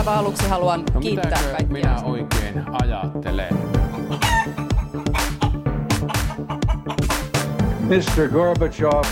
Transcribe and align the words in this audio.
aivan 0.00 0.18
aluksi 0.18 0.48
haluan 0.48 0.84
No 0.94 1.00
kiittää 1.00 1.30
mitäkö 1.30 1.50
kaikkia. 1.50 1.72
minä 1.72 2.02
oikein 2.04 2.64
ajattelen? 2.82 3.54
Mr. 7.80 8.28
Gorbachev, 8.32 9.04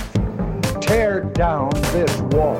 tear 0.87 1.23
down 1.39 1.69
this 1.93 2.23
wall. 2.35 2.57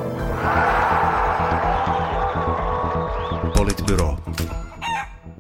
Politbyro. 3.57 4.18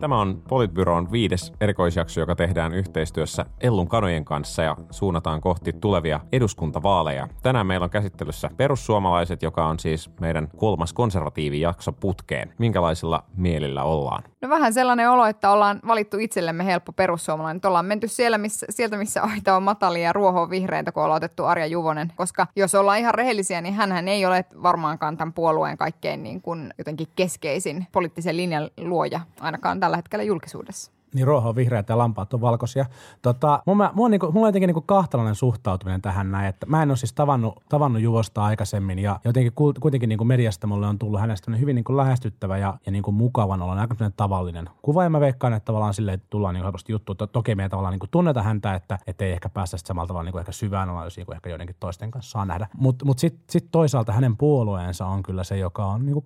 Tämä 0.00 0.20
on 0.20 0.42
Politbyroon 0.48 1.12
viides 1.12 1.52
erikoisjakso, 1.60 2.20
joka 2.20 2.36
tehdään 2.36 2.74
yhteistyössä 2.74 3.46
Ellun 3.60 3.88
kanojen 3.88 4.24
kanssa 4.24 4.62
ja 4.62 4.76
suunnataan 4.90 5.40
kohti 5.40 5.72
tulevia 5.72 6.20
eduskuntavaaleja. 6.32 7.28
Tänään 7.42 7.66
meillä 7.66 7.84
on 7.84 7.90
käsittelyssä 7.90 8.50
perussuomalaiset, 8.56 9.42
joka 9.42 9.66
on 9.66 9.78
siis 9.78 10.10
meidän 10.20 10.48
kolmas 10.56 10.92
konservatiivijakso 10.92 11.92
putkeen. 11.92 12.54
Minkälaisilla 12.58 13.24
mielillä 13.36 13.82
ollaan? 13.82 14.22
No 14.40 14.48
vähän 14.48 14.72
sellainen 14.72 15.10
olo, 15.10 15.26
että 15.26 15.50
ollaan 15.50 15.80
valittu 15.86 16.18
itsellemme 16.18 16.64
helppo 16.64 16.92
perussuomalainen. 16.92 17.56
Että 17.56 17.68
ollaan 17.68 17.86
menty 17.86 18.08
siellä, 18.08 18.38
missä, 18.38 18.66
sieltä, 18.70 18.96
missä 18.96 19.22
aita 19.22 19.56
on 19.56 19.62
matalia 19.62 20.02
ja 20.02 20.12
ruoho 20.12 20.42
on 20.42 20.50
vihreitä, 20.50 20.92
kun 20.92 21.02
ollaan 21.02 21.16
otettu 21.16 21.44
Arja 21.44 21.66
Juvonen. 21.66 22.12
Koska 22.16 22.46
jos 22.56 22.74
ollaan 22.74 22.98
ihan 22.98 23.14
rehellisiä, 23.14 23.60
niin 23.60 23.74
hän 23.74 24.08
ei 24.08 24.26
ole 24.26 24.44
varmaankaan 24.62 25.16
tämän 25.16 25.32
puolueen 25.32 25.78
kaikkein 25.78 26.22
niin 26.22 26.42
kuin 26.42 26.74
jotenkin 26.78 27.08
keskeisin 27.16 27.86
poliittisen 27.92 28.36
linjan 28.36 28.70
luoja, 28.80 29.20
ainakaan 29.40 29.80
tällä 29.80 29.96
hetkellä 29.96 30.22
julkisuudessa. 30.22 30.97
Niin 31.14 31.26
ruoho 31.26 31.48
on 31.48 31.56
vihreät 31.56 31.88
ja 31.88 31.98
lampaat 31.98 32.34
on 32.34 32.40
valkoisia. 32.40 32.86
Tota, 33.22 33.62
mulla, 33.66 33.90
mulla, 33.94 34.06
on 34.06 34.10
niinku, 34.10 34.32
mulla 34.32 34.46
on 34.46 34.48
jotenkin 34.48 34.68
niinku 34.68 34.80
kahtalainen 34.80 35.34
suhtautuminen 35.34 36.02
tähän 36.02 36.30
näin, 36.30 36.46
että 36.46 36.66
mä 36.66 36.82
en 36.82 36.90
ole 36.90 36.96
siis 36.96 37.12
tavannut, 37.12 37.62
tavannut 37.68 38.02
Juvosta 38.02 38.44
aikaisemmin 38.44 38.98
ja 38.98 39.20
jotenkin 39.24 39.52
kuitenkin 39.80 40.08
niinku 40.08 40.24
mediasta 40.24 40.66
mulle 40.66 40.86
on 40.86 40.98
tullut 40.98 41.20
hänestä 41.20 41.56
hyvin 41.56 41.74
niinku 41.74 41.96
lähestyttävä 41.96 42.58
ja, 42.58 42.74
ja 42.86 42.92
niinku 42.92 43.12
mukavan 43.12 43.62
olla 43.62 43.80
aika 43.80 43.94
tavallinen 44.16 44.70
kuva 44.82 45.04
ja 45.04 45.10
mä 45.10 45.20
veikkaan, 45.20 45.52
että 45.52 45.64
tavallaan 45.64 45.94
silleen 45.94 46.14
että 46.14 46.26
tullaan 46.30 46.54
niinku 46.54 46.64
helposti 46.64 46.92
juttu. 46.92 47.14
To, 47.14 47.26
toki 47.26 47.54
me 47.54 47.62
ei 47.62 47.68
tavallaan 47.68 47.92
niinku 47.92 48.06
tunneta 48.10 48.42
häntä, 48.42 48.74
että 48.74 48.98
et 49.06 49.22
ei 49.22 49.32
ehkä 49.32 49.48
päästä 49.48 49.76
samalla 49.76 50.06
tavalla 50.06 50.24
niinku 50.24 50.38
ehkä 50.38 50.52
syvään 50.52 50.88
analyysiin 50.88 51.26
kuin 51.26 51.36
ehkä 51.36 51.50
joidenkin 51.50 51.76
toisten 51.80 52.10
kanssa 52.10 52.30
saa 52.30 52.44
nähdä. 52.44 52.68
Mutta 52.76 53.04
mut 53.04 53.18
sitten 53.18 53.44
sit 53.50 53.68
toisaalta 53.70 54.12
hänen 54.12 54.36
puolueensa 54.36 55.06
on 55.06 55.22
kyllä 55.22 55.44
se, 55.44 55.58
joka 55.58 55.86
on 55.86 56.06
niinku 56.06 56.24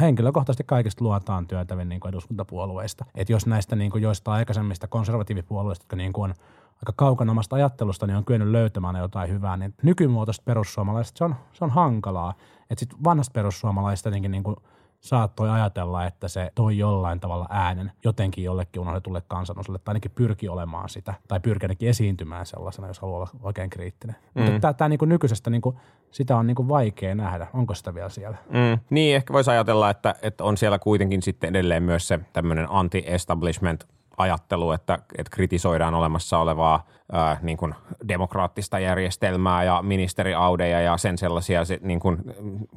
henkilökohtaisesti 0.00 0.64
kaikista 0.64 1.04
luotaan 1.04 1.46
työtävin 1.46 1.88
niin 1.88 2.08
eduskuntapuolueista. 2.08 3.04
Et 3.14 3.30
jos 3.30 3.46
näistä 3.46 3.76
niin 3.76 3.90
kuin 3.90 4.02
joista 4.02 4.32
aikaisemmista 4.32 4.88
konservatiivipuolueista, 4.88 5.82
jotka 5.82 5.96
niin 5.96 6.12
kuin 6.12 6.30
on 6.30 6.36
aika 6.76 6.92
kaukana 6.96 7.32
omasta 7.32 7.56
ajattelusta, 7.56 8.06
niin 8.06 8.16
on 8.16 8.24
kyennyt 8.24 8.48
löytämään 8.48 8.96
jotain 8.96 9.30
hyvää, 9.30 9.56
niin 9.56 9.74
nykymuotoista 9.82 10.42
perussuomalaisista 10.44 11.18
se 11.18 11.24
on, 11.24 11.34
se 11.52 11.64
on 11.64 11.70
hankalaa. 11.70 12.34
Että 12.70 12.80
sitten 12.80 13.04
vanhasta 13.04 13.32
perussuomalaisista 13.32 14.08
jotenkin 14.08 14.30
niin 14.30 14.42
kuin 14.42 14.56
saattoi 15.00 15.50
ajatella, 15.50 16.06
että 16.06 16.28
se 16.28 16.52
toi 16.54 16.78
jollain 16.78 17.20
tavalla 17.20 17.46
äänen 17.50 17.92
jotenkin 18.04 18.44
jollekin 18.44 18.82
unohdetulle 18.82 19.22
kansanosalle, 19.28 19.78
tai 19.78 19.92
ainakin 19.92 20.10
pyrki 20.10 20.48
olemaan 20.48 20.88
sitä, 20.88 21.14
tai 21.28 21.40
pyrki 21.40 21.64
ainakin 21.64 21.88
esiintymään 21.88 22.46
sellaisena, 22.46 22.88
jos 22.88 22.98
haluaa 22.98 23.16
olla 23.18 23.30
oikein 23.42 23.70
kriittinen. 23.70 24.16
Mm. 24.34 24.42
Mutta 24.42 24.72
tämä 24.72 24.88
niin 24.88 24.98
nykyisestä, 25.06 25.50
niin 25.50 25.62
kuin, 25.62 25.76
sitä 26.10 26.36
on 26.36 26.46
niin 26.46 26.54
kuin 26.54 26.68
vaikea 26.68 27.14
nähdä. 27.14 27.46
Onko 27.54 27.74
sitä 27.74 27.94
vielä 27.94 28.08
siellä? 28.08 28.36
Mm. 28.50 28.78
Niin, 28.90 29.16
ehkä 29.16 29.32
voisi 29.32 29.50
ajatella, 29.50 29.90
että, 29.90 30.14
että 30.22 30.44
on 30.44 30.56
siellä 30.56 30.78
kuitenkin 30.78 31.22
sitten 31.22 31.50
edelleen 31.50 31.82
myös 31.82 32.08
se 32.08 32.20
tämmöinen 32.32 32.66
anti-establishment 32.70 33.97
ajattelu, 34.18 34.72
että, 34.72 34.98
että 35.18 35.30
kritisoidaan 35.30 35.94
olemassa 35.94 36.38
olevaa 36.38 36.86
ää, 37.12 37.36
niin 37.42 37.58
kuin 37.58 37.74
demokraattista 38.08 38.78
järjestelmää 38.78 39.64
ja 39.64 39.82
ministeriaudeja 39.82 40.80
ja 40.80 40.96
sen 40.96 41.18
sellaisia 41.18 41.64
se, 41.64 41.78
niin 41.82 42.00
kuin, 42.00 42.18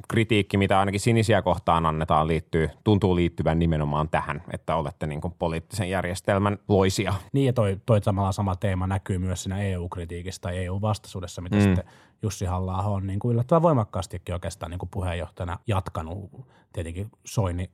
kritiikki, 0.08 0.56
mitä 0.56 0.78
ainakin 0.78 1.00
sinisiä 1.00 1.42
kohtaan 1.42 1.86
annetaan, 1.86 2.26
liittyy, 2.28 2.70
tuntuu 2.84 3.16
liittyvän 3.16 3.58
nimenomaan 3.58 4.08
tähän, 4.08 4.42
että 4.52 4.76
olette 4.76 5.06
niin 5.06 5.20
kuin 5.20 5.34
poliittisen 5.38 5.90
järjestelmän 5.90 6.58
loisia. 6.68 7.14
Niin 7.32 7.46
ja 7.46 7.52
toi, 7.52 7.80
toi 7.86 8.02
samalla 8.02 8.32
sama 8.32 8.56
teema 8.56 8.86
näkyy 8.86 9.18
myös 9.18 9.42
siinä 9.42 9.62
EU-kritiikissä 9.62 10.40
tai 10.40 10.64
EU-vastaisuudessa, 10.64 11.42
mitä 11.42 11.56
mm. 11.56 11.62
sitten 11.62 11.84
Jussi 12.22 12.44
halla 12.44 12.76
on 12.76 13.06
niin 13.06 13.18
kuin 13.18 13.32
yllättävän 13.32 13.62
voimakkaastikin 13.62 14.34
oikeastaan 14.34 14.70
niin 14.70 14.78
kuin 14.78 14.90
puheenjohtajana 14.90 15.58
jatkanut. 15.66 16.30
Tietenkin 16.72 17.10
Soini 17.24 17.70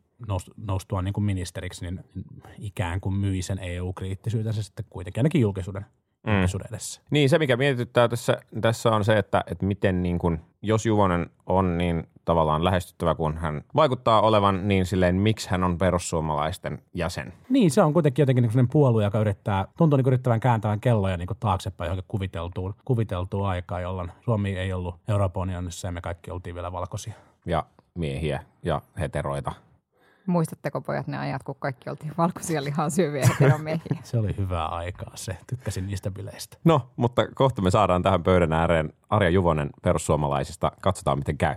noustua 0.56 1.02
niin 1.02 1.12
kuin 1.12 1.24
ministeriksi, 1.24 1.84
niin 1.84 2.04
ikään 2.58 3.00
kuin 3.00 3.14
myi 3.14 3.42
sen 3.42 3.58
EU-kriittisyytensä 3.58 4.62
sitten 4.62 4.84
kuitenkin 4.90 5.20
ainakin 5.20 5.40
julkisuuden, 5.40 5.86
mm. 6.26 6.32
julkisuuden 6.32 6.66
edessä. 6.70 7.00
Niin, 7.10 7.28
se 7.28 7.38
mikä 7.38 7.56
mietityttää 7.56 8.08
tässä, 8.08 8.40
tässä 8.60 8.90
on 8.90 9.04
se, 9.04 9.18
että, 9.18 9.44
että 9.46 9.66
miten 9.66 10.02
niin 10.02 10.18
kuin, 10.18 10.40
jos 10.62 10.86
Juvonen 10.86 11.30
on 11.46 11.78
niin 11.78 12.06
tavallaan 12.24 12.64
lähestyttävä, 12.64 13.14
kun 13.14 13.38
hän 13.38 13.64
vaikuttaa 13.74 14.20
olevan, 14.20 14.68
niin 14.68 14.86
silleen, 14.86 15.14
miksi 15.14 15.50
hän 15.50 15.64
on 15.64 15.78
perussuomalaisten 15.78 16.82
jäsen? 16.94 17.32
Niin, 17.48 17.70
se 17.70 17.82
on 17.82 17.92
kuitenkin 17.92 18.22
jotenkin 18.22 18.42
niin 18.42 18.52
sellainen 18.52 18.72
puolue, 18.72 19.04
joka 19.04 19.20
yrittää, 19.20 19.64
tuntuu 19.78 19.96
niin 19.96 20.06
yrittävän 20.06 20.40
kääntävän 20.40 20.80
kelloja 20.80 21.16
niin 21.16 21.26
kuin 21.26 21.38
taaksepäin 21.40 21.88
johonkin 21.88 22.04
kuviteltuun, 22.08 22.74
kuviteltuun 22.84 23.48
aikaan, 23.48 23.82
jolloin 23.82 24.12
Suomi 24.24 24.58
ei 24.58 24.72
ollut 24.72 24.94
Euroopan 25.08 25.40
unionissa 25.40 25.88
ja 25.88 25.92
me 25.92 26.00
kaikki 26.00 26.30
oltiin 26.30 26.54
vielä 26.54 26.72
valkoisia. 26.72 27.14
Ja 27.46 27.66
miehiä 27.94 28.42
ja 28.62 28.82
heteroita. 28.98 29.52
Muistatteko 30.28 30.80
pojat 30.80 31.06
ne 31.06 31.18
ajat, 31.18 31.42
kun 31.42 31.56
kaikki 31.58 31.90
oltiin 31.90 32.12
valkoisia 32.18 32.64
lihaa 32.64 32.90
syöviä 32.90 33.26
heteromiehiä? 33.26 33.98
se 34.02 34.18
oli 34.18 34.36
hyvää 34.38 34.66
aikaa 34.66 35.12
se. 35.14 35.36
Tykkäsin 35.46 35.86
niistä 35.86 36.10
bileistä. 36.10 36.56
No, 36.64 36.90
mutta 36.96 37.28
kohta 37.34 37.62
me 37.62 37.70
saadaan 37.70 38.02
tähän 38.02 38.22
pöydän 38.22 38.52
ääreen 38.52 38.92
Arja 39.10 39.30
Juvonen 39.30 39.70
perussuomalaisista. 39.82 40.72
Katsotaan, 40.80 41.18
miten 41.18 41.38
käy. 41.38 41.54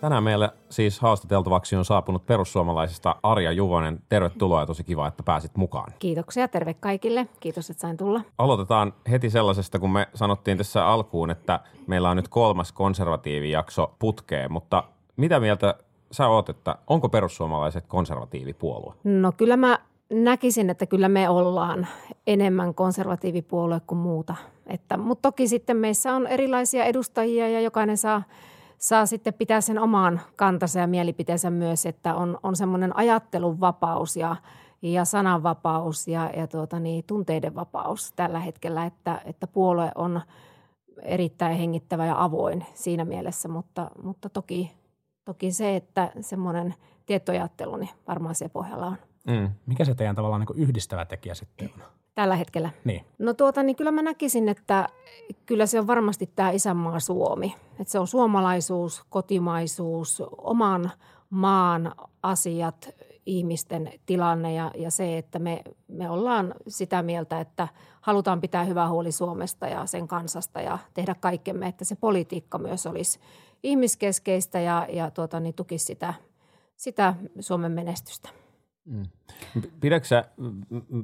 Tänään 0.00 0.22
meille 0.22 0.50
siis 0.70 1.00
haastateltavaksi 1.00 1.76
on 1.76 1.84
saapunut 1.84 2.26
perussuomalaisista 2.26 3.16
Arja 3.22 3.52
Juvonen. 3.52 3.98
Tervetuloa 4.08 4.60
ja 4.60 4.66
tosi 4.66 4.84
kiva, 4.84 5.06
että 5.06 5.22
pääsit 5.22 5.56
mukaan. 5.56 5.92
Kiitoksia, 5.98 6.48
terve 6.48 6.74
kaikille. 6.74 7.28
Kiitos, 7.40 7.70
että 7.70 7.80
sain 7.80 7.96
tulla. 7.96 8.20
Aloitetaan 8.38 8.92
heti 9.10 9.30
sellaisesta, 9.30 9.78
kun 9.78 9.90
me 9.90 10.08
sanottiin 10.14 10.58
tässä 10.58 10.86
alkuun, 10.86 11.30
että 11.30 11.60
meillä 11.86 12.10
on 12.10 12.16
nyt 12.16 12.28
kolmas 12.28 12.72
konservatiivijakso 12.72 13.96
putkeen, 13.98 14.52
mutta 14.52 14.84
mitä 15.16 15.40
mieltä 15.40 15.74
sä 16.12 16.28
oot, 16.28 16.48
että 16.48 16.76
onko 16.86 17.08
perussuomalaiset 17.08 17.86
konservatiivipuolue? 17.86 18.94
No 19.04 19.32
kyllä 19.32 19.56
mä 19.56 19.78
näkisin, 20.12 20.70
että 20.70 20.86
kyllä 20.86 21.08
me 21.08 21.28
ollaan 21.28 21.86
enemmän 22.26 22.74
konservatiivipuolue 22.74 23.80
kuin 23.86 23.98
muuta. 23.98 24.34
Että, 24.66 24.96
mutta 24.96 25.22
toki 25.30 25.48
sitten 25.48 25.76
meissä 25.76 26.14
on 26.14 26.26
erilaisia 26.26 26.84
edustajia 26.84 27.48
ja 27.48 27.60
jokainen 27.60 27.96
saa, 27.96 28.22
saa 28.78 29.06
sitten 29.06 29.34
pitää 29.34 29.60
sen 29.60 29.78
omaan 29.78 30.20
kantansa 30.36 30.80
ja 30.80 30.86
mielipiteensä 30.86 31.50
myös, 31.50 31.86
että 31.86 32.14
on, 32.14 32.38
on 32.42 32.56
semmoinen 32.56 32.96
ajattelun 32.96 33.60
vapaus 33.60 34.16
ja, 34.16 34.36
ja 34.82 35.04
sananvapaus 35.04 36.08
ja, 36.08 36.30
ja 36.36 36.46
tuota 36.46 36.80
niin, 36.80 37.04
tunteiden 37.06 37.54
vapaus 37.54 38.12
tällä 38.12 38.40
hetkellä, 38.40 38.84
että, 38.84 39.20
että 39.24 39.46
puolue 39.46 39.92
on 39.94 40.20
erittäin 41.02 41.56
hengittävä 41.56 42.06
ja 42.06 42.24
avoin 42.24 42.64
siinä 42.74 43.04
mielessä, 43.04 43.48
mutta, 43.48 43.90
mutta 44.02 44.28
toki 44.28 44.81
toki 45.24 45.52
se, 45.52 45.76
että 45.76 46.12
semmoinen 46.20 46.74
tietoajattelu, 47.06 47.76
niin 47.76 47.90
varmaan 48.08 48.34
se 48.34 48.48
pohjalla 48.48 48.86
on. 48.86 48.96
Mm. 49.26 49.50
Mikä 49.66 49.84
se 49.84 49.94
teidän 49.94 50.16
tavallaan 50.16 50.44
niin 50.48 50.62
yhdistävä 50.62 51.04
tekijä 51.04 51.34
sitten 51.34 51.70
on? 51.74 51.82
Tällä 52.14 52.36
hetkellä? 52.36 52.70
Niin. 52.84 53.04
No 53.18 53.34
tuota, 53.34 53.62
niin 53.62 53.76
kyllä 53.76 53.90
mä 53.90 54.02
näkisin, 54.02 54.48
että 54.48 54.88
kyllä 55.46 55.66
se 55.66 55.80
on 55.80 55.86
varmasti 55.86 56.30
tämä 56.36 56.50
isänmaa 56.50 57.00
Suomi. 57.00 57.54
Että 57.80 57.92
se 57.92 57.98
on 57.98 58.06
suomalaisuus, 58.06 59.04
kotimaisuus, 59.10 60.22
oman 60.38 60.90
maan 61.30 61.92
asiat, 62.22 62.88
ihmisten 63.26 63.92
tilanne 64.06 64.54
ja, 64.54 64.70
ja 64.76 64.90
se, 64.90 65.18
että 65.18 65.38
me, 65.38 65.62
me 65.88 66.10
ollaan 66.10 66.54
sitä 66.68 67.02
mieltä, 67.02 67.40
että 67.40 67.68
halutaan 68.00 68.40
pitää 68.40 68.64
hyvää 68.64 68.88
huoli 68.88 69.12
Suomesta 69.12 69.66
ja 69.66 69.86
sen 69.86 70.08
kansasta 70.08 70.60
ja 70.60 70.78
tehdä 70.94 71.14
kaikkemme, 71.14 71.66
että 71.66 71.84
se 71.84 71.96
politiikka 71.96 72.58
myös 72.58 72.86
olisi 72.86 73.20
ihmiskeskeistä 73.62 74.60
ja, 74.60 74.86
ja 74.90 75.10
tuota, 75.10 75.40
niin 75.40 75.54
tukisi 75.54 75.84
sitä, 75.84 76.14
sitä 76.76 77.14
Suomen 77.40 77.72
menestystä. 77.72 78.28
Mm. 78.84 79.02
Pidätkö 79.80 80.08
sä 80.08 80.24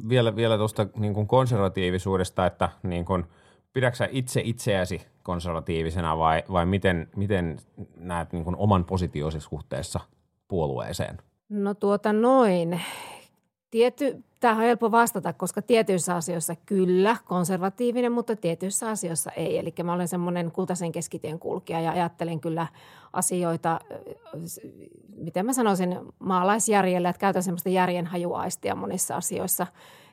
vielä, 0.08 0.36
vielä 0.36 0.58
tuosta 0.58 0.86
niin 0.96 1.26
konservatiivisuudesta, 1.26 2.46
että 2.46 2.68
niin 2.82 3.04
kuin, 3.04 3.24
pidätkö 3.72 4.08
itse 4.10 4.40
itseäsi 4.44 5.06
konservatiivisena 5.22 6.18
vai, 6.18 6.42
vai 6.52 6.66
miten, 6.66 7.08
miten 7.16 7.58
näet 7.96 8.32
niin 8.32 8.44
kuin 8.44 8.56
oman 8.56 8.84
positiosi 8.84 9.40
suhteessa 9.40 10.00
puolueeseen? 10.48 11.18
No 11.48 11.74
tuota 11.74 12.12
noin. 12.12 12.80
Tiety, 13.70 14.24
tähän 14.40 14.56
on 14.56 14.64
helppo 14.64 14.90
vastata, 14.90 15.32
koska 15.32 15.62
tietyissä 15.62 16.14
asioissa 16.14 16.56
kyllä 16.66 17.16
konservatiivinen, 17.24 18.12
mutta 18.12 18.36
tietyissä 18.36 18.88
asioissa 18.88 19.30
ei. 19.30 19.58
Eli 19.58 19.74
mä 19.82 19.92
olen 19.92 20.08
semmoinen 20.08 20.50
kultaisen 20.50 20.92
keskitien 20.92 21.38
kulkija 21.38 21.80
ja 21.80 21.92
ajattelen 21.92 22.40
kyllä 22.40 22.66
asioita, 23.12 23.80
miten 25.16 25.46
mä 25.46 25.52
sanoisin, 25.52 25.98
maalaisjärjellä, 26.18 27.08
että 27.08 27.20
käytän 27.20 27.42
semmoista 27.42 27.68
järjenhajuaistia 27.68 28.74
monissa 28.74 29.16
asioissa. 29.16 29.66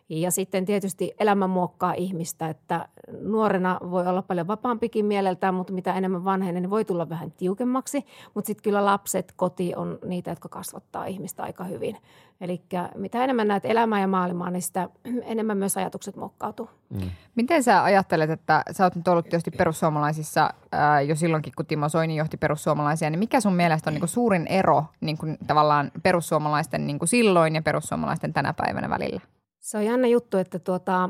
Ja 0.10 0.31
sitten 0.31 0.66
tietysti 0.66 1.13
elämä 1.19 1.48
muokkaa 1.48 1.94
ihmistä, 1.94 2.50
että 2.50 2.88
nuorena 3.22 3.80
voi 3.92 4.07
olla 4.07 4.22
paljon 4.22 4.48
vapaampikin 4.48 5.06
mieleltään, 5.06 5.54
mutta 5.54 5.74
mitä 5.74 5.94
enemmän 5.94 6.24
vanhenen, 6.24 6.62
niin 6.62 6.69
voi 6.69 6.86
tulla 6.86 7.10
vähän 7.10 7.31
tiukemmaksi. 7.31 8.06
Mutta 8.34 8.48
sitten 8.48 8.63
kyllä 8.63 8.86
lapset, 8.86 9.34
koti 9.36 9.75
on 9.75 10.00
niitä, 10.06 10.31
jotka 10.31 10.50
kasvattaa 10.50 11.06
ihmistä 11.06 11.44
aika 11.44 11.63
hyvin. 11.63 11.98
Eli 12.42 12.62
mitä 12.96 13.24
enemmän 13.24 13.48
näet 13.48 13.66
elämää 13.66 14.02
ja 14.02 14.07
maailmaa, 14.07 14.50
niin 14.50 14.62
sitä 14.62 14.90
enemmän 15.24 15.57
myös 15.57 15.78
ajatukset 15.78 16.16
muokkautuu. 16.16 16.69
Mm. 16.90 17.10
Miten 17.36 17.63
sä 17.63 17.84
ajattelet, 17.84 18.30
että 18.30 18.63
sä 18.72 18.84
oot 18.84 18.96
nyt 18.96 19.07
ollut 19.07 19.25
tietysti 19.30 19.52
perussuomalaisissa 19.52 20.54
ää, 20.72 21.02
jo 21.02 21.16
silloinkin, 21.16 21.54
kun 21.56 21.66
Timo 21.66 21.90
Soini 21.90 22.16
johti 22.16 22.38
perussuomalaisia, 22.38 23.10
niin 23.10 23.19
mikä 23.19 23.40
sun 23.40 23.56
mielestä 23.56 23.90
on 23.90 23.94
niin 23.94 24.02
kuin 24.02 24.10
suurin 24.10 24.48
ero 24.48 24.84
niin 25.02 25.18
kuin 25.18 25.38
tavallaan 25.48 25.92
perussuomalaisten 26.04 26.88
niin 26.88 27.00
kuin 27.00 27.10
silloin 27.10 27.56
ja 27.56 27.62
perussuomalaisten 27.62 28.34
tänä 28.34 28.54
päivänä 28.54 28.90
välillä? 28.90 29.22
Se 29.65 29.77
on 29.77 29.85
jännä 29.85 30.07
juttu, 30.07 30.38
että 30.38 30.59
tuota, 30.59 31.09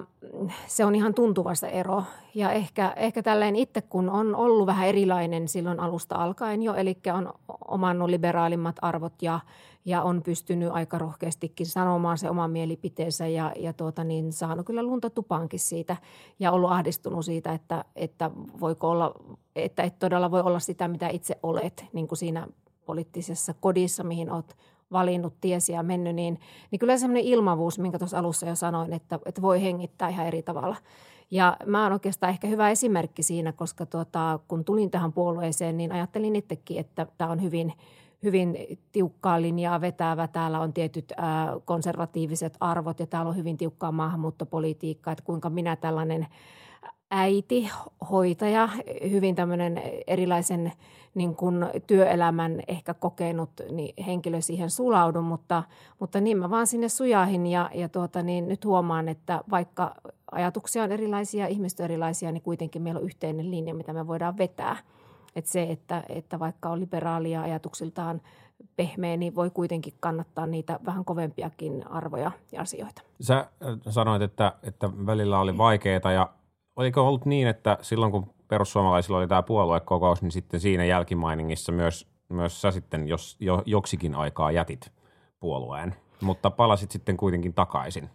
se 0.67 0.85
on 0.85 0.95
ihan 0.95 1.13
tuntuva 1.13 1.55
se 1.55 1.67
ero. 1.67 2.03
Ja 2.35 2.51
ehkä, 2.51 2.93
ehkä 2.95 3.23
tälleen 3.23 3.55
itse, 3.55 3.81
kun 3.81 4.09
on 4.09 4.35
ollut 4.35 4.65
vähän 4.67 4.87
erilainen 4.87 5.47
silloin 5.47 5.79
alusta 5.79 6.15
alkaen 6.15 6.63
jo, 6.63 6.73
eli 6.73 6.97
on 7.13 7.33
omannut 7.67 8.09
liberaalimmat 8.09 8.75
arvot 8.81 9.21
ja, 9.21 9.39
ja 9.85 10.01
on 10.01 10.21
pystynyt 10.23 10.69
aika 10.71 10.97
rohkeastikin 10.97 11.65
sanomaan 11.65 12.17
se 12.17 12.29
oman 12.29 12.51
mielipiteensä 12.51 13.27
ja, 13.27 13.53
ja 13.59 13.73
tuota, 13.73 14.03
niin 14.03 14.33
saanut 14.33 14.65
kyllä 14.65 14.83
lunta 14.83 15.09
tupaankin 15.09 15.59
siitä 15.59 15.97
ja 16.39 16.51
ollut 16.51 16.71
ahdistunut 16.71 17.25
siitä, 17.25 17.53
että, 17.53 17.85
että 17.95 18.31
voiko 18.59 18.89
olla, 18.89 19.13
että 19.55 19.83
et 19.83 19.99
todella 19.99 20.31
voi 20.31 20.41
olla 20.41 20.59
sitä, 20.59 20.87
mitä 20.87 21.09
itse 21.09 21.39
olet 21.43 21.85
niin 21.93 22.07
kuin 22.07 22.17
siinä 22.17 22.47
poliittisessa 22.85 23.53
kodissa, 23.59 24.03
mihin 24.03 24.31
olet 24.31 24.55
valinnut 24.91 25.33
tiesi 25.41 25.73
ja 25.73 25.83
mennyt, 25.83 26.15
niin, 26.15 26.39
niin 26.71 26.79
kyllä 26.79 26.97
semmoinen 26.97 27.23
ilmavuus, 27.23 27.79
minkä 27.79 27.99
tuossa 27.99 28.19
alussa 28.19 28.45
jo 28.45 28.55
sanoin, 28.55 28.93
että, 28.93 29.19
että 29.25 29.41
voi 29.41 29.61
hengittää 29.61 30.09
ihan 30.09 30.27
eri 30.27 30.43
tavalla. 30.43 30.75
Ja 31.31 31.57
mä 31.65 31.83
oon 31.83 31.93
oikeastaan 31.93 32.29
ehkä 32.29 32.47
hyvä 32.47 32.69
esimerkki 32.69 33.23
siinä, 33.23 33.51
koska 33.51 33.85
tuota, 33.85 34.39
kun 34.47 34.65
tulin 34.65 34.91
tähän 34.91 35.13
puolueeseen, 35.13 35.77
niin 35.77 35.91
ajattelin 35.91 36.35
itsekin, 36.35 36.79
että 36.79 37.07
tämä 37.17 37.31
on 37.31 37.41
hyvin, 37.41 37.73
hyvin 38.23 38.57
tiukkaa 38.91 39.41
linjaa 39.41 39.81
vetävä. 39.81 40.27
Täällä 40.27 40.59
on 40.59 40.73
tietyt 40.73 41.13
ää, 41.17 41.53
konservatiiviset 41.65 42.57
arvot 42.59 42.99
ja 42.99 43.07
täällä 43.07 43.29
on 43.29 43.35
hyvin 43.35 43.57
tiukkaa 43.57 43.91
maahanmuuttopolitiikkaa, 43.91 45.11
että 45.11 45.23
kuinka 45.23 45.49
minä 45.49 45.75
tällainen– 45.75 46.27
äiti, 47.11 47.69
hoitaja, 48.11 48.69
hyvin 49.11 49.35
tämmöinen 49.35 49.81
erilaisen 50.07 50.71
niin 51.15 51.35
kuin 51.35 51.65
työelämän 51.87 52.61
ehkä 52.67 52.93
kokenut 52.93 53.49
niin 53.71 54.03
henkilö 54.05 54.41
siihen 54.41 54.69
sulaudu, 54.69 55.21
mutta, 55.21 55.63
mutta 55.99 56.21
niin 56.21 56.37
mä 56.37 56.49
vaan 56.49 56.67
sinne 56.67 56.89
sujahin 56.89 57.47
ja, 57.47 57.69
ja 57.73 57.89
tuota, 57.89 58.23
niin 58.23 58.47
nyt 58.47 58.65
huomaan, 58.65 59.09
että 59.09 59.43
vaikka 59.49 59.95
ajatuksia 60.31 60.83
on 60.83 60.91
erilaisia, 60.91 61.47
ihmiset 61.47 61.79
on 61.79 61.85
erilaisia, 61.85 62.31
niin 62.31 62.41
kuitenkin 62.41 62.81
meillä 62.81 62.99
on 62.99 63.05
yhteinen 63.05 63.51
linja, 63.51 63.73
mitä 63.73 63.93
me 63.93 64.07
voidaan 64.07 64.37
vetää. 64.37 64.77
Että 65.35 65.51
se, 65.51 65.63
että, 65.63 66.03
että 66.09 66.39
vaikka 66.39 66.69
on 66.69 66.79
liberaalia 66.79 67.41
ajatuksiltaan 67.41 68.21
pehmeä, 68.75 69.17
niin 69.17 69.35
voi 69.35 69.49
kuitenkin 69.49 69.93
kannattaa 69.99 70.47
niitä 70.47 70.79
vähän 70.85 71.05
kovempiakin 71.05 71.87
arvoja 71.91 72.31
ja 72.51 72.61
asioita. 72.61 73.01
Sä 73.21 73.37
äh, 73.37 73.47
sanoit, 73.89 74.21
että, 74.21 74.53
että 74.63 74.89
välillä 75.05 75.39
oli 75.39 75.57
vaikeaa 75.57 76.11
ja 76.11 76.29
oliko 76.75 77.07
ollut 77.07 77.25
niin, 77.25 77.47
että 77.47 77.77
silloin 77.81 78.11
kun 78.11 78.33
perussuomalaisilla 78.47 79.17
oli 79.17 79.27
tämä 79.27 79.43
puoluekokous, 79.43 80.21
niin 80.21 80.31
sitten 80.31 80.59
siinä 80.59 80.85
jälkimainingissa 80.85 81.71
myös, 81.71 82.07
myös 82.29 82.61
sä 82.61 82.71
sitten 82.71 83.07
jos, 83.07 83.37
jo, 83.39 83.63
joksikin 83.65 84.15
aikaa 84.15 84.51
jätit 84.51 84.91
puolueen, 85.39 85.95
mutta 86.21 86.51
palasit 86.51 86.91
sitten 86.91 87.17
kuitenkin 87.17 87.53
takaisin. 87.53 88.09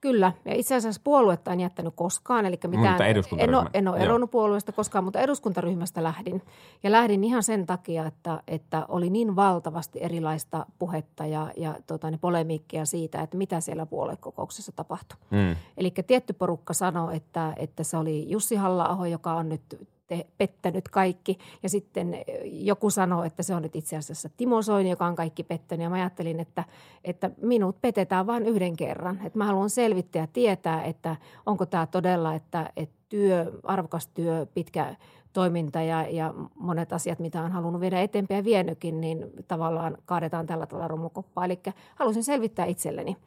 Kyllä, 0.00 0.32
ja 0.44 0.54
itse 0.54 0.74
asiassa 0.74 1.00
puoluetta 1.04 1.52
en 1.52 1.60
jättänyt 1.60 1.94
koskaan, 1.96 2.46
eli 2.46 2.58
mitään, 2.66 2.92
mutta 2.92 3.44
en 3.44 3.54
ole, 3.54 3.70
en 3.74 3.88
ole 3.88 3.98
eronnut 3.98 4.30
puolueesta 4.30 4.72
koskaan, 4.72 5.04
mutta 5.04 5.20
eduskuntaryhmästä 5.20 6.02
lähdin. 6.02 6.42
Ja 6.82 6.92
lähdin 6.92 7.24
ihan 7.24 7.42
sen 7.42 7.66
takia, 7.66 8.06
että, 8.06 8.42
että 8.48 8.84
oli 8.88 9.10
niin 9.10 9.36
valtavasti 9.36 9.98
erilaista 10.02 10.66
puhetta 10.78 11.26
ja, 11.26 11.50
ja 11.56 11.74
tota, 11.86 12.10
ne 12.10 12.18
polemiikkia 12.18 12.84
siitä, 12.84 13.20
että 13.20 13.36
mitä 13.36 13.60
siellä 13.60 13.86
puoluekokouksessa 13.86 14.72
tapahtui. 14.72 15.18
Mm. 15.30 15.56
Eli 15.76 15.90
tietty 16.06 16.32
porukka 16.32 16.74
sanoi, 16.74 17.16
että, 17.16 17.52
että 17.56 17.84
se 17.84 17.96
oli 17.96 18.30
Jussi 18.30 18.56
halla 18.56 19.06
joka 19.10 19.34
on 19.34 19.48
nyt 19.48 19.88
te, 20.06 20.26
pettänyt 20.38 20.88
kaikki. 20.88 21.38
Ja 21.62 21.68
sitten 21.68 22.14
eh, 22.14 22.24
joku 22.44 22.90
sanoo, 22.90 23.24
että 23.24 23.42
se 23.42 23.54
on 23.54 23.62
nyt 23.62 23.76
itse 23.76 23.96
asiassa 23.96 24.28
Timo 24.36 24.62
Soini, 24.62 24.90
joka 24.90 25.06
on 25.06 25.16
kaikki 25.16 25.42
pettänyt. 25.42 25.84
Ja 25.84 25.90
mä 25.90 25.96
ajattelin, 25.96 26.40
että, 26.40 26.64
että 27.04 27.30
minut 27.42 27.80
petetään 27.80 28.26
vain 28.26 28.46
yhden 28.46 28.76
kerran. 28.76 29.20
Että 29.24 29.38
mä 29.38 29.44
haluan 29.44 29.70
selvittää 29.70 30.22
ja 30.22 30.26
tietää, 30.26 30.84
että 30.84 31.16
onko 31.46 31.66
tämä 31.66 31.86
todella, 31.86 32.34
että, 32.34 32.70
että 32.76 32.96
työ, 33.08 33.52
arvokas 33.62 34.06
työ, 34.06 34.46
pitkä 34.54 34.96
toiminta 35.32 35.82
ja, 35.82 36.02
ja 36.10 36.34
monet 36.54 36.92
asiat, 36.92 37.18
mitä 37.18 37.42
on 37.42 37.52
halunnut 37.52 37.80
viedä 37.80 38.00
eteenpäin 38.00 38.38
ja 38.38 38.44
vienytkin, 38.44 39.00
niin 39.00 39.26
tavallaan 39.48 39.98
kaadetaan 40.04 40.46
tällä 40.46 40.66
tavalla 40.66 40.88
romukoppaa. 40.88 41.44
Eli 41.44 41.60
halusin 41.94 42.24
selvittää 42.24 42.66
itselleni– 42.66 43.16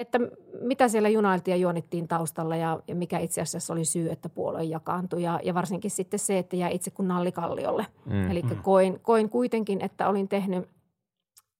että 0.00 0.18
mitä 0.60 0.88
siellä 0.88 1.08
junailtiin 1.08 1.52
ja 1.52 1.56
juonittiin 1.56 2.08
taustalla 2.08 2.56
ja, 2.56 2.80
ja 2.88 2.94
mikä 2.94 3.18
itse 3.18 3.40
asiassa 3.40 3.72
oli 3.72 3.84
syy, 3.84 4.10
että 4.10 4.28
puolue 4.28 4.64
jakaantui. 4.64 5.22
Ja, 5.22 5.40
ja 5.44 5.54
varsinkin 5.54 5.90
sitten 5.90 6.18
se, 6.18 6.38
että 6.38 6.56
jäi 6.56 6.74
itse 6.74 6.90
kun 6.90 7.08
nallikalliolle. 7.08 7.86
Mm, 8.06 8.30
Eli 8.30 8.42
mm. 8.42 8.62
koin, 8.62 9.00
koin 9.00 9.28
kuitenkin, 9.28 9.84
että 9.84 10.08
olin 10.08 10.28
tehnyt 10.28 10.68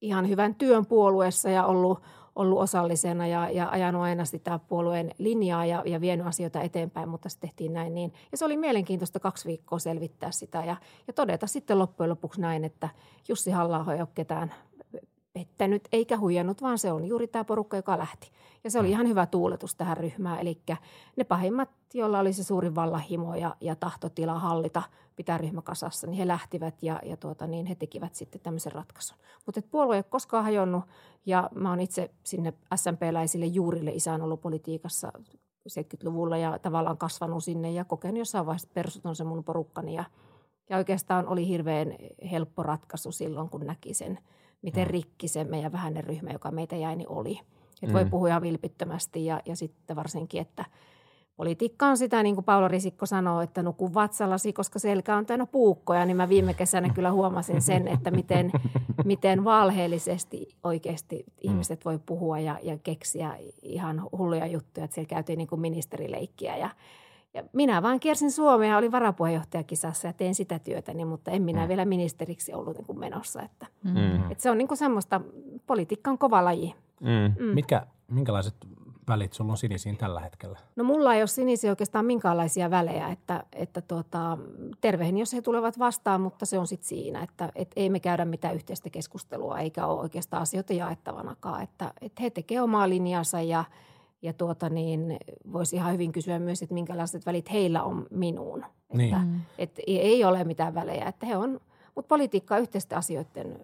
ihan 0.00 0.28
hyvän 0.28 0.54
työn 0.54 0.86
puolueessa 0.86 1.50
ja 1.50 1.66
ollut, 1.66 2.02
ollut 2.36 2.58
osallisena 2.58 3.26
ja, 3.26 3.50
ja 3.50 3.70
ajanut 3.70 4.02
aina 4.02 4.24
sitä 4.24 4.60
puolueen 4.68 5.10
linjaa 5.18 5.66
ja, 5.66 5.82
ja 5.86 6.00
vienyt 6.00 6.26
asioita 6.26 6.60
eteenpäin, 6.60 7.08
mutta 7.08 7.28
se 7.28 7.38
tehtiin 7.38 7.72
näin 7.72 7.94
niin. 7.94 8.12
Ja 8.32 8.38
se 8.38 8.44
oli 8.44 8.56
mielenkiintoista 8.56 9.20
kaksi 9.20 9.48
viikkoa 9.48 9.78
selvittää 9.78 10.30
sitä 10.30 10.64
ja, 10.64 10.76
ja 11.06 11.12
todeta 11.12 11.46
sitten 11.46 11.78
loppujen 11.78 12.10
lopuksi 12.10 12.40
näin, 12.40 12.64
että 12.64 12.88
Jussi 13.28 13.50
halla 13.50 13.92
ei 13.94 14.00
ole 14.00 14.08
ketään 14.14 14.54
pettänyt 15.40 15.88
eikä 15.92 16.18
huijannut, 16.18 16.62
vaan 16.62 16.78
se 16.78 16.92
on 16.92 17.04
juuri 17.04 17.26
tämä 17.26 17.44
porukka, 17.44 17.76
joka 17.76 17.98
lähti. 17.98 18.30
Ja 18.64 18.70
se 18.70 18.78
oli 18.78 18.88
mm. 18.88 18.92
ihan 18.92 19.08
hyvä 19.08 19.26
tuuletus 19.26 19.74
tähän 19.74 19.96
ryhmään. 19.96 20.38
Eli 20.38 20.60
ne 21.16 21.24
pahimmat, 21.24 21.70
joilla 21.94 22.18
oli 22.18 22.32
se 22.32 22.44
suurin 22.44 22.74
vallahimo 22.74 23.34
ja, 23.34 23.56
ja 23.60 23.76
tahtotila 23.76 24.38
hallita, 24.38 24.82
pitää 25.16 25.38
ryhmä 25.38 25.62
kasassa, 25.62 26.06
niin 26.06 26.16
he 26.16 26.26
lähtivät 26.26 26.82
ja, 26.82 27.00
ja 27.04 27.16
tuota, 27.16 27.46
niin 27.46 27.66
he 27.66 27.74
tekivät 27.74 28.14
sitten 28.14 28.40
tämmöisen 28.40 28.72
ratkaisun. 28.72 29.18
Mutta 29.46 29.62
puolue 29.70 29.94
ei 29.94 29.98
ole 29.98 30.04
koskaan 30.08 30.44
hajonnut 30.44 30.84
ja 31.26 31.50
mä 31.54 31.70
oon 31.70 31.80
itse 31.80 32.10
sinne 32.24 32.52
SMP-läisille 32.74 33.46
juurille 33.46 33.90
isän 33.90 34.22
ollut 34.22 34.40
politiikassa 34.40 35.12
70-luvulla 35.68 36.36
ja 36.36 36.58
tavallaan 36.58 36.98
kasvanut 36.98 37.44
sinne 37.44 37.70
ja 37.70 37.84
kokenut 37.84 38.18
jossain 38.18 38.46
vaiheessa, 38.46 38.66
että 38.66 38.74
persut 38.74 39.06
on 39.06 39.16
se 39.16 39.24
mun 39.24 39.44
porukkani 39.44 39.94
ja, 39.94 40.04
ja 40.70 40.76
oikeastaan 40.76 41.28
oli 41.28 41.48
hirveän 41.48 41.94
helppo 42.30 42.62
ratkaisu 42.62 43.12
silloin, 43.12 43.48
kun 43.48 43.66
näki 43.66 43.94
sen– 43.94 44.18
miten 44.62 44.84
mm. 44.84 44.90
rikki 44.90 45.28
se 45.28 45.44
meidän 45.44 45.72
vähäinen 45.72 46.04
ryhmä, 46.04 46.30
joka 46.30 46.50
meitä 46.50 46.76
jäi, 46.76 46.96
niin 46.96 47.08
oli. 47.08 47.40
Että 47.82 47.86
mm. 47.86 47.92
voi 47.92 48.04
puhua 48.04 48.28
ihan 48.28 48.42
vilpittömästi 48.42 49.24
ja, 49.24 49.40
ja 49.46 49.56
sitten 49.56 49.96
varsinkin, 49.96 50.40
että 50.40 50.64
politiikka 51.36 51.86
on 51.86 51.96
sitä, 51.96 52.22
niin 52.22 52.34
kuin 52.34 52.44
Paula 52.44 52.68
Risikko 52.68 53.06
sanoo, 53.06 53.40
että 53.40 53.62
nuku 53.62 53.94
vatsallasi, 53.94 54.52
koska 54.52 54.78
selkä 54.78 55.16
on 55.16 55.26
täynnä 55.26 55.46
puukkoja, 55.46 56.06
niin 56.06 56.16
mä 56.16 56.28
viime 56.28 56.54
kesänä 56.54 56.88
kyllä 56.94 57.12
huomasin 57.12 57.62
sen, 57.62 57.88
että 57.88 58.10
miten, 58.10 58.52
miten 59.04 59.44
valheellisesti 59.44 60.56
oikeasti 60.64 61.24
ihmiset 61.40 61.84
voi 61.84 61.98
puhua 62.06 62.38
ja, 62.38 62.58
ja 62.62 62.78
keksiä 62.78 63.36
ihan 63.62 64.02
hulluja 64.18 64.46
juttuja, 64.46 64.84
että 64.84 64.94
siellä 64.94 65.08
käytiin 65.08 65.36
niin 65.36 65.48
kuin 65.48 65.60
ministerileikkiä 65.60 66.56
ja 66.56 66.70
ja 67.34 67.44
minä 67.52 67.82
vaan 67.82 68.00
kiersin 68.00 68.30
Suomea, 68.30 68.78
olin 68.78 68.92
varapuheenjohtajakisassa 68.92 70.06
ja 70.06 70.12
tein 70.12 70.34
sitä 70.34 70.58
työtäni, 70.58 71.04
mutta 71.04 71.30
en 71.30 71.42
minä 71.42 71.62
mm. 71.62 71.68
vielä 71.68 71.84
ministeriksi 71.84 72.52
ollut 72.52 72.76
niin 72.76 72.86
kuin 72.86 72.98
menossa. 72.98 73.42
Että, 73.42 73.66
mm. 73.84 74.30
että 74.30 74.42
se 74.42 74.50
on 74.50 74.58
niin 74.58 74.68
kuin 74.68 74.78
semmoista, 74.78 75.20
politiikka 75.66 76.10
on 76.10 76.18
kova 76.18 76.44
laji. 76.44 76.74
Mm. 77.00 77.44
Mm. 77.44 77.54
Mitkä, 77.54 77.86
minkälaiset 78.08 78.54
välit 79.08 79.32
sulla 79.32 79.52
on 79.52 79.58
sinisiin 79.58 79.96
tällä 79.96 80.20
hetkellä? 80.20 80.58
No 80.76 80.84
mulla 80.84 81.14
ei 81.14 81.20
ole 81.20 81.26
sinisiä 81.26 81.70
oikeastaan 81.70 82.04
minkäänlaisia 82.04 82.70
välejä, 82.70 83.08
että, 83.08 83.44
että 83.52 83.80
tuota, 83.80 84.38
tervehin, 84.80 85.18
jos 85.18 85.32
he 85.32 85.42
tulevat 85.42 85.78
vastaan, 85.78 86.20
mutta 86.20 86.46
se 86.46 86.58
on 86.58 86.66
sitten 86.66 86.88
siinä, 86.88 87.22
että 87.22 87.52
et 87.54 87.70
ei 87.76 87.90
me 87.90 88.00
käydä 88.00 88.24
mitään 88.24 88.54
yhteistä 88.54 88.90
keskustelua 88.90 89.58
eikä 89.58 89.86
ole 89.86 90.00
oikeastaan 90.00 90.42
asioita 90.42 90.72
jaettavanakaan, 90.72 91.62
että, 91.62 91.92
että 92.00 92.22
he 92.22 92.30
tekevät 92.30 92.62
omaa 92.62 92.88
linjansa 92.88 93.40
ja– 93.40 93.64
ja 94.22 94.32
tuota 94.32 94.68
niin, 94.68 95.16
voisi 95.52 95.76
ihan 95.76 95.92
hyvin 95.92 96.12
kysyä 96.12 96.38
myös, 96.38 96.62
että 96.62 96.74
minkälaiset 96.74 97.26
välit 97.26 97.52
heillä 97.52 97.82
on 97.82 98.06
minuun. 98.10 98.64
Niin. 98.92 99.14
Että, 99.14 99.26
mm. 99.26 99.40
että 99.58 99.82
ei 99.86 100.24
ole 100.24 100.44
mitään 100.44 100.74
välejä, 100.74 101.06
että 101.06 101.26
he 101.26 101.36
on, 101.36 101.60
mutta 101.94 102.08
politiikka 102.08 102.54
on 102.54 102.60
yhteisten 102.60 102.98
asioiden 102.98 103.60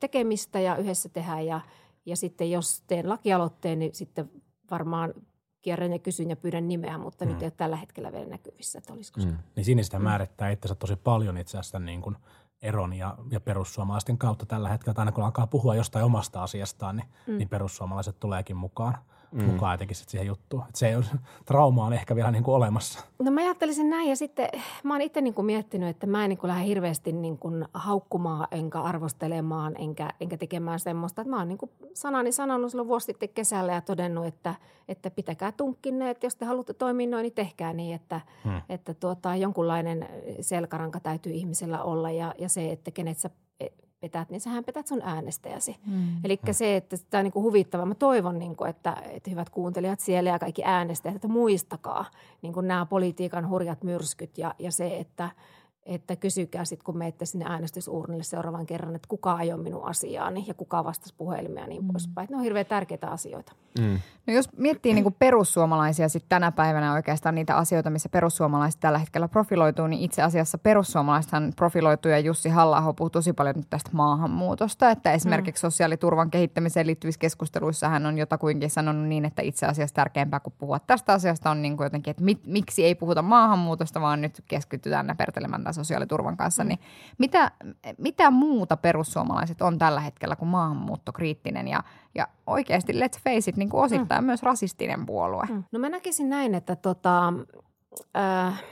tekemistä 0.00 0.60
ja 0.60 0.76
yhdessä 0.76 1.08
tehdään. 1.08 1.46
Ja, 1.46 1.60
ja 2.06 2.16
sitten 2.16 2.50
jos 2.50 2.82
teen 2.86 3.08
lakialoitteen, 3.08 3.78
niin 3.78 3.94
sitten 3.94 4.30
varmaan 4.70 5.14
kierrän 5.62 5.92
ja 5.92 5.98
kysyn 5.98 6.30
ja 6.30 6.36
pyydän 6.36 6.68
nimeä, 6.68 6.98
mutta 6.98 7.24
mm. 7.24 7.30
nyt 7.30 7.42
ei 7.42 7.46
ole 7.46 7.52
tällä 7.56 7.76
hetkellä 7.76 8.12
vielä 8.12 8.26
näkyvissä, 8.26 8.78
että 8.78 8.92
olisiko 8.92 9.20
mm. 9.20 9.36
Niin 9.56 9.64
sinistä 9.64 9.98
mm. 9.98 10.02
määrittää 10.02 10.50
itsensä 10.50 10.74
tosi 10.74 10.96
paljon 10.96 11.38
itse 11.38 11.58
asiassa 11.58 11.78
niin 11.78 12.02
kuin 12.02 12.16
eron 12.62 12.92
ja, 12.92 13.18
ja 13.30 13.40
perussuomalaisten 13.40 14.18
kautta 14.18 14.46
tällä 14.46 14.68
hetkellä. 14.68 14.94
Aina 14.98 15.12
kun 15.12 15.24
alkaa 15.24 15.46
puhua 15.46 15.74
jostain 15.74 16.04
omasta 16.04 16.42
asiastaan, 16.42 16.96
niin, 16.96 17.08
mm. 17.26 17.38
niin 17.38 17.48
perussuomalaiset 17.48 18.20
tuleekin 18.20 18.56
mukaan. 18.56 18.94
Mm. 19.34 19.44
mukaan 19.44 19.74
jotenkin 19.74 19.96
sit 19.96 20.08
siihen 20.08 20.26
juttuun. 20.26 20.64
Et 20.68 20.74
se 20.76 20.88
ei 20.88 20.96
ole, 20.96 21.04
trauma 21.46 21.84
on 21.84 21.92
ehkä 21.92 22.16
vielä 22.16 22.30
niin 22.30 22.44
kuin 22.44 22.54
olemassa. 22.54 23.04
No 23.18 23.30
mä 23.30 23.40
ajattelisin 23.40 23.90
näin 23.90 24.08
ja 24.08 24.16
sitten 24.16 24.48
mä 24.82 24.94
oon 24.94 25.02
itse 25.02 25.20
niin 25.20 25.34
kuin 25.34 25.46
miettinyt, 25.46 25.88
että 25.88 26.06
mä 26.06 26.24
en 26.24 26.28
niin 26.28 26.38
kuin 26.38 26.48
lähde 26.48 26.66
hirveästi 26.66 27.12
niin 27.12 27.38
kuin 27.38 27.64
haukkumaan 27.74 28.48
enkä 28.50 28.80
arvostelemaan 28.80 29.74
enkä, 29.78 30.10
enkä 30.20 30.36
tekemään 30.36 30.80
semmoista. 30.80 31.22
Että 31.22 31.30
mä 31.30 31.38
oon 31.38 31.48
niin 31.48 31.58
kuin 31.58 31.70
sanani 31.94 32.32
sanonut 32.32 32.70
silloin 32.70 32.88
vuosi 32.88 33.06
sitten 33.06 33.28
kesällä 33.28 33.72
ja 33.72 33.80
todennut, 33.80 34.26
että, 34.26 34.54
että 34.88 35.10
pitäkää 35.10 35.52
tunkkinne, 35.52 36.10
että 36.10 36.26
jos 36.26 36.36
te 36.36 36.44
haluatte 36.44 36.74
toimia 36.74 37.10
noin, 37.10 37.22
niin 37.22 37.32
tehkää 37.32 37.72
niin, 37.72 37.94
että, 37.94 38.20
hmm. 38.44 38.60
että 38.68 38.94
tuota, 38.94 39.36
jonkunlainen 39.36 40.08
selkäranka 40.40 41.00
täytyy 41.00 41.32
ihmisellä 41.32 41.82
olla 41.82 42.10
ja, 42.10 42.34
ja 42.38 42.48
se, 42.48 42.72
että 42.72 42.90
kenet 42.90 43.18
sä 43.18 43.30
petät, 44.00 44.30
niin 44.30 44.40
sähän 44.40 44.64
petät 44.64 44.86
sun 44.86 45.02
äänestäjäsi. 45.04 45.76
Mm. 45.86 46.08
Eli 46.24 46.40
mm. 46.46 46.52
se, 46.52 46.76
että 46.76 46.96
tämä 47.10 47.18
on 47.18 47.24
niin 47.24 47.44
huvittava. 47.44 47.86
Mä 47.86 47.94
toivon, 47.94 48.38
niin 48.38 48.56
kuin, 48.56 48.70
että, 48.70 48.96
että 49.10 49.30
hyvät 49.30 49.50
kuuntelijat 49.50 50.00
siellä 50.00 50.30
ja 50.30 50.38
kaikki 50.38 50.64
äänestäjät, 50.64 51.16
että 51.16 51.28
muistakaa 51.28 52.04
niin 52.42 52.52
kuin 52.52 52.68
nämä 52.68 52.86
politiikan 52.86 53.48
hurjat 53.48 53.82
myrskyt 53.82 54.38
ja, 54.38 54.54
ja 54.58 54.72
se, 54.72 54.96
että– 54.96 55.30
että 55.86 56.16
kysykää 56.16 56.64
sitten, 56.64 56.84
kun 56.84 56.98
menette 56.98 57.26
sinne 57.26 57.44
äänestysuurnille 57.48 58.22
seuraavan 58.22 58.66
kerran, 58.66 58.94
että 58.94 59.08
kuka 59.08 59.34
ajoi 59.34 59.58
minun 59.58 59.84
asiaani 59.84 60.44
ja 60.46 60.54
kuka 60.54 60.84
vastasi 60.84 61.14
puhelimia 61.16 61.62
ja 61.62 61.66
niin 61.66 61.82
mm. 61.82 61.88
poispäin. 61.92 62.28
Ne 62.30 62.36
on 62.36 62.42
hirveän 62.42 62.66
tärkeitä 62.66 63.08
asioita. 63.08 63.52
Mm. 63.78 63.98
No 64.26 64.34
jos 64.34 64.48
miettii 64.56 64.94
niin 64.94 65.02
kuin 65.02 65.16
perussuomalaisia 65.18 66.08
sitten 66.08 66.28
tänä 66.28 66.52
päivänä 66.52 66.92
oikeastaan 66.92 67.34
niitä 67.34 67.56
asioita, 67.56 67.90
missä 67.90 68.08
perussuomalaiset 68.08 68.80
tällä 68.80 68.98
hetkellä 68.98 69.28
profiloituu, 69.28 69.86
niin 69.86 70.02
itse 70.02 70.22
asiassa 70.22 70.58
perussuomalaisethan 70.58 71.52
profiloituu 71.56 72.10
ja 72.10 72.18
Jussi 72.18 72.48
halla 72.48 72.92
puhuu 72.92 73.10
tosi 73.10 73.32
paljon 73.32 73.56
nyt 73.56 73.70
tästä 73.70 73.90
maahanmuutosta, 73.92 74.90
että 74.90 75.12
esimerkiksi 75.12 75.60
mm. 75.60 75.70
sosiaaliturvan 75.70 76.30
kehittämiseen 76.30 76.86
liittyvissä 76.86 77.18
keskusteluissa 77.18 77.88
hän 77.88 78.06
on 78.06 78.18
jotakuinkin 78.18 78.70
sanonut 78.70 79.08
niin, 79.08 79.24
että 79.24 79.42
itse 79.42 79.66
asiassa 79.66 79.94
tärkeämpää 79.94 80.40
kuin 80.40 80.54
puhua 80.58 80.78
tästä 80.78 81.12
asiasta 81.12 81.50
on 81.50 81.62
niin 81.62 81.76
kuin 81.76 81.84
jotenkin, 81.84 82.10
että 82.10 82.24
mit, 82.24 82.46
miksi 82.46 82.84
ei 82.84 82.94
puhuta 82.94 83.22
maahanmuutosta, 83.22 84.00
vaan 84.00 84.20
nyt 84.20 84.42
keskitytään 84.48 85.06
näpertelemään 85.06 85.64
sosiaaliturvan 85.74 86.36
kanssa, 86.36 86.64
niin 86.64 86.78
mitä, 87.18 87.52
mitä 87.98 88.30
muuta 88.30 88.76
perussuomalaiset 88.76 89.62
on 89.62 89.78
tällä 89.78 90.00
hetkellä 90.00 90.36
kuin 90.36 90.48
maahanmuuttokriittinen 90.48 91.68
ja, 91.68 91.82
ja 92.14 92.28
oikeasti 92.46 92.92
let's 92.92 93.20
face 93.24 93.50
it, 93.50 93.56
niin 93.56 93.70
kuin 93.70 93.84
osittain 93.84 94.24
mm. 94.24 94.26
myös 94.26 94.42
rasistinen 94.42 95.06
puolue? 95.06 95.46
Mm. 95.50 95.64
No 95.72 95.78
mä 95.78 95.88
näkisin 95.88 96.28
näin, 96.30 96.54
että 96.54 96.76
tota, 96.76 97.32
äh, 98.16 98.62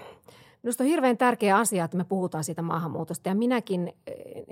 Minusta 0.63 0.85
on 0.85 0.89
hirveän 0.89 1.19
tärkeä 1.19 1.57
asia, 1.57 1.85
että 1.85 1.97
me 1.97 2.05
puhutaan 2.05 2.45
siitä 2.45 2.63
maahanmuutosta 2.63 3.29
ja 3.29 3.35
minäkin 3.35 3.93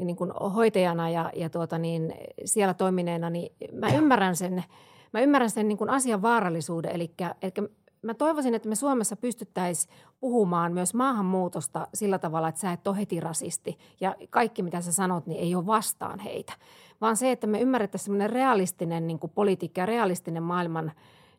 niin 0.00 0.16
kuin 0.16 0.30
hoitajana 0.30 1.11
ja, 1.11 1.30
ja 1.37 1.50
tuota 1.50 1.78
niin, 1.78 2.14
siellä 2.45 2.75
toimineena, 2.75 3.30
niin 3.30 3.52
mä 3.73 3.88
ymmärrän 3.88 4.37
sen, 4.37 4.64
mä 5.12 5.21
ymmärrän 5.21 5.50
sen 5.50 5.69
niin 5.69 5.78
kuin 5.78 5.90
asian 5.90 6.23
vaarallisuuden. 6.23 6.90
Eli, 6.95 7.14
eli 7.42 7.52
mä 8.02 8.14
toivoisin, 8.14 8.54
että 8.54 8.69
me 8.69 8.75
Suomessa 8.75 9.16
pystyttäisiin 9.16 9.95
puhumaan 10.21 10.73
myös 10.73 10.95
maahanmuutosta 10.95 11.88
sillä 11.95 12.19
tavalla, 12.19 12.49
että 12.49 12.61
sä 12.61 12.73
et 12.73 12.87
ole 12.87 12.97
heti 12.97 13.21
rasisti 13.21 13.78
ja 14.00 14.16
kaikki 14.30 14.62
mitä 14.62 14.80
sä 14.80 14.92
sanot, 14.92 15.26
niin 15.26 15.40
ei 15.40 15.54
ole 15.54 15.66
vastaan 15.66 16.19
heitä. 16.19 16.52
Vaan 17.00 17.16
se, 17.16 17.33
että 17.33 17.47
me 17.47 17.61
ymmärrettäisiin 17.61 18.04
semmoinen 18.04 18.30
realistinen 18.30 19.07
niin 19.07 19.19
kuin 19.19 19.33
politiikka 19.35 19.80
ja 19.80 19.87
realistinen 19.87 20.42
maailman 20.42 20.92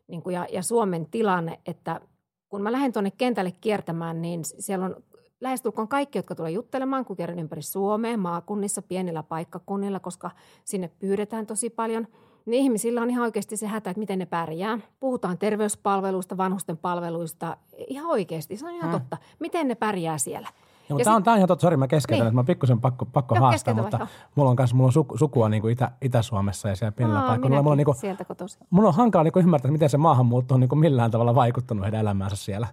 niin 0.06 0.22
kuin 0.22 0.34
ja, 0.34 0.46
ja 0.52 0.62
Suomen 0.62 1.06
tilanne, 1.06 1.60
että 1.66 2.00
kun 2.48 2.62
mä 2.62 2.72
lähden 2.72 2.92
tuonne 2.92 3.10
kentälle 3.10 3.52
kiertämään, 3.60 4.22
niin 4.22 4.44
siellä 4.44 4.86
on 4.86 4.96
lähestulkoon 5.40 5.88
kaikki, 5.88 6.18
jotka 6.18 6.34
tulee 6.34 6.50
juttelemaan, 6.50 7.04
kun 7.04 7.16
kerran 7.16 7.38
ympäri 7.38 7.62
Suomea, 7.62 8.16
maakunnissa, 8.16 8.82
pienillä 8.82 9.22
paikkakunnilla, 9.22 10.00
koska 10.00 10.30
sinne 10.64 10.90
pyydetään 10.98 11.46
tosi 11.46 11.70
paljon– 11.70 12.06
niin 12.46 12.62
ihmisillä 12.62 13.02
on 13.02 13.10
ihan 13.10 13.24
oikeasti 13.24 13.56
se 13.56 13.66
hätä, 13.66 13.90
että 13.90 14.00
miten 14.00 14.18
ne 14.18 14.26
pärjää. 14.26 14.78
Puhutaan 15.00 15.38
terveyspalveluista, 15.38 16.36
vanhusten 16.36 16.76
palveluista. 16.76 17.56
Ihan 17.86 18.10
oikeasti, 18.10 18.56
se 18.56 18.66
on 18.66 18.72
ihan 18.72 18.90
hmm. 18.90 19.00
totta. 19.00 19.16
Miten 19.38 19.68
ne 19.68 19.74
pärjää 19.74 20.18
siellä? 20.18 20.48
Joo, 20.88 20.98
mutta 20.98 21.04
tämä 21.04 21.16
on, 21.16 21.22
tämä 21.22 21.32
on 21.32 21.38
ihan 21.38 21.48
totta, 21.48 21.62
sori 21.62 21.76
mä 21.76 21.88
keskeytän, 21.88 22.24
niin. 22.24 22.28
että 22.28 22.34
mä 22.34 22.44
pikkusen 22.44 22.80
pakko, 22.80 23.04
pakko 23.04 23.34
Joo, 23.34 23.44
haastaa, 23.44 23.74
mutta 23.74 23.96
jo. 24.00 24.06
mulla 24.34 24.50
on 24.50 24.56
kanssa, 24.56 24.76
mulla 24.76 24.88
on 24.88 24.92
suku, 24.92 25.18
sukua 25.18 25.48
niin 25.48 25.62
kuin 25.62 25.72
Itä, 25.72 25.90
Itä-Suomessa 26.02 26.68
ja 26.68 26.76
siellä 26.76 26.92
pienellä 26.92 27.20
paikalla. 27.20 27.56
Mulla 27.56 27.70
on, 27.70 27.76
niin 27.76 27.84
kuin, 27.84 27.96
sieltä 27.96 28.24
kotoisin. 28.24 28.66
Mulla 28.70 28.88
on 28.88 28.94
hankala 28.94 29.24
niin 29.24 29.32
kuin 29.32 29.44
ymmärtää, 29.44 29.70
miten 29.70 29.90
se 29.90 29.96
maahanmuutto 29.96 30.54
on 30.54 30.60
niin 30.60 30.68
kuin 30.68 30.78
millään 30.78 31.10
tavalla 31.10 31.34
vaikuttanut 31.34 31.84
heidän 31.84 32.00
elämäänsä 32.00 32.36
siellä. 32.36 32.66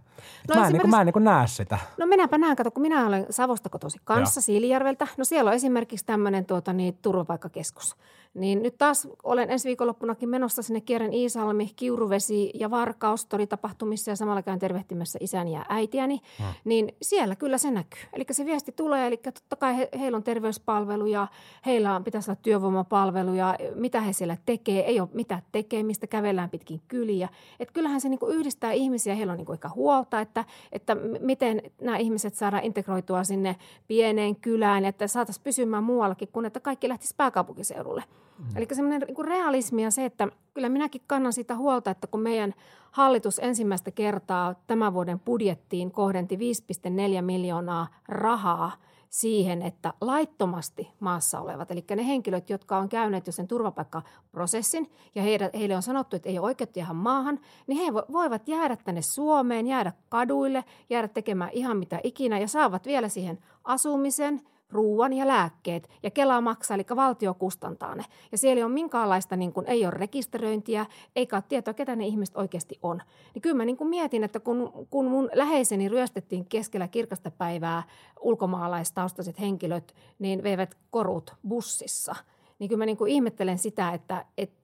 No 0.48 0.56
mä 0.56 0.68
en, 0.68 0.74
niin 0.74 0.82
kuin, 0.82 0.92
mä 0.92 1.02
en 1.02 1.06
niin 1.06 1.14
kuin 1.14 1.24
näe 1.24 1.48
sitä. 1.48 1.78
No 1.98 2.06
minäpä 2.06 2.38
näen, 2.38 2.56
kato, 2.56 2.72
kun 2.72 2.82
minä 2.82 3.08
olen 3.08 3.26
Savosta 3.30 3.70
kotoisin 3.70 4.02
kanssa, 4.04 4.42
Siilijärveltä. 4.42 5.08
No 5.18 5.24
siellä 5.24 5.50
on 5.50 5.56
esimerkiksi 5.56 6.06
tämmöinen 6.06 6.46
tuota, 6.46 6.74
niin, 6.74 6.98
turvapaikkakeskus. 7.02 7.96
Niin 8.34 8.64
nyt 8.64 8.78
taas 8.78 9.08
olen 9.24 9.50
ensi 9.50 9.68
viikonloppunakin 9.68 10.30
menossa 10.30 10.62
sinne 10.62 10.82
Kieren 10.82 11.14
Iisalmi, 11.14 11.72
Kiuruvesi 11.76 12.52
ja 12.54 12.72
Varkaus 12.72 13.28
tapahtumissa 13.50 14.12
ja 14.12 14.16
samalla 14.16 14.42
käyn 14.42 14.60
tervehtimässä 14.60 15.20
isäni 15.22 15.54
ja 15.54 15.66
äitiäni. 15.70 16.22
Hmm. 16.40 16.48
Niin 16.66 16.96
siellä 17.02 17.36
kyllä 17.36 17.58
se 17.58 17.72
näkyy. 17.72 18.02
Eli 18.14 18.26
se 18.32 18.46
viesti 18.46 18.72
tulee, 18.72 19.08
eli 19.08 19.18
totta 19.18 19.56
kai 19.56 19.78
he, 19.78 19.90
heillä 20.00 20.16
on 20.16 20.24
terveyspalveluja, 20.24 21.28
heillä 21.66 21.96
on, 21.96 22.04
pitäisi 22.04 22.32
olla 22.32 22.40
työvoimapalveluja, 22.42 23.56
mitä 23.76 24.02
he 24.02 24.14
siellä 24.14 24.38
tekee, 24.46 24.86
ei 24.86 25.00
ole 25.00 25.10
mitään 25.14 25.42
tekemistä, 25.52 26.08
kävellään 26.08 26.50
pitkin 26.50 26.82
kyliä. 26.88 27.30
Että 27.60 27.74
kyllähän 27.74 28.02
se 28.02 28.10
niin 28.10 28.20
kuin 28.20 28.36
yhdistää 28.36 28.72
ihmisiä, 28.72 29.16
heillä 29.16 29.32
on 29.32 29.38
niin 29.38 29.46
kuin 29.46 29.54
ehkä 29.54 29.70
huolta, 29.70 30.20
että, 30.20 30.46
että 30.72 30.96
miten 31.20 31.62
nämä 31.82 31.98
ihmiset 31.98 32.36
saadaan 32.36 32.64
integroitua 32.64 33.24
sinne 33.24 33.56
pieneen 33.88 34.36
kylään, 34.36 34.86
että 34.86 35.08
saataisiin 35.08 35.44
pysymään 35.44 35.84
muuallakin 35.84 36.28
kuin 36.28 36.46
että 36.46 36.60
kaikki 36.60 36.90
lähtisi 36.90 37.14
pääkaupunkiseudulle. 37.18 38.04
Mm. 38.40 38.46
Eli 38.56 38.68
semmoinen 38.72 39.02
niin 39.08 39.26
realismi 39.26 39.84
ja 39.84 39.92
se, 39.92 40.06
että 40.06 40.28
kyllä 40.54 40.70
minäkin 40.70 41.02
kannan 41.08 41.34
sitä 41.34 41.56
huolta, 41.56 41.92
että 41.92 42.08
kun 42.08 42.22
meidän 42.22 42.54
hallitus 42.92 43.40
ensimmäistä 43.40 43.92
kertaa 43.92 44.56
tämän 44.68 44.94
vuoden 44.94 45.20
budjettiin 45.20 45.92
kohdenti 45.92 46.36
5,4 46.36 47.22
miljoonaa 47.22 47.88
rahaa 48.08 48.72
siihen, 49.10 49.62
että 49.62 49.94
laittomasti 50.02 50.90
maassa 51.00 51.40
olevat, 51.40 51.72
eli 51.72 51.84
ne 51.96 52.08
henkilöt, 52.08 52.50
jotka 52.50 52.78
on 52.78 52.90
käyneet 52.90 53.28
jo 53.28 53.34
sen 53.34 53.48
turvapaikkaprosessin 53.48 54.92
ja 55.16 55.24
heille, 55.24 55.76
on 55.76 55.82
sanottu, 55.82 56.16
että 56.16 56.30
ei 56.30 56.40
ole 56.40 56.46
oikeutta 56.46 56.80
jäädä 56.80 56.94
maahan, 56.94 57.40
niin 57.68 57.78
he 57.86 57.94
voivat 57.94 58.48
jäädä 58.48 58.76
tänne 58.76 59.02
Suomeen, 59.02 59.68
jäädä 59.68 59.94
kaduille, 60.10 60.66
jäädä 60.90 61.08
tekemään 61.08 61.52
ihan 61.54 61.78
mitä 61.78 62.00
ikinä 62.04 62.40
ja 62.40 62.48
saavat 62.48 62.86
vielä 62.86 63.10
siihen 63.10 63.40
asumisen– 63.64 64.42
ruuan 64.72 65.14
ja 65.14 65.28
lääkkeet 65.28 65.90
ja 66.04 66.12
Kela 66.12 66.42
maksaa, 66.42 66.76
eli 66.76 66.86
valtio 66.96 67.34
kustantaa 67.34 67.96
ne. 67.96 68.06
Ja 68.32 68.38
siellä 68.38 68.60
ei 68.60 68.64
ole 68.64 68.72
minkäänlaista, 68.72 69.36
niin 69.36 69.54
kuin, 69.54 69.68
ei 69.68 69.86
ole 69.86 69.94
rekisteröintiä, 69.94 70.86
eikä 71.16 71.36
ole 71.36 71.44
tietoa, 71.50 71.74
ketä 71.74 71.96
ne 71.96 72.06
ihmiset 72.06 72.38
oikeasti 72.38 72.80
on. 72.84 73.02
Niin 73.34 73.42
kyllä 73.42 73.56
mä 73.56 73.66
niin 73.66 73.78
kuin 73.78 73.90
mietin, 73.90 74.24
että 74.24 74.40
kun, 74.40 74.88
kun 74.90 75.06
mun 75.06 75.30
läheiseni 75.34 75.90
ryöstettiin 75.90 76.46
keskellä 76.46 76.88
kirkasta 76.88 77.32
päivää 77.32 77.84
ulkomaalaistaustaiset 78.20 79.40
henkilöt, 79.40 79.96
niin 80.20 80.44
veivät 80.44 80.78
korut 80.92 81.34
bussissa. 81.48 82.16
Niin 82.60 82.70
kyllä 82.70 82.82
mä 82.82 82.86
niin 82.86 82.98
kuin 82.98 83.12
ihmettelen 83.12 83.58
sitä, 83.58 83.92
että, 83.92 84.26
että 84.38 84.59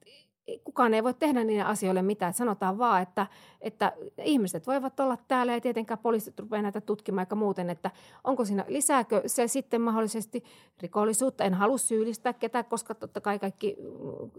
kukaan 0.64 0.94
ei 0.94 1.04
voi 1.04 1.14
tehdä 1.14 1.44
niiden 1.44 1.66
asioille 1.66 2.02
mitään. 2.02 2.34
Sanotaan 2.34 2.78
vaan, 2.78 3.02
että, 3.02 3.26
että 3.60 3.92
ihmiset 4.24 4.66
voivat 4.66 5.00
olla 5.00 5.18
täällä 5.28 5.52
ja 5.52 5.60
tietenkään 5.60 5.98
poliisit 5.98 6.38
rupeaa 6.38 6.62
näitä 6.62 6.80
tutkimaan 6.80 7.22
eikä 7.22 7.34
muuten, 7.34 7.70
että 7.70 7.90
onko 8.24 8.44
siinä, 8.44 8.64
lisääkö 8.68 9.22
se 9.26 9.48
sitten 9.48 9.80
mahdollisesti 9.80 10.44
rikollisuutta. 10.80 11.44
En 11.44 11.54
halua 11.54 11.78
syyllistää 11.78 12.32
ketään, 12.32 12.64
koska 12.64 12.94
totta 12.94 13.20
kai 13.20 13.38
kaikki 13.38 13.76
mm, 13.78 14.30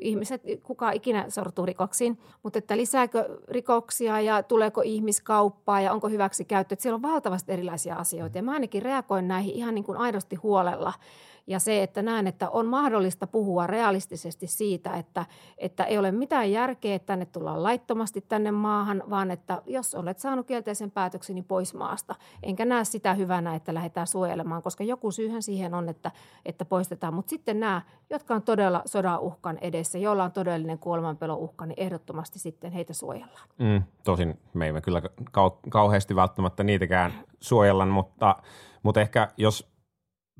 ihmiset, 0.00 0.42
kuka 0.62 0.92
ikinä 0.92 1.30
sortuu 1.30 1.66
rikoksiin, 1.66 2.18
mutta 2.42 2.58
että 2.58 2.76
lisääkö 2.76 3.38
rikoksia 3.48 4.20
ja 4.20 4.42
tuleeko 4.42 4.82
ihmiskauppaa 4.82 5.80
ja 5.80 5.92
onko 5.92 6.08
hyväksi 6.08 6.44
käyttö. 6.44 6.76
Siellä 6.78 6.94
on 6.94 7.02
valtavasti 7.02 7.52
erilaisia 7.52 7.96
asioita 7.96 8.38
ja 8.38 8.42
mä 8.42 8.52
ainakin 8.52 8.82
reagoin 8.82 9.28
näihin 9.28 9.54
ihan 9.54 9.74
niin 9.74 9.84
kuin 9.84 9.98
aidosti 9.98 10.36
huolella 10.36 10.92
ja 11.46 11.58
se, 11.58 11.82
että 11.82 12.02
näen, 12.02 12.26
että 12.26 12.50
on 12.50 12.66
mahdollista 12.66 13.26
puhua 13.26 13.66
realistisesti 13.66 14.46
siitä, 14.46 14.96
että, 14.96 15.26
että 15.58 15.84
ei 15.84 15.98
ole 15.98 16.12
mitään 16.12 16.52
järkeä, 16.52 16.94
että 16.94 17.06
tänne 17.06 17.26
tullaan 17.26 17.62
laittomasti 17.62 18.20
tänne 18.20 18.50
maahan, 18.50 19.02
vaan 19.10 19.30
että 19.30 19.62
jos 19.66 19.94
olet 19.94 20.18
saanut 20.18 20.46
kielteisen 20.46 20.90
päätöksen, 20.90 21.34
niin 21.34 21.44
pois 21.44 21.74
maasta. 21.74 22.14
Enkä 22.42 22.64
näe 22.64 22.84
sitä 22.84 23.14
hyvänä, 23.14 23.54
että 23.54 23.74
lähdetään 23.74 24.06
suojelemaan, 24.06 24.62
koska 24.62 24.84
joku 24.84 25.10
syyhän 25.10 25.42
siihen 25.42 25.74
on, 25.74 25.88
että, 25.88 26.10
että 26.44 26.64
poistetaan. 26.64 27.14
Mutta 27.14 27.30
sitten 27.30 27.60
nämä, 27.60 27.82
jotka 28.10 28.34
on 28.34 28.42
todella 28.42 28.82
sodan 28.84 29.20
uhkan 29.20 29.58
edessä, 29.60 29.98
joilla 29.98 30.24
on 30.24 30.32
todellinen 30.32 30.78
kuolemanpelon 30.78 31.38
uhka, 31.38 31.66
niin 31.66 31.80
ehdottomasti 31.80 32.38
sitten 32.38 32.72
heitä 32.72 32.92
suojellaan. 32.92 33.48
Mm, 33.58 33.82
tosin 34.04 34.38
me 34.54 34.68
emme 34.68 34.80
kyllä 34.80 35.02
kau- 35.30 35.68
kauheasti 35.70 36.16
välttämättä 36.16 36.64
niitäkään 36.64 37.12
suojella, 37.40 37.86
mutta, 37.86 38.36
mutta 38.82 39.00
ehkä 39.00 39.28
jos 39.36 39.73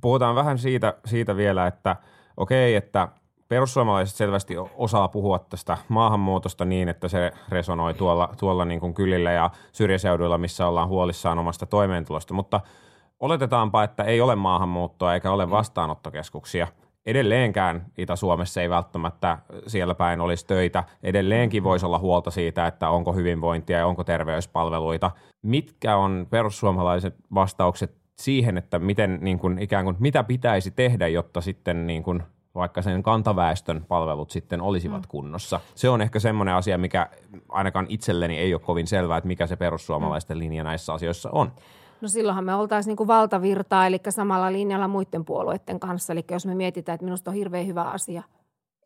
puhutaan 0.04 0.34
vähän 0.34 0.58
siitä, 0.58 0.94
siitä 1.04 1.36
vielä, 1.36 1.66
että 1.66 1.96
okei, 2.36 2.74
että 2.74 3.08
perussuomalaiset 3.48 4.16
selvästi 4.16 4.54
osaa 4.76 5.08
puhua 5.08 5.38
tästä 5.38 5.78
maahanmuutosta 5.88 6.64
niin, 6.64 6.88
että 6.88 7.08
se 7.08 7.32
resonoi 7.48 7.94
tuolla, 7.94 8.34
tuolla 8.38 8.64
niin 8.64 8.80
kuin 8.80 8.94
kylillä 8.94 9.32
ja 9.32 9.50
syrjäseuduilla, 9.72 10.38
missä 10.38 10.66
ollaan 10.66 10.88
huolissaan 10.88 11.38
omasta 11.38 11.66
toimeentulosta, 11.66 12.34
mutta 12.34 12.60
oletetaanpa, 13.20 13.84
että 13.84 14.04
ei 14.04 14.20
ole 14.20 14.36
maahanmuuttoa 14.36 15.14
eikä 15.14 15.30
ole 15.30 15.50
vastaanottokeskuksia, 15.50 16.66
edelleenkään 17.06 17.86
Itä-Suomessa 17.98 18.60
ei 18.60 18.70
välttämättä 18.70 19.38
siellä 19.66 19.94
päin 19.94 20.20
olisi 20.20 20.46
töitä. 20.46 20.84
Edelleenkin 21.02 21.64
voisi 21.64 21.86
olla 21.86 21.98
huolta 21.98 22.30
siitä, 22.30 22.66
että 22.66 22.88
onko 22.90 23.12
hyvinvointia 23.12 23.78
ja 23.78 23.86
onko 23.86 24.04
terveyspalveluita. 24.04 25.10
Mitkä 25.42 25.96
on 25.96 26.26
perussuomalaiset 26.30 27.14
vastaukset 27.34 28.03
siihen, 28.16 28.58
että 28.58 28.78
miten 28.78 29.18
niin 29.20 29.38
kuin, 29.38 29.58
ikään 29.58 29.84
kuin, 29.84 29.96
mitä 29.98 30.24
pitäisi 30.24 30.70
tehdä, 30.70 31.08
jotta 31.08 31.40
sitten 31.40 31.86
niin 31.86 32.02
kuin, 32.02 32.22
vaikka 32.54 32.82
sen 32.82 33.02
kantaväestön 33.02 33.84
palvelut 33.88 34.30
sitten 34.30 34.60
olisivat 34.60 35.02
mm. 35.02 35.08
kunnossa. 35.08 35.60
Se 35.74 35.88
on 35.88 36.02
ehkä 36.02 36.18
semmoinen 36.18 36.54
asia, 36.54 36.78
mikä 36.78 37.08
ainakaan 37.48 37.86
itselleni 37.88 38.38
ei 38.38 38.54
ole 38.54 38.60
kovin 38.60 38.86
selvää, 38.86 39.18
että 39.18 39.28
mikä 39.28 39.46
se 39.46 39.56
perussuomalaisten 39.56 40.38
linja 40.38 40.64
näissä 40.64 40.92
asioissa 40.92 41.30
on. 41.30 41.52
No 42.00 42.08
silloinhan 42.08 42.44
me 42.44 42.54
oltaisiin 42.54 42.90
niin 42.90 42.96
kuin 42.96 43.06
valtavirtaa, 43.06 43.86
eli 43.86 44.00
samalla 44.08 44.52
linjalla 44.52 44.88
muiden 44.88 45.24
puolueiden 45.24 45.80
kanssa. 45.80 46.12
Eli 46.12 46.24
jos 46.30 46.46
me 46.46 46.54
mietitään, 46.54 46.94
että 46.94 47.04
minusta 47.04 47.30
on 47.30 47.36
hirveän 47.36 47.66
hyvä 47.66 47.82
asia– 47.82 48.22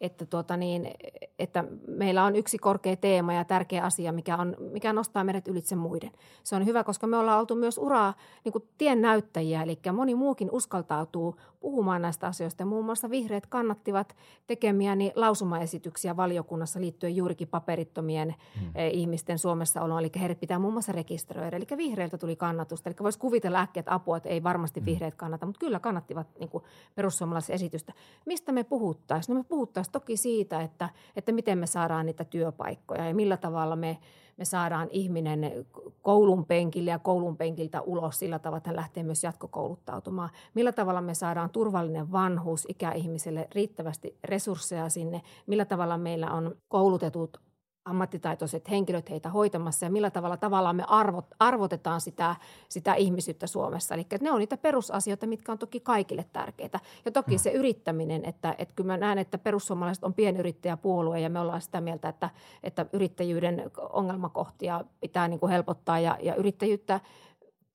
että, 0.00 0.26
tuota 0.26 0.57
niin, 0.57 0.90
että 1.38 1.64
meillä 1.87 2.25
on 2.25 2.37
yksi 2.37 2.59
korkea 2.59 2.97
teema 2.97 3.33
ja 3.33 3.45
tärkeä 3.45 3.85
asia, 3.85 4.12
mikä, 4.12 4.37
on, 4.37 4.57
mikä 4.73 4.93
nostaa 4.93 5.25
meidät 5.25 5.49
ylitse 5.49 5.76
muiden. 5.76 6.11
Se 6.45 6.57
on 6.57 6.67
hyvä, 6.67 6.85
koska 6.85 7.07
me 7.07 7.17
ollaan 7.17 7.40
oltu 7.40 7.55
myös 7.55 7.78
uraa 7.78 8.14
niin 8.45 8.69
tien 8.78 9.02
näyttäjiä, 9.02 9.62
eli 9.62 9.78
moni 9.93 10.14
muukin 10.14 10.49
uskaltautuu 10.52 11.37
puhumaan 11.60 12.02
näistä 12.02 12.26
asioista. 12.26 12.64
Muun 12.64 12.84
muassa 12.84 13.10
vihreät 13.10 13.46
kannattivat 13.46 14.16
tekemiäni 14.46 15.12
lausumaesityksiä 15.14 16.16
valiokunnassa 16.16 16.80
liittyen 16.80 17.16
juurikin 17.16 17.48
paperittomien 17.48 18.34
hmm. 18.60 18.70
Eh, 18.74 18.90
ihmisten 18.92 19.38
Suomessa 19.38 19.82
oloon, 19.82 20.00
eli 20.00 20.10
heidät 20.20 20.40
pitää 20.40 20.58
muun 20.58 20.72
muassa 20.72 20.92
rekisteröidä. 20.92 21.56
Eli 21.56 21.66
vihreiltä 21.76 22.18
tuli 22.18 22.36
kannatusta, 22.36 22.90
eli 22.90 22.96
voisi 23.02 23.18
kuvitella 23.18 23.60
äkkiä, 23.60 23.80
että 23.80 23.94
apua, 23.94 24.16
että 24.16 24.28
ei 24.28 24.42
varmasti 24.42 24.80
hmm. 24.80 24.86
vihreät 24.86 25.14
kannata, 25.14 25.46
mutta 25.46 25.58
kyllä 25.60 25.80
kannattivat 25.80 26.26
niin 26.38 26.50
kuin 26.50 26.64
perussuomalaisen 26.94 27.54
esitystä. 27.54 27.92
Mistä 28.26 28.52
me 28.52 28.64
puhuttaisiin? 28.64 29.34
No 29.34 29.40
me 29.40 29.44
puhuttaisiin 29.48 29.92
toki 29.92 30.16
siitä, 30.16 30.60
että, 30.60 30.88
että 31.16 31.32
miten 31.32 31.58
me 31.58 31.66
saadaan 31.66 32.06
niitä 32.06 32.24
työpaikkoja 32.24 33.08
ja 33.08 33.14
millä 33.14 33.36
tavalla 33.36 33.76
me, 33.76 33.98
me 34.38 34.45
saadaan 34.45 34.88
ihminen 34.90 35.66
koulun 36.02 36.45
penkille 36.45 36.90
ja 36.90 36.99
koulun 36.99 37.37
penkiltä 37.37 37.80
ulos 37.80 38.18
sillä 38.18 38.38
tavalla, 38.38 38.59
että 38.59 38.71
hän 38.71 38.76
lähtee 38.76 39.02
myös 39.02 39.25
jatkokouluttautumaan. 39.25 40.30
Millä 40.54 40.73
tavalla 40.73 41.00
me 41.00 41.14
saadaan 41.14 41.50
turvallinen 41.50 42.12
vanhuus 42.12 42.66
ikäihmiselle, 42.68 43.49
riittävästi 43.54 44.16
resursseja 44.25 44.88
sinne, 44.88 45.23
millä 45.47 45.64
tavalla 45.64 45.99
meillä 45.99 46.30
on 46.30 46.57
koulutetut 46.68 47.48
ammattitaitoiset 47.85 48.70
henkilöt 48.70 49.11
heitä 49.11 49.28
hoitamassa 49.28 49.87
ja 49.87 49.90
millä 49.90 50.11
tavalla 50.11 50.37
tavallaan 50.37 50.76
me 50.76 50.85
arvot, 50.87 51.26
arvotetaan 51.38 52.00
sitä, 52.00 52.37
sitä 52.68 52.94
ihmisyyttä 52.94 53.47
Suomessa. 53.47 53.94
Eli 53.94 54.06
ne 54.20 54.32
on 54.32 54.38
niitä 54.38 54.56
perusasioita, 54.56 55.26
mitkä 55.26 55.52
on 55.52 55.58
toki 55.58 55.80
kaikille 55.80 56.25
tärkeitä. 56.32 56.80
Ja 57.04 57.11
toki 57.11 57.35
mm. 57.35 57.38
se 57.38 57.50
yrittäminen, 57.50 58.25
että, 58.25 58.54
että 58.58 58.75
kyllä 58.75 58.87
mä 58.87 58.97
näen, 58.97 59.18
että 59.18 59.38
perussuomalaiset 59.38 60.04
on 60.04 60.14
pienyrittäjäpuolue 60.14 61.20
ja 61.20 61.30
me 61.30 61.40
ollaan 61.40 61.61
sitä 61.61 61.80
mieltä, 61.80 62.08
että, 62.08 62.30
että 62.62 62.87
yrittäjyyden 62.92 63.70
ongelmakohtia 63.90 64.85
pitää 65.00 65.28
niin 65.28 65.40
kuin 65.40 65.52
helpottaa 65.52 66.00
ja, 66.00 66.18
ja 66.23 66.35
yrittäjyyttä 66.35 67.00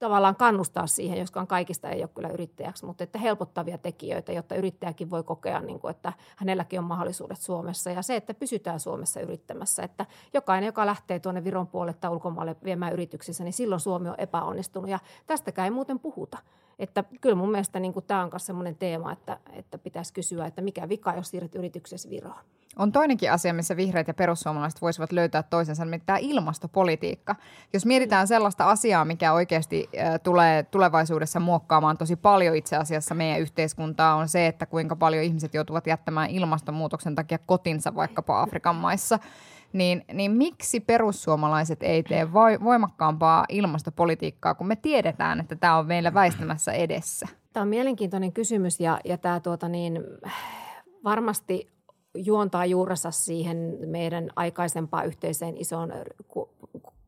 tavallaan 0.04 0.36
kannustaa 0.36 0.86
siihen, 0.86 1.18
joskaan 1.18 1.46
kaikista 1.46 1.88
ei 1.88 2.02
ole 2.02 2.10
kyllä 2.14 2.28
yrittäjäksi, 2.28 2.86
mutta 2.86 3.04
että 3.04 3.18
helpottavia 3.18 3.78
tekijöitä, 3.78 4.32
jotta 4.32 4.54
yrittäjäkin 4.54 5.10
voi 5.10 5.22
kokea, 5.22 5.60
niin 5.60 5.80
kuin, 5.80 5.90
että 5.90 6.12
hänelläkin 6.36 6.78
on 6.78 6.84
mahdollisuudet 6.84 7.38
Suomessa. 7.38 7.90
Ja 7.90 8.02
se, 8.02 8.16
että 8.16 8.34
pysytään 8.34 8.80
Suomessa 8.80 9.20
yrittämässä, 9.20 9.82
että 9.82 10.06
jokainen, 10.34 10.66
joka 10.66 10.86
lähtee 10.86 11.18
tuonne 11.18 11.44
Viron 11.44 11.66
puolelle 11.66 11.98
tai 12.00 12.10
ulkomaille 12.10 12.56
viemään 12.64 12.92
yrityksissä, 12.92 13.44
niin 13.44 13.52
silloin 13.52 13.80
Suomi 13.80 14.08
on 14.08 14.14
epäonnistunut. 14.18 14.90
Ja 14.90 14.98
tästäkään 15.26 15.64
ei 15.64 15.70
muuten 15.70 15.98
puhuta. 15.98 16.38
Että 16.78 17.04
kyllä 17.20 17.36
mun 17.36 17.50
mielestä 17.50 17.80
niin 17.80 17.92
kuin 17.92 18.04
tämä 18.04 18.22
on 18.22 18.30
myös 18.32 18.46
sellainen 18.46 18.76
teema, 18.76 19.12
että, 19.12 19.38
että 19.52 19.78
pitäisi 19.78 20.12
kysyä, 20.12 20.46
että 20.46 20.62
mikä 20.62 20.88
vika, 20.88 21.14
jos 21.14 21.28
siirret 21.28 21.54
yrityksessä 21.54 22.10
Viroon. 22.10 22.44
On 22.78 22.92
toinenkin 22.92 23.32
asia, 23.32 23.54
missä 23.54 23.76
vihreät 23.76 24.08
ja 24.08 24.14
perussuomalaiset 24.14 24.82
voisivat 24.82 25.12
löytää 25.12 25.42
toisensa, 25.42 25.86
tämä 26.06 26.18
ilmastopolitiikka. 26.20 27.36
Jos 27.72 27.86
mietitään 27.86 28.28
sellaista 28.28 28.70
asiaa, 28.70 29.04
mikä 29.04 29.32
oikeasti 29.32 29.90
tulee 30.22 30.62
tulevaisuudessa 30.62 31.40
muokkaamaan 31.40 31.98
tosi 31.98 32.16
paljon 32.16 32.56
itse 32.56 32.76
asiassa 32.76 33.14
meidän 33.14 33.40
yhteiskuntaa, 33.40 34.14
on 34.14 34.28
se, 34.28 34.46
että 34.46 34.66
kuinka 34.66 34.96
paljon 34.96 35.24
ihmiset 35.24 35.54
joutuvat 35.54 35.86
jättämään 35.86 36.30
ilmastonmuutoksen 36.30 37.14
takia 37.14 37.38
kotinsa 37.46 37.94
vaikkapa 37.94 38.42
Afrikan 38.42 38.76
maissa. 38.76 39.18
Niin, 39.72 40.04
niin 40.12 40.32
miksi 40.32 40.80
perussuomalaiset 40.80 41.82
ei 41.82 42.02
tee 42.02 42.32
voimakkaampaa 42.64 43.44
ilmastopolitiikkaa, 43.48 44.54
kun 44.54 44.66
me 44.66 44.76
tiedetään, 44.76 45.40
että 45.40 45.56
tämä 45.56 45.76
on 45.76 45.86
meillä 45.86 46.14
väistämässä 46.14 46.72
edessä? 46.72 47.26
Tämä 47.52 47.62
on 47.62 47.68
mielenkiintoinen 47.68 48.32
kysymys 48.32 48.80
ja, 48.80 49.00
ja 49.04 49.18
tämä 49.18 49.40
tuota 49.40 49.68
niin, 49.68 50.00
varmasti 51.04 51.73
juontaa 52.14 52.66
juurensa 52.66 53.10
siihen 53.10 53.78
meidän 53.86 54.30
aikaisempaan 54.36 55.06
yhteiseen 55.06 55.56
isoon 55.56 55.92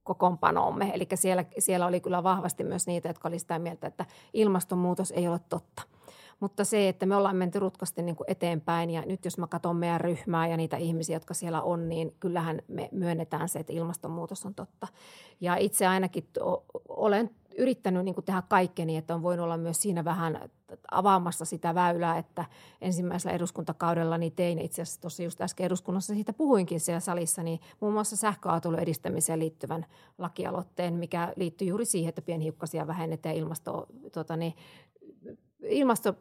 kokoonpanoomme. 0.05 0.91
Eli 0.95 1.09
siellä, 1.15 1.45
siellä 1.59 1.87
oli 1.87 2.01
kyllä 2.01 2.23
vahvasti 2.23 2.65
myös 2.65 2.87
niitä, 2.87 3.09
jotka 3.09 3.29
olivat 3.29 3.41
sitä 3.41 3.59
mieltä, 3.59 3.87
että 3.87 4.07
ilmastonmuutos 4.33 5.11
ei 5.11 5.29
ole 5.29 5.41
totta. 5.49 5.83
Mutta 6.41 6.65
se, 6.65 6.89
että 6.89 7.07
me 7.07 7.17
ollaan 7.17 7.37
menty 7.37 7.59
rutkasti 7.59 8.03
niin 8.03 8.17
kuin 8.17 8.31
eteenpäin 8.31 8.91
ja 8.91 9.03
nyt 9.07 9.25
jos 9.25 9.39
mä 9.39 9.47
katson 9.47 9.77
meidän 9.77 10.01
ryhmää 10.01 10.49
ja 10.49 10.57
niitä 10.57 10.77
ihmisiä, 10.77 11.17
jotka 11.17 11.35
siellä 11.35 11.63
on, 11.63 11.89
niin 11.89 12.15
kyllähän 12.21 12.63
me 12.69 12.89
myönnetään 12.93 13.49
se, 13.49 13.59
että 13.59 13.73
ilmastonmuutos 13.73 14.47
on 14.47 14.55
totta. 14.55 14.87
Ja 15.41 15.57
itse 15.57 15.87
ainakin 15.87 16.29
olen 16.89 17.31
yrittänyt 17.59 18.05
niin 18.05 18.15
kuin 18.15 18.25
tehdä 18.25 18.43
kaikkeni, 18.49 18.97
että 18.97 19.15
on 19.15 19.23
voinut 19.23 19.45
olla 19.45 19.57
myös 19.57 19.83
siinä 19.83 20.05
vähän 20.05 20.51
avaamassa 20.91 21.45
sitä 21.45 21.75
väylää, 21.75 22.19
että 22.19 22.45
ensimmäisellä 22.81 23.37
eduskuntakaudella 23.37 24.19
niin 24.19 24.33
tein 24.33 24.59
itse 24.59 24.83
asiassa 24.83 25.01
tuossa 25.01 25.23
just 25.23 25.41
äsken 25.41 25.67
eduskunnassa, 25.67 26.15
siitä 26.15 26.33
puhuinkin 26.33 26.81
siellä 26.81 27.01
salissa, 27.01 27.43
niin 27.43 27.61
muun 27.81 27.93
muassa 27.93 28.17
sähköautoilun 28.17 28.81
edistämiseen 28.81 29.39
liittyvän 29.39 29.87
lakialoitteen, 30.19 30.95
mikä 30.95 31.33
liittyy 31.37 31.69
juuri 31.69 31.85
siihen, 31.85 32.09
että 32.09 32.23
pienhiukkasia 32.23 32.87
vähennetään 32.87 33.35
ilmasto, 33.35 33.87
tuota, 34.13 34.37
niin, 34.37 34.55
ilmasto 35.63 36.15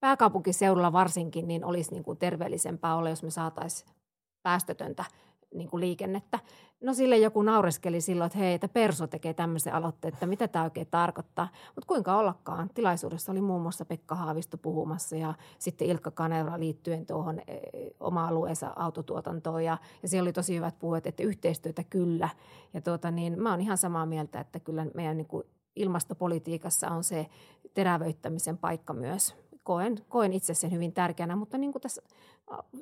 pääkaupunkiseudulla 0.00 0.92
varsinkin, 0.92 1.48
niin 1.48 1.64
olisi 1.64 1.90
niin 1.92 2.04
kuin 2.04 2.18
terveellisempää 2.18 2.96
olla, 2.96 3.10
jos 3.10 3.22
me 3.22 3.30
saataisiin 3.30 3.90
päästötöntä 4.42 5.04
niin 5.54 5.68
kuin 5.70 5.80
liikennettä. 5.80 6.38
No 6.80 6.94
sille 6.94 7.18
joku 7.18 7.42
naureskeli 7.42 8.00
silloin, 8.00 8.26
että 8.26 8.38
hei, 8.38 8.54
että 8.54 8.68
Perso 8.68 9.06
tekee 9.06 9.34
tämmöisen 9.34 9.74
aloitteen, 9.74 10.14
että 10.14 10.26
mitä 10.26 10.48
tämä 10.48 10.64
oikein 10.64 10.86
tarkoittaa. 10.90 11.48
Mutta 11.74 11.88
kuinka 11.88 12.16
ollakaan. 12.16 12.70
Tilaisuudessa 12.74 13.32
oli 13.32 13.40
muun 13.40 13.62
muassa 13.62 13.84
Pekka 13.84 14.14
Haavisto 14.14 14.58
puhumassa 14.58 15.16
ja 15.16 15.34
sitten 15.58 15.88
Ilkka 15.88 16.10
Kaneura 16.10 16.58
liittyen 16.58 17.06
tuohon 17.06 17.38
e, 17.38 17.58
oma 18.00 18.28
alueensa 18.28 18.72
autotuotantoon. 18.76 19.64
Ja, 19.64 19.78
ja 20.02 20.08
siellä 20.08 20.26
oli 20.26 20.32
tosi 20.32 20.56
hyvät 20.56 20.78
puhet, 20.78 21.06
että 21.06 21.22
yhteistyötä 21.22 21.84
kyllä. 21.90 22.28
Ja 22.74 22.80
tuota, 22.80 23.10
niin, 23.10 23.42
mä 23.42 23.50
oon 23.50 23.60
ihan 23.60 23.78
samaa 23.78 24.06
mieltä, 24.06 24.40
että 24.40 24.60
kyllä 24.60 24.86
meidän 24.94 25.16
niin 25.16 25.28
kuin 25.28 25.44
ilmastopolitiikassa 25.76 26.88
on 26.88 27.04
se 27.04 27.26
terävöittämisen 27.74 28.58
paikka 28.58 28.92
myös 28.92 29.36
koen, 29.68 29.98
koen 30.08 30.32
itse 30.32 30.54
sen 30.54 30.72
hyvin 30.72 30.92
tärkeänä, 30.92 31.36
mutta 31.36 31.58
niin 31.58 31.72
kuin 31.72 31.82
tässä 31.82 32.02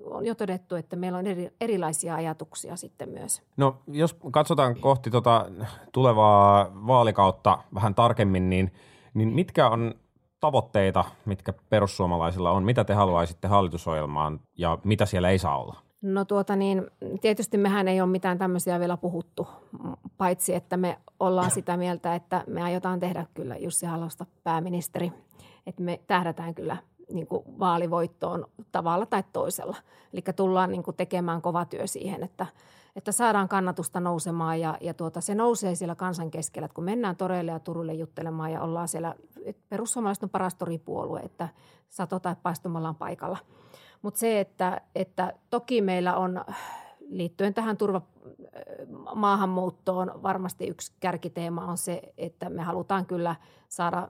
on 0.05 0.27
jo 0.27 0.35
todettu, 0.35 0.75
että 0.75 0.96
meillä 0.96 1.18
on 1.18 1.27
eri, 1.27 1.51
erilaisia 1.61 2.14
ajatuksia 2.14 2.77
sitten 2.77 3.09
myös. 3.09 3.42
No 3.57 3.77
jos 3.87 4.16
katsotaan 4.31 4.81
kohti 4.81 5.11
tota 5.11 5.46
tulevaa 5.92 6.72
vaalikautta 6.87 7.59
vähän 7.75 7.94
tarkemmin, 7.94 8.51
niin, 8.51 8.72
niin 9.14 9.29
mitkä 9.29 9.68
on 9.68 9.94
tavoitteita, 10.40 11.05
mitkä 11.25 11.53
perussuomalaisilla 11.53 12.51
on? 12.51 12.62
Mitä 12.62 12.85
te 12.85 12.94
haluaisitte 12.94 13.49
hallitusohjelmaan 13.49 14.40
ja 14.59 14.79
mitä 14.85 15.07
siellä 15.07 15.31
ei 15.31 15.38
saa 15.38 15.59
olla? 15.59 15.77
No 16.03 16.25
tuota 16.25 16.57
niin, 16.57 16.87
tietysti 17.20 17.59
mehän 17.59 17.88
ei 17.88 18.01
ole 18.01 18.11
mitään 18.11 18.38
tämmöisiä 18.38 18.81
vielä 18.81 18.96
puhuttu, 18.96 19.49
paitsi 20.18 20.55
että 20.55 20.77
me 20.77 20.99
ollaan 21.20 21.51
sitä 21.59 21.77
mieltä, 21.77 22.14
että 22.14 22.44
me 22.46 22.62
aiotaan 22.62 23.01
tehdä 23.01 23.27
kyllä 23.35 23.57
Jussi 23.57 23.87
Halosta 23.87 24.27
pääministeri– 24.44 25.12
että 25.66 25.83
me 25.83 26.00
tähdätään 26.07 26.55
kyllä 26.55 26.76
niin 27.12 27.26
kuin 27.26 27.44
vaalivoittoon 27.59 28.46
tavalla 28.72 29.07
tai 29.07 29.24
toisella. 29.33 29.76
Eli 30.12 30.22
tullaan 30.37 30.70
niin 30.70 30.83
kuin 30.83 30.96
tekemään 30.96 31.42
kova 31.42 31.64
työ 31.64 31.87
siihen, 31.87 32.22
että, 32.22 32.46
että 32.96 33.12
saadaan 33.12 33.48
kannatusta 33.48 34.00
nousemaan 34.00 34.61
ja, 34.61 34.79
ja 34.81 34.94
tuota, 34.94 35.20
se 35.20 35.35
nousee 35.35 35.74
siellä 35.74 35.94
kansan 35.94 36.31
keskellä. 36.31 36.66
Että 36.66 36.74
kun 36.74 36.85
mennään 36.85 37.16
toreille 37.16 37.50
ja 37.50 37.59
Turulle 37.59 37.94
juttelemaan 37.94 38.52
ja 38.52 38.62
ollaan 38.62 38.88
siellä, 38.88 39.14
perussuomalaiset 39.68 40.24
on 40.24 40.31
paras 40.31 40.55
toripuolue, 40.55 41.20
että 41.20 41.48
sato 41.88 42.20
tai 42.20 42.37
paistumalla 42.42 42.88
on 42.88 42.96
paikalla. 42.96 43.38
Mutta 44.02 44.20
se, 44.20 44.40
että, 44.40 44.81
että 44.94 45.33
toki 45.50 45.83
meillä 45.83 46.16
on 46.16 46.44
liittyen 47.09 47.55
tähän 47.55 47.77
turva, 47.77 48.03
maahanmuuttoon 49.14 50.23
varmasti 50.23 50.66
yksi 50.66 50.92
kärkiteema 51.01 51.64
on 51.64 51.79
se, 51.79 52.03
että 52.19 52.51
me 52.51 52.62
halutaan 52.62 53.07
kyllä 53.07 53.37
saada 53.69 54.09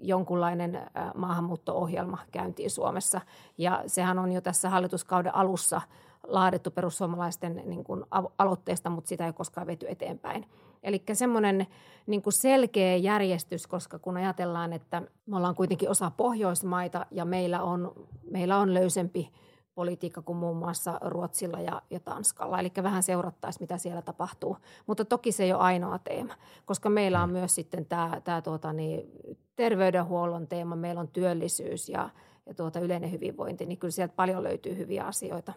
jonkunlainen 0.00 0.80
maahanmuutto-ohjelma 1.14 2.18
käyntiin 2.32 2.70
Suomessa. 2.70 3.20
Ja 3.58 3.82
sehän 3.86 4.18
on 4.18 4.32
jo 4.32 4.40
tässä 4.40 4.70
hallituskauden 4.70 5.34
alussa 5.34 5.80
laadittu 6.26 6.70
perussuomalaisten 6.70 7.62
niin 7.64 7.84
kuin 7.84 8.04
aloitteesta, 8.38 8.90
mutta 8.90 9.08
sitä 9.08 9.26
ei 9.26 9.32
koskaan 9.32 9.66
vety 9.66 9.86
eteenpäin. 9.88 10.46
Eli 10.82 11.02
semmoinen 11.12 11.66
niin 12.06 12.22
selkeä 12.28 12.96
järjestys, 12.96 13.66
koska 13.66 13.98
kun 13.98 14.16
ajatellaan, 14.16 14.72
että 14.72 15.02
me 15.26 15.36
ollaan 15.36 15.54
kuitenkin 15.54 15.90
osa 15.90 16.10
Pohjoismaita 16.16 17.06
ja 17.10 17.24
meillä 17.24 17.62
on, 17.62 17.92
meillä 18.30 18.58
on 18.58 18.74
löysempi 18.74 19.32
politiikka 19.74 20.22
kuin 20.22 20.38
muun 20.38 20.56
muassa 20.56 20.98
Ruotsilla 21.02 21.60
ja, 21.60 21.82
ja 21.90 22.00
Tanskalla. 22.00 22.60
Eli 22.60 22.72
vähän 22.82 23.02
seurattaisiin, 23.02 23.62
mitä 23.62 23.78
siellä 23.78 24.02
tapahtuu. 24.02 24.56
Mutta 24.86 25.04
toki 25.04 25.32
se 25.32 25.44
ei 25.44 25.52
ole 25.52 25.62
ainoa 25.62 25.98
teema, 25.98 26.34
koska 26.64 26.90
meillä 26.90 27.22
on 27.22 27.28
mm. 27.28 27.32
myös 27.32 27.54
sitten 27.54 27.86
tämä, 27.86 28.20
tämä 28.24 28.42
tuota, 28.42 28.72
niin, 28.72 29.10
terveydenhuollon 29.56 30.46
teema, 30.46 30.76
meillä 30.76 31.00
on 31.00 31.08
työllisyys 31.08 31.88
ja, 31.88 32.10
ja 32.46 32.54
tuota, 32.54 32.80
yleinen 32.80 33.12
hyvinvointi, 33.12 33.66
niin 33.66 33.78
kyllä 33.78 33.92
sieltä 33.92 34.14
paljon 34.16 34.42
löytyy 34.42 34.76
hyviä 34.76 35.06
asioita. 35.06 35.52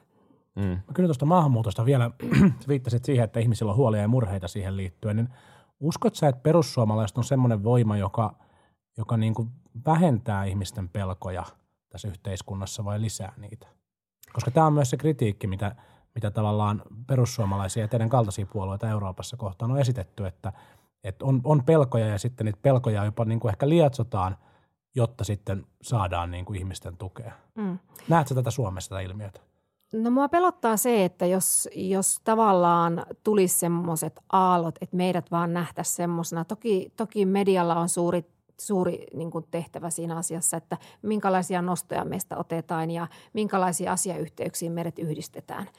Mm. 0.56 0.80
Kyllä 0.94 1.08
tuosta 1.08 1.26
maahanmuutosta 1.26 1.86
vielä, 1.86 2.12
viittasit 2.68 3.06
siihen, 3.06 3.24
että 3.24 3.40
ihmisillä 3.40 3.72
on 3.72 3.78
huolia 3.78 4.02
ja 4.02 4.08
murheita 4.08 4.48
siihen 4.48 4.78
liittyen, 4.78 5.16
niin 5.16 5.30
uskot 5.80 6.16
sä, 6.16 6.28
että 6.28 6.42
perussuomalaiset 6.42 7.18
on 7.18 7.24
semmoinen 7.24 7.64
voima, 7.64 7.98
joka, 7.98 8.36
joka 8.98 9.18
niin 9.18 9.34
kuin 9.34 9.50
vähentää 9.86 10.46
ihmisten 10.46 10.90
pelkoja 10.90 11.44
tässä 11.90 12.08
yhteiskunnassa 12.08 12.86
vai 12.86 13.02
lisää 13.02 13.34
niitä? 13.38 13.75
Koska 14.36 14.52
tämä 14.52 14.66
on 14.66 14.74
myös 14.74 14.90
se 14.90 14.98
kritiikki, 14.98 15.48
mitä, 15.48 15.76
mitä 16.16 16.32
tavallaan 16.32 16.82
perussuomalaisia 17.08 17.84
ja 17.84 17.88
teidän 17.88 18.10
kaltaisia 18.10 18.46
puolueita 18.46 18.90
Euroopassa 18.90 19.38
kohtaan 19.38 19.72
on 19.72 19.80
esitetty, 19.80 20.26
että, 20.26 20.54
että 21.04 21.26
on, 21.26 21.42
on 21.44 21.64
pelkoja 21.64 22.08
ja 22.08 22.18
sitten 22.18 22.46
niitä 22.46 22.60
pelkoja 22.62 23.06
jopa 23.06 23.26
niin 23.26 23.40
kuin 23.40 23.50
ehkä 23.50 23.70
lietsotaan, 23.70 24.38
jotta 24.96 25.24
sitten 25.24 25.66
saadaan 25.82 26.32
niin 26.32 26.46
kuin 26.46 26.60
ihmisten 26.60 26.98
tukea. 26.98 27.32
Mm. 27.56 27.80
Näetkö 28.08 28.36
tätä 28.36 28.52
Suomessa 28.52 28.90
tätä 28.90 29.02
ilmiötä? 29.02 29.42
No 29.94 30.12
mua 30.12 30.30
pelottaa 30.30 30.78
se, 30.78 31.06
että 31.06 31.26
jos, 31.26 31.70
jos 31.76 32.20
tavallaan 32.24 33.06
tulisi 33.24 33.60
semmoiset 33.60 34.20
aallot, 34.32 34.76
että 34.82 34.96
meidät 34.96 35.32
vaan 35.32 35.54
nähtäisiin 35.54 35.96
semmoisena. 35.96 36.46
Toki, 36.46 36.94
toki 36.98 37.26
medialla 37.26 37.76
on 37.76 37.90
suuri 37.90 38.35
suuri 38.62 39.08
niin 39.14 39.32
kuin 39.32 39.46
tehtävä 39.52 39.90
siinä 39.90 40.18
asiassa, 40.18 40.58
että 40.58 40.78
minkälaisia 41.02 41.62
nostoja 41.62 42.06
meistä 42.06 42.38
otetaan 42.38 42.92
ja 42.92 43.08
minkälaisia 43.34 43.92
asiayhteyksiä 43.92 44.70
meidät 44.70 45.00
yhdistetään. 45.00 45.70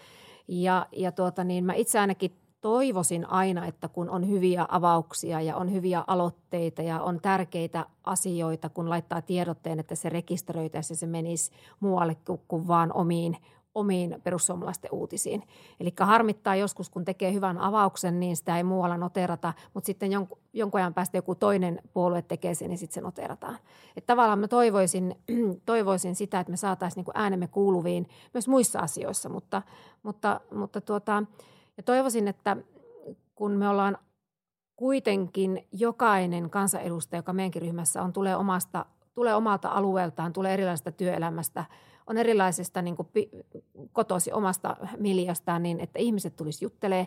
Ja, 0.49 0.87
ja 0.93 1.13
tuota 1.13 1.45
niin, 1.45 1.65
mä 1.65 1.75
itse 1.75 1.99
ainakin 1.99 2.37
toivoisin 2.61 3.31
aina, 3.31 3.67
että 3.67 3.89
kun 3.89 4.11
on 4.11 4.29
hyviä 4.29 4.67
avauksia 4.69 5.41
ja 5.41 5.57
on 5.57 5.73
hyviä 5.73 6.05
aloitteita 6.07 6.83
ja 6.83 7.01
on 7.01 7.21
tärkeitä 7.21 7.87
asioita, 8.05 8.69
kun 8.69 8.91
laittaa 8.91 9.23
tiedotteen, 9.23 9.81
että 9.81 9.95
se 9.95 10.09
rekisteröitäisi 10.09 10.93
ja 10.93 10.97
se 10.97 11.07
menisi 11.07 11.53
muualle 11.81 12.17
kuin 12.49 12.69
vaan 12.69 12.93
omiin 12.93 13.37
omiin 13.77 14.21
perussuomalaisten 14.25 14.91
uutisiin. 14.93 15.43
Eli 15.81 15.93
harmittaa 16.01 16.57
joskus, 16.57 16.91
kun 16.91 17.05
tekee 17.05 17.33
hyvän 17.33 17.59
avauksen, 17.59 18.21
niin 18.21 18.37
sitä 18.37 18.57
ei 18.57 18.65
muualla 18.65 18.97
noterata, 18.97 19.53
mutta 19.75 19.87
sitten 19.87 20.13
jonkun, 20.13 20.39
jonkun 20.53 20.81
ajan 20.81 20.95
päästä 20.95 21.17
joku 21.17 21.35
toinen 21.35 21.81
puolue 21.93 22.23
tekee 22.23 22.55
sen, 22.55 22.69
niin 22.69 22.79
sitten 22.79 22.95
se 22.95 23.01
noterataan. 23.01 23.59
Että 23.97 24.07
tavallaan 24.07 24.39
mä 24.39 24.49
toivoisin, 24.49 25.15
toivoisin 25.67 26.15
sitä, 26.15 26.41
että 26.41 26.51
me 26.51 26.57
saataisiin 26.57 27.05
niin 27.05 27.13
äänemme 27.23 27.49
kuuluviin 27.49 28.09
myös 28.35 28.49
muissa 28.49 28.79
asioissa, 28.79 29.29
mutta, 29.29 29.63
mutta, 30.03 30.41
mutta 30.55 30.81
tuota, 30.81 31.23
ja 31.77 31.83
toivoisin, 31.83 32.29
että 32.29 32.57
kun 33.35 33.53
me 33.53 33.69
ollaan 33.69 33.99
kuitenkin 34.77 35.67
jokainen 35.73 36.51
kansanedustaja, 36.51 37.19
joka 37.19 37.33
meidänkin 37.33 37.63
ryhmässä 37.63 38.03
on, 38.03 38.13
tulee, 38.13 38.37
omasta, 38.37 38.87
tulee 39.15 39.35
omalta 39.35 39.69
alueeltaan, 39.69 40.33
tulee 40.33 40.55
erilaisesta 40.55 40.93
työelämästä– 40.93 41.65
on 42.07 42.17
erilaisesta 42.17 42.83
niin 42.83 42.97
kuin 42.97 43.09
kotosi 43.93 44.33
omasta 44.33 44.77
miljöstään, 44.99 45.63
niin 45.63 45.81
että 45.81 45.99
ihmiset 45.99 46.37
tulisi 46.37 46.65
juttelee 46.65 47.07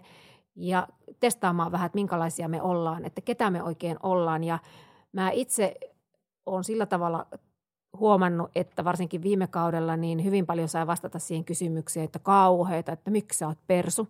ja 0.55 0.87
testaamaan 1.19 1.71
vähän, 1.71 1.85
että 1.85 1.97
minkälaisia 1.97 2.47
me 2.47 2.61
ollaan, 2.61 3.05
että 3.05 3.21
ketä 3.21 3.49
me 3.49 3.63
oikein 3.63 3.97
ollaan. 4.03 4.43
Ja 4.43 4.59
mä 5.11 5.31
itse 5.31 5.75
olen 6.45 6.63
sillä 6.63 6.85
tavalla 6.85 7.27
huomannut, 7.99 8.51
että 8.55 8.83
varsinkin 8.83 9.23
viime 9.23 9.47
kaudella 9.47 9.97
niin 9.97 10.23
hyvin 10.23 10.45
paljon 10.45 10.67
sai 10.67 10.87
vastata 10.87 11.19
siihen 11.19 11.45
kysymykseen, 11.45 12.05
että 12.05 12.19
kauheita, 12.19 12.91
että 12.91 13.11
miksi 13.11 13.37
sä 13.37 13.47
oot 13.47 13.57
persu. 13.67 14.07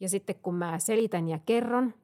Ja 0.00 0.08
sitten 0.08 0.36
kun 0.42 0.54
mä 0.54 0.78
selitän 0.78 1.28
ja 1.28 1.38
kerron, 1.46 1.94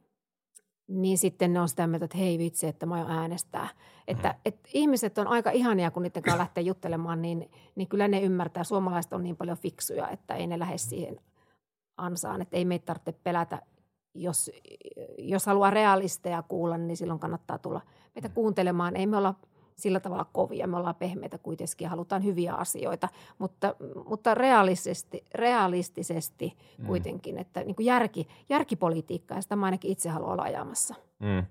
niin 0.89 1.19
sitten 1.19 1.53
ne 1.53 1.61
on 1.61 1.69
sitä 1.69 1.87
mieltä, 1.87 2.05
että 2.05 2.19
hei 2.19 2.39
vitsi, 2.39 2.67
että 2.67 2.87
mä 2.87 2.97
oon 2.99 3.11
äänestää. 3.11 3.69
Että 4.09 4.29
mm. 4.29 4.41
et 4.45 4.69
ihmiset 4.75 5.19
on 5.19 5.27
aika 5.27 5.51
ihania, 5.51 5.91
kun 5.91 6.03
niiden 6.03 6.23
kanssa 6.23 6.39
lähtee 6.39 6.63
juttelemaan, 6.63 7.23
niin, 7.23 7.51
niin 7.75 7.89
kyllä 7.89 8.09
ne 8.09 8.21
ymmärtää. 8.21 8.65
Suomalaiset 8.65 9.13
on 9.13 9.23
niin 9.23 9.37
paljon 9.37 9.57
fiksuja, 9.57 10.09
että 10.09 10.35
ei 10.35 10.47
ne 10.47 10.59
lähde 10.59 10.79
siihen 10.79 11.21
ansaan. 11.97 12.43
Että 12.43 12.57
ei 12.57 12.65
meitä 12.65 12.85
tarvitse 12.85 13.13
pelätä. 13.13 13.63
Jos, 14.15 14.51
jos 15.19 15.47
haluaa 15.47 15.71
realisteja 15.71 16.43
kuulla, 16.43 16.79
niin 16.79 16.97
silloin 16.97 17.21
kannattaa 17.21 17.59
tulla 17.59 17.81
meitä 18.15 18.29
kuuntelemaan. 18.29 18.97
Ei 18.97 19.07
me 19.07 19.17
olla 19.17 19.35
sillä 19.79 20.01
tavalla 20.01 20.27
kovia. 20.33 20.67
Me 20.67 20.77
ollaan 20.77 20.95
pehmeitä 20.95 21.39
kuitenkin 21.39 21.85
ja 21.85 21.89
halutaan 21.89 22.25
hyviä 22.25 22.55
asioita, 22.55 23.09
mutta, 23.39 23.75
mutta 24.09 24.35
realistisesti, 24.35 25.25
realistisesti 25.35 26.57
mm. 26.79 26.87
kuitenkin, 26.87 27.39
että 27.39 27.61
niin 27.61 27.75
kuin 27.77 27.87
järki, 27.87 28.29
järkipolitiikkaa 28.49 29.39
ja 29.39 29.43
sitä 29.43 29.57
mä 29.57 29.67
ainakin 29.67 29.91
itse 29.91 30.09
haluan 30.09 30.33
olla 30.33 30.43
ajamassa. 30.43 30.95
Mm. 31.19 31.45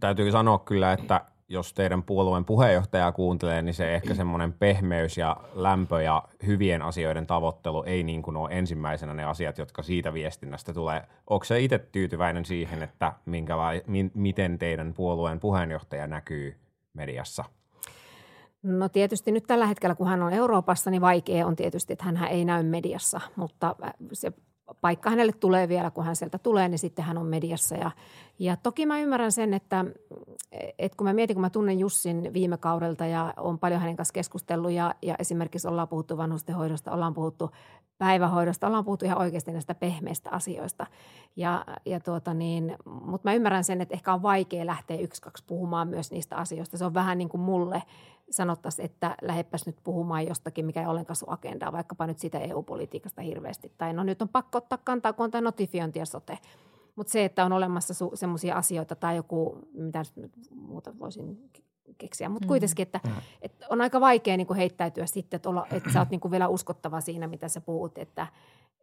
Täytyy 0.00 0.30
sanoa 0.30 0.58
kyllä, 0.58 0.92
että 0.92 1.24
jos 1.48 1.72
teidän 1.72 2.02
puolueen 2.02 2.44
puheenjohtaja 2.44 3.12
kuuntelee, 3.12 3.62
niin 3.62 3.74
se 3.74 3.94
ehkä 3.94 4.14
semmoinen 4.14 4.52
pehmeys 4.52 5.18
ja 5.18 5.36
lämpö 5.54 6.02
ja 6.02 6.22
hyvien 6.46 6.82
asioiden 6.82 7.26
tavoittelu 7.26 7.82
ei 7.82 8.02
niin 8.02 8.22
kuin 8.22 8.36
ole 8.36 8.48
ensimmäisenä 8.52 9.14
ne 9.14 9.24
asiat, 9.24 9.58
jotka 9.58 9.82
siitä 9.82 10.14
viestinnästä 10.14 10.72
tulee. 10.72 11.02
Onko 11.26 11.44
se 11.44 11.60
itse 11.60 11.78
tyytyväinen 11.78 12.44
siihen, 12.44 12.82
että 12.82 13.12
minkälai, 13.24 13.82
mi, 13.86 14.10
miten 14.14 14.58
teidän 14.58 14.94
puolueen 14.94 15.40
puheenjohtaja 15.40 16.06
näkyy 16.06 16.56
mediassa? 16.94 17.44
No 18.62 18.88
tietysti 18.88 19.32
nyt 19.32 19.44
tällä 19.46 19.66
hetkellä, 19.66 19.94
kun 19.94 20.06
hän 20.06 20.22
on 20.22 20.32
Euroopassa, 20.32 20.90
niin 20.90 21.00
vaikea 21.00 21.46
on 21.46 21.56
tietysti, 21.56 21.92
että 21.92 22.04
hän 22.04 22.24
ei 22.28 22.44
näy 22.44 22.62
mediassa, 22.62 23.20
mutta 23.36 23.76
se 24.12 24.32
paikka 24.80 25.10
hänelle 25.10 25.32
tulee 25.32 25.68
vielä, 25.68 25.90
kun 25.90 26.04
hän 26.04 26.16
sieltä 26.16 26.38
tulee, 26.38 26.68
niin 26.68 26.78
sitten 26.78 27.04
hän 27.04 27.18
on 27.18 27.26
mediassa. 27.26 27.74
Ja, 27.74 27.90
ja 28.38 28.56
toki 28.56 28.86
mä 28.86 29.00
ymmärrän 29.00 29.32
sen, 29.32 29.54
että, 29.54 29.84
että 30.78 30.96
kun 30.96 31.06
mä 31.06 31.12
mietin, 31.12 31.34
kun 31.34 31.40
mä 31.40 31.50
tunnen 31.50 31.78
Jussin 31.78 32.30
viime 32.32 32.56
kaudelta 32.56 33.06
ja 33.06 33.34
on 33.36 33.58
paljon 33.58 33.80
hänen 33.80 33.96
kanssa 33.96 34.12
keskustellut 34.12 34.70
ja, 34.70 34.94
ja 35.02 35.14
esimerkiksi 35.18 35.68
ollaan 35.68 35.88
puhuttu 35.88 36.16
vanhustenhoidosta, 36.16 36.92
ollaan 36.92 37.14
puhuttu 37.14 37.50
päivähoidosta, 37.98 38.66
ollaan 38.66 38.84
puhuttu 38.84 39.04
ihan 39.04 39.18
oikeasti 39.18 39.52
näistä 39.52 39.74
pehmeistä 39.74 40.30
asioista. 40.30 40.86
Ja, 41.36 41.64
ja 41.86 42.00
tuota 42.00 42.34
niin, 42.34 42.76
mutta 42.84 43.28
mä 43.28 43.34
ymmärrän 43.34 43.64
sen, 43.64 43.80
että 43.80 43.94
ehkä 43.94 44.14
on 44.14 44.22
vaikea 44.22 44.66
lähteä 44.66 44.96
yksi, 44.96 45.22
kaksi 45.22 45.44
puhumaan 45.46 45.88
myös 45.88 46.10
niistä 46.10 46.36
asioista. 46.36 46.78
Se 46.78 46.84
on 46.84 46.94
vähän 46.94 47.18
niin 47.18 47.28
kuin 47.28 47.40
mulle 47.40 47.82
sanottaisiin, 48.32 48.86
että 48.86 49.16
lähdepäs 49.22 49.66
nyt 49.66 49.76
puhumaan 49.84 50.26
jostakin, 50.26 50.66
mikä 50.66 50.80
ei 50.80 50.86
ollenkaan 50.86 51.16
sun 51.16 51.32
agendaa, 51.32 51.72
vaikkapa 51.72 52.06
nyt 52.06 52.18
sitä 52.18 52.38
EU-politiikasta 52.38 53.22
hirveästi. 53.22 53.72
Tai 53.78 53.92
no 53.92 54.02
nyt 54.02 54.22
on 54.22 54.28
pakko 54.28 54.58
ottaa 54.58 54.78
kantaa, 54.84 55.12
kun 55.12 55.24
on 55.24 55.30
tämä 55.30 55.42
notifiointi 55.42 55.98
ja 55.98 56.06
sote. 56.06 56.38
Mutta 56.96 57.12
se, 57.12 57.24
että 57.24 57.44
on 57.44 57.52
olemassa 57.52 58.06
su- 58.06 58.16
semmoisia 58.16 58.56
asioita 58.56 58.96
tai 58.96 59.16
joku, 59.16 59.58
mitä 59.72 60.02
nyt 60.16 60.32
muuta 60.50 60.98
voisin 60.98 61.50
keksiä, 61.98 62.28
mutta 62.28 62.46
mm. 62.46 62.48
kuitenkin, 62.48 62.82
että, 62.82 63.00
mm. 63.06 63.12
että 63.42 63.66
on 63.70 63.80
aika 63.80 64.00
vaikea 64.00 64.36
niin 64.36 64.46
kuin 64.46 64.56
heittäytyä 64.56 65.06
sitten, 65.06 65.36
että, 65.36 65.48
olla, 65.48 65.66
että 65.70 65.92
sä 65.92 65.98
oot 65.98 66.10
niin 66.10 66.20
kuin 66.20 66.30
vielä 66.30 66.48
uskottava 66.48 67.00
siinä, 67.00 67.26
mitä 67.26 67.48
sä 67.48 67.60
puhut, 67.60 67.98
että, 67.98 68.26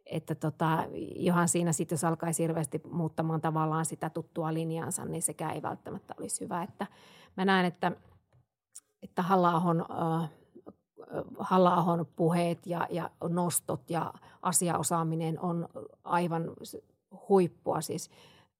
että 0.06 0.34
tota, 0.34 0.84
johan 1.16 1.48
siinä 1.48 1.72
sitten, 1.72 1.96
jos 1.96 2.04
alkaisi 2.04 2.42
hirveästi 2.42 2.80
muuttamaan 2.90 3.40
tavallaan 3.40 3.84
sitä 3.84 4.10
tuttua 4.10 4.54
linjaansa, 4.54 5.04
niin 5.04 5.22
sekään 5.22 5.54
ei 5.54 5.62
välttämättä 5.62 6.14
olisi 6.18 6.44
hyvä. 6.44 6.62
Että 6.62 6.86
mä 7.36 7.44
näen, 7.44 7.66
että, 7.66 7.92
että 9.02 9.22
Halla-ahon, 9.22 9.84
äh, 9.90 10.30
Halla-ahon 11.38 12.06
puheet 12.16 12.66
ja, 12.66 12.86
ja 12.90 13.10
nostot 13.28 13.90
ja 13.90 14.14
asiaosaaminen 14.42 15.40
on 15.40 15.68
aivan 16.04 16.50
huippua. 17.28 17.80
Siis 17.80 18.10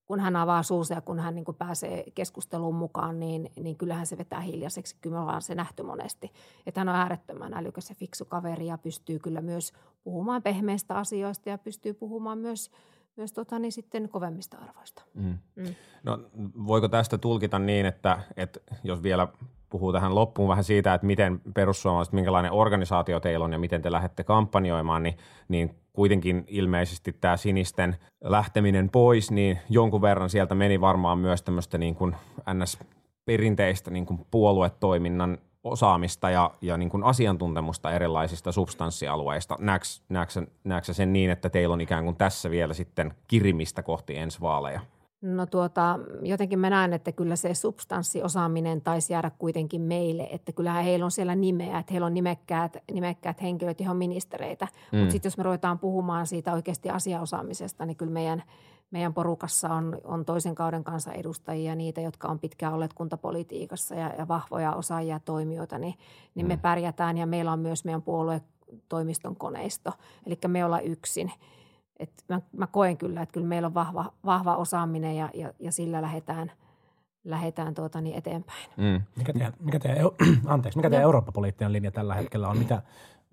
kun 0.04 0.20
hän 0.20 0.36
avaa 0.36 0.62
suusa 0.62 0.94
ja 0.94 1.00
kun 1.00 1.18
hän 1.18 1.34
niin 1.34 1.44
kuin 1.44 1.56
pääsee 1.56 2.04
keskusteluun 2.14 2.74
mukaan, 2.74 3.20
niin, 3.20 3.50
niin 3.60 3.76
kyllähän 3.76 4.06
se 4.06 4.18
vetää 4.18 4.40
hiljaiseksi. 4.40 4.96
Kyllä 5.00 5.14
me 5.16 5.20
ollaan 5.20 5.42
se 5.42 5.54
nähty 5.54 5.82
monesti. 5.82 6.32
Että 6.66 6.80
hän 6.80 6.88
on 6.88 6.94
äärettömän 6.94 7.54
älykäs 7.54 7.88
ja 7.88 7.94
fiksu 7.94 8.24
kaveri 8.24 8.66
ja 8.66 8.78
pystyy 8.78 9.18
kyllä 9.18 9.40
myös 9.40 9.72
puhumaan 10.04 10.42
pehmeistä 10.42 10.94
asioista 10.94 11.48
ja 11.48 11.58
pystyy 11.58 11.94
puhumaan 11.94 12.38
myös 12.38 12.70
myös 13.16 13.32
tota, 13.32 13.58
niin 13.58 13.72
sitten 13.72 14.08
kovemmista 14.08 14.58
arvoista. 14.58 15.02
Mm. 15.14 15.38
Mm. 15.56 15.74
No, 16.02 16.18
voiko 16.66 16.88
tästä 16.88 17.18
tulkita 17.18 17.58
niin, 17.58 17.86
että, 17.86 18.20
että 18.36 18.60
jos 18.84 19.02
vielä 19.02 19.28
puhuu 19.70 19.92
tähän 19.92 20.14
loppuun 20.14 20.48
vähän 20.48 20.64
siitä, 20.64 20.94
että 20.94 21.06
miten 21.06 21.40
perussuomalaiset, 21.54 22.14
minkälainen 22.14 22.52
organisaatio 22.52 23.20
teillä 23.20 23.44
on 23.44 23.52
ja 23.52 23.58
miten 23.58 23.82
te 23.82 23.92
lähdette 23.92 24.24
kampanjoimaan, 24.24 25.02
niin, 25.02 25.16
niin 25.48 25.74
kuitenkin 25.92 26.44
ilmeisesti 26.46 27.12
tämä 27.12 27.36
sinisten 27.36 27.96
lähteminen 28.24 28.90
pois, 28.90 29.30
niin 29.30 29.58
jonkun 29.68 30.02
verran 30.02 30.30
sieltä 30.30 30.54
meni 30.54 30.80
varmaan 30.80 31.18
myös 31.18 31.42
tämmöistä 31.42 31.78
niin 31.78 31.94
kuin 31.94 32.16
ns 32.54 32.78
perinteistä 33.24 33.90
niin 33.90 34.06
kuin 34.06 34.26
puoluetoiminnan 34.30 35.38
osaamista 35.64 36.30
ja, 36.30 36.50
ja 36.60 36.76
niin 36.76 36.90
kuin 36.90 37.04
asiantuntemusta 37.04 37.92
erilaisista 37.92 38.52
substanssialueista. 38.52 39.56
Näetkö 40.64 40.92
sen 40.92 41.12
niin, 41.12 41.30
että 41.30 41.50
teillä 41.50 41.72
on 41.72 41.80
ikään 41.80 42.04
kuin 42.04 42.16
tässä 42.16 42.50
vielä 42.50 42.74
sitten 42.74 43.14
kirimistä 43.28 43.82
kohti 43.82 44.16
ensi 44.16 44.40
vaaleja? 44.40 44.80
No 45.22 45.46
tuota, 45.46 45.98
jotenkin 46.22 46.58
mä 46.58 46.70
näen, 46.70 46.92
että 46.92 47.12
kyllä 47.12 47.36
se 47.36 47.54
substanssiosaaminen 47.54 48.80
taisi 48.80 49.12
jäädä 49.12 49.30
kuitenkin 49.38 49.80
meille, 49.80 50.28
että 50.30 50.52
kyllähän 50.52 50.84
heillä 50.84 51.04
on 51.04 51.10
siellä 51.10 51.34
nimeä, 51.34 51.78
että 51.78 51.92
heillä 51.92 52.06
on 52.06 52.14
nimekkäät, 52.14 52.76
nimekkäät 52.92 53.42
henkilöt, 53.42 53.80
johon 53.80 53.96
ministereitä. 53.96 54.68
Mm. 54.92 54.98
Mutta 54.98 55.12
sitten 55.12 55.26
jos 55.28 55.36
me 55.36 55.42
ruvetaan 55.42 55.78
puhumaan 55.78 56.26
siitä 56.26 56.52
oikeasti 56.52 56.90
asiaosaamisesta, 56.90 57.86
niin 57.86 57.96
kyllä 57.96 58.12
meidän, 58.12 58.42
meidän 58.90 59.14
porukassa 59.14 59.68
on, 59.68 59.98
on 60.04 60.24
toisen 60.24 60.54
kauden 60.54 60.84
kanssa 60.84 61.12
edustajia, 61.12 61.74
niitä, 61.74 62.00
jotka 62.00 62.28
on 62.28 62.38
pitkään 62.38 62.74
olleet 62.74 62.94
kuntapolitiikassa 62.94 63.94
ja, 63.94 64.12
ja 64.18 64.28
vahvoja 64.28 64.74
osaajia 64.74 65.20
toimijoita, 65.24 65.78
niin, 65.78 65.94
niin 66.34 66.46
mm. 66.46 66.48
me 66.48 66.56
pärjätään 66.56 67.18
ja 67.18 67.26
meillä 67.26 67.52
on 67.52 67.60
myös 67.60 67.84
meidän 67.84 68.02
puoluetoimiston 68.02 69.36
koneisto, 69.36 69.92
eli 70.26 70.38
me 70.48 70.64
ollaan 70.64 70.84
yksin– 70.84 71.32
et 72.00 72.24
mä, 72.28 72.40
mä 72.52 72.66
koen 72.66 72.96
kyllä, 72.96 73.22
että 73.22 73.32
kyllä 73.32 73.46
meillä 73.46 73.66
on 73.66 73.74
vahva, 73.74 74.12
vahva 74.24 74.56
osaaminen 74.56 75.16
ja, 75.16 75.30
ja, 75.34 75.52
ja 75.58 75.72
sillä 75.72 76.02
lähdetään, 76.02 76.52
lähdetään 77.24 77.74
tuota 77.74 78.00
niin 78.00 78.16
eteenpäin. 78.16 78.70
Mm. 78.76 79.02
Mikä 79.16 79.32
teidän, 79.32 79.52
mikä 79.60 79.78
teidän, 79.78 80.06
anteeksi, 80.46 80.78
mikä 80.78 80.90
teidän 80.90 81.04
Eurooppa-poliittinen 81.04 81.72
linja 81.72 81.90
tällä 81.90 82.14
hetkellä 82.14 82.48
on? 82.48 82.58
Mitä 82.58 82.82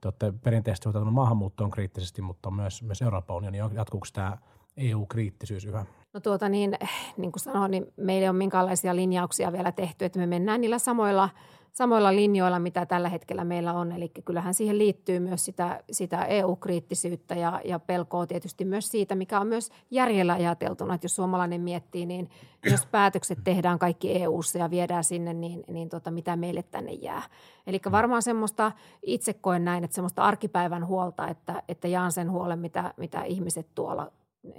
te 0.01 0.08
olette 0.08 0.34
perinteisesti 0.43 0.84
suhtautunut 0.84 1.13
maahanmuuttoon 1.13 1.71
kriittisesti, 1.71 2.21
mutta 2.21 2.51
myös, 2.51 2.84
myös 2.84 3.01
Euroopan 3.01 3.36
unioni. 3.36 3.58
Jatkuuko 3.73 4.08
tämä 4.13 4.38
EU-kriittisyys 4.77 5.65
yhä? 5.65 5.86
No 6.13 6.19
tuota 6.19 6.49
niin, 6.49 6.77
niin 7.17 7.32
kuin 7.32 7.43
sanoin, 7.43 7.71
niin 7.71 7.93
meillä 7.97 8.25
ei 8.25 8.30
ole 8.30 8.38
minkäänlaisia 8.38 8.95
linjauksia 8.95 9.51
vielä 9.51 9.71
tehty, 9.71 10.06
että 10.06 10.19
me 10.19 10.25
mennään 10.25 10.62
niillä 10.62 10.80
samoilla– 10.80 11.30
samoilla 11.77 12.15
linjoilla, 12.15 12.59
mitä 12.59 12.85
tällä 12.85 13.09
hetkellä 13.09 13.43
meillä 13.43 13.73
on. 13.73 13.91
Eli 13.91 14.09
kyllähän 14.09 14.53
siihen 14.53 14.77
liittyy 14.77 15.19
myös 15.19 15.45
sitä, 15.45 15.83
sitä 15.91 16.25
EU-kriittisyyttä 16.25 17.35
ja, 17.35 17.61
ja 17.65 17.79
pelkoa 17.79 18.27
tietysti 18.27 18.65
myös 18.65 18.91
siitä, 18.91 19.15
mikä 19.15 19.39
on 19.39 19.47
myös 19.47 19.69
järjellä 19.91 20.33
ajateltuna. 20.33 20.93
Että 20.93 21.05
jos 21.05 21.15
suomalainen 21.15 21.61
miettii, 21.61 22.05
niin 22.05 22.29
jos 22.71 22.85
päätökset 22.85 23.39
tehdään 23.43 23.79
kaikki 23.79 24.21
EU-ssa 24.21 24.59
ja 24.59 24.69
viedään 24.69 25.03
sinne, 25.03 25.33
niin, 25.33 25.63
niin 25.67 25.89
tota, 25.89 26.11
mitä 26.11 26.35
meille 26.35 26.63
tänne 26.63 26.91
jää. 26.91 27.23
Eli 27.67 27.79
varmaan 27.91 28.21
semmoista, 28.21 28.71
itse 29.03 29.33
koen 29.33 29.65
näin, 29.65 29.83
että 29.83 29.95
semmoista 29.95 30.23
arkipäivän 30.23 30.87
huolta, 30.87 31.27
että, 31.27 31.63
että 31.67 31.87
jaan 31.87 32.11
sen 32.11 32.31
huolen, 32.31 32.59
mitä, 32.59 32.93
mitä 32.97 33.23
ihmiset 33.23 33.67
tuolla 33.75 34.11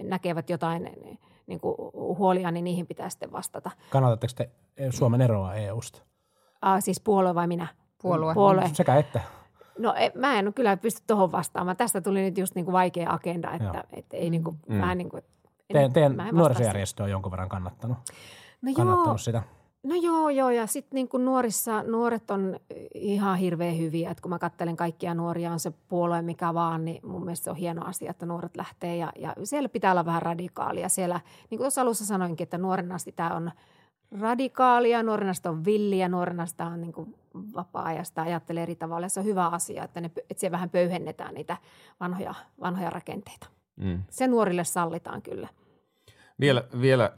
näkevät 0.03 0.51
jotain 0.51 0.91
niin 1.47 1.61
kuin 1.61 1.77
huolia, 1.95 2.51
niin 2.51 2.65
niihin 2.65 2.87
pitää 2.87 3.11
sitten 3.11 3.33
vastata. 3.33 3.71
Kannatatteko 3.91 4.33
te 4.37 4.51
Suomen 4.91 5.21
eroa 5.21 5.55
EUsta? 5.55 6.09
Ah, 6.63 6.83
siis 6.83 7.01
puolue 7.01 7.35
vai 7.35 7.47
minä? 7.47 7.67
Puolue. 8.03 8.35
puolue. 8.35 8.71
Sekä 8.73 8.97
että. 8.97 9.21
No 9.79 9.95
e, 9.95 10.13
mä 10.15 10.39
en 10.39 10.55
kyllä 10.55 10.77
pysty 10.77 11.03
tuohon 11.07 11.33
vastaamaan. 11.33 11.77
Tästä 11.77 12.01
tuli 12.01 12.23
nyt 12.23 12.39
just 12.39 12.55
niinku 12.55 12.73
vaikea 12.73 13.13
agenda, 13.13 13.53
että 13.53 13.85
et 13.93 14.07
ei 14.13 14.31
niinku, 14.31 14.57
mm. 14.69 14.81
vähän 14.81 14.99
niin 14.99 15.09
kuin, 15.09 15.23
Teidän, 15.73 15.93
teidän 15.93 16.17
nuorisojärjestö 16.33 17.03
on 17.03 17.11
jonkun 17.11 17.31
verran 17.31 17.49
kannattanut, 17.49 17.99
no 18.63 18.73
kannattanut 18.77 19.07
joo, 19.07 19.19
sitä. 19.19 19.43
No 19.83 19.95
joo, 19.95 20.29
joo. 20.29 20.51
Ja 20.51 20.67
sitten 20.67 20.95
niin 20.95 21.09
kuin 21.09 21.25
nuorissa, 21.25 21.83
nuoret 21.83 22.31
on 22.31 22.57
ihan 22.95 23.39
hirveän 23.39 23.79
hyviä. 23.79 24.11
Että 24.11 24.23
kun 24.23 24.31
mä 24.31 24.39
katselen 24.39 24.77
kaikkia 24.77 25.15
nuoria, 25.15 25.53
on 25.53 25.61
se 25.61 25.73
puolue 25.89 26.23
mikä 26.23 26.55
vaan, 26.55 26.85
niin 26.85 27.07
mun 27.07 27.25
mielestä 27.25 27.45
se 27.45 27.51
on 27.51 27.57
hieno 27.57 27.85
asia, 27.85 28.11
että 28.11 28.27
nuoret 28.27 28.57
lähtee. 28.57 28.97
Ja, 28.97 29.13
ja 29.19 29.35
siellä 29.45 29.69
pitää 29.69 29.91
olla 29.91 30.05
vähän 30.05 30.23
radikaalia. 30.23 30.89
Siellä, 30.89 31.21
niin 31.51 31.59
kuin 31.59 31.65
tuossa 31.65 31.83
alussa 31.83 32.07
sanoinkin, 32.07 32.45
että 32.45 32.59
nuorena 32.59 32.95
asti 32.95 33.13
tämä 33.13 33.35
on– 33.35 33.51
radikaalia, 34.21 35.03
nuorenasta 35.03 35.51
on 35.51 35.65
villiä, 35.65 36.09
nuorenasta 36.09 36.65
on 36.65 36.81
niin 36.81 36.93
kuin 36.93 37.15
vapaa-ajasta, 37.55 38.23
ajattelee 38.23 38.63
eri 38.63 38.77
tavalla. 38.77 39.09
Se 39.09 39.21
on 39.21 39.27
hyvä 39.27 39.47
asia, 39.47 39.85
että, 39.85 40.01
ne, 40.01 40.11
että 40.31 40.41
siellä 40.41 40.53
vähän 40.53 40.71
pöyhennetään 40.71 41.35
niitä 41.35 41.57
vanhoja, 42.01 42.35
vanhoja 42.61 42.91
rakenteita. 42.91 43.47
Mm. 43.77 44.03
Se 44.11 44.27
nuorille 44.27 44.65
sallitaan 44.65 45.23
kyllä. 45.23 45.49
Vielä, 46.41 46.65
vielä 46.81 47.13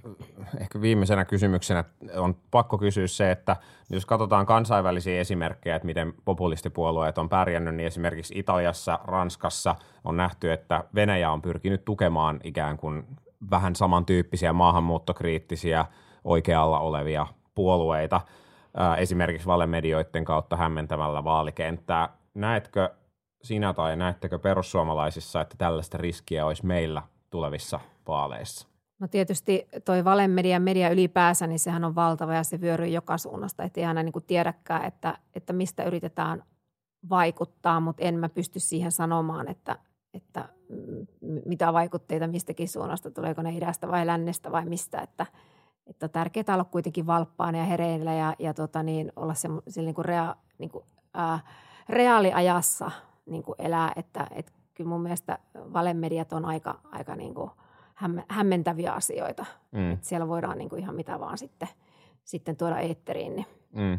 ehkä 0.60 0.80
viimeisenä 0.80 1.24
kysymyksenä 1.24 1.84
on 2.16 2.36
pakko 2.50 2.78
kysyä 2.78 3.06
se, 3.06 3.30
että 3.30 3.56
jos 3.90 4.06
katsotaan 4.06 4.46
kansainvälisiä 4.46 5.20
esimerkkejä, 5.20 5.76
että 5.76 5.86
miten 5.86 6.14
populistipuolueet 6.24 7.18
on 7.18 7.28
pärjännyt, 7.28 7.74
niin 7.74 7.86
esimerkiksi 7.86 8.38
Italiassa, 8.38 8.98
Ranskassa 9.04 9.76
on 10.04 10.16
nähty, 10.16 10.52
että 10.52 10.84
Venäjä 10.94 11.30
on 11.30 11.42
pyrkinyt 11.42 11.84
tukemaan 11.84 12.40
ikään 12.44 12.76
kuin 12.76 13.06
vähän 13.50 13.76
samantyyppisiä 13.76 14.52
maahanmuuttokriittisiä– 14.52 15.84
oikealla 16.24 16.80
olevia 16.80 17.26
puolueita 17.54 18.20
esimerkiksi 18.98 19.46
valemedioiden 19.46 20.24
kautta 20.24 20.56
hämmentämällä 20.56 21.24
vaalikenttää. 21.24 22.08
Näetkö 22.34 22.90
sinä 23.42 23.72
tai 23.72 23.96
näettekö 23.96 24.38
perussuomalaisissa, 24.38 25.40
että 25.40 25.54
tällaista 25.58 25.98
riskiä 25.98 26.46
olisi 26.46 26.66
meillä 26.66 27.02
tulevissa 27.30 27.80
vaaleissa? 28.08 28.68
No 28.98 29.08
tietysti 29.08 29.68
toi 29.84 30.04
valemedia 30.04 30.60
media 30.60 30.90
ylipäänsä, 30.90 31.46
niin 31.46 31.58
sehän 31.58 31.84
on 31.84 31.94
valtava 31.94 32.34
ja 32.34 32.44
se 32.44 32.60
vyöryy 32.60 32.88
joka 32.88 33.18
suunnasta. 33.18 33.62
Että 33.62 33.80
ei 33.80 33.86
aina 33.86 34.02
niin 34.02 34.12
tiedäkään, 34.26 34.84
että, 34.84 35.18
että 35.34 35.52
mistä 35.52 35.84
yritetään 35.84 36.42
vaikuttaa, 37.10 37.80
mutta 37.80 38.02
en 38.02 38.18
mä 38.18 38.28
pysty 38.28 38.60
siihen 38.60 38.92
sanomaan, 38.92 39.48
että, 39.48 39.78
että 40.14 40.48
mitä 41.46 41.72
vaikutteita 41.72 42.26
mistäkin 42.26 42.68
suunnasta, 42.68 43.10
tuleeko 43.10 43.42
ne 43.42 43.50
idästä 43.50 43.88
vai 43.88 44.06
lännestä 44.06 44.52
vai 44.52 44.64
mistä. 44.64 45.00
Että– 45.00 45.26
että 45.90 46.06
on 46.06 46.10
tärkeää 46.10 46.54
olla 46.54 46.64
kuitenkin 46.64 47.06
valppaana 47.06 47.58
ja 47.58 47.64
hereillä 47.64 48.14
ja, 48.14 48.34
ja 48.38 48.54
tota 48.54 48.82
niin, 48.82 49.12
olla 49.16 49.34
se, 49.34 49.48
se 49.68 49.82
niin 49.82 49.94
kuin 49.94 50.04
rea, 50.04 50.36
niin 50.58 50.70
kuin, 50.70 50.84
ää, 51.14 51.38
reaaliajassa 51.88 52.90
niin 53.26 53.42
kuin 53.42 53.56
elää, 53.58 53.92
että 53.96 54.26
et 54.30 54.52
kyllä 54.74 54.88
mun 54.88 55.00
mielestä 55.00 55.38
valemediat 55.54 56.32
on 56.32 56.44
aika, 56.44 56.78
aika 56.92 57.16
niin 57.16 57.34
kuin 57.34 57.50
hämmentäviä 58.28 58.92
asioita. 58.92 59.46
Mm. 59.72 59.92
Että 59.92 60.06
siellä 60.06 60.28
voidaan 60.28 60.58
niin 60.58 60.68
kuin 60.70 60.82
ihan 60.82 60.94
mitä 60.94 61.20
vaan 61.20 61.38
sitten, 61.38 61.68
sitten 62.24 62.56
tuoda 62.56 62.78
eetteriin. 62.78 63.36
Niin. 63.36 63.46
Mm. 63.72 63.98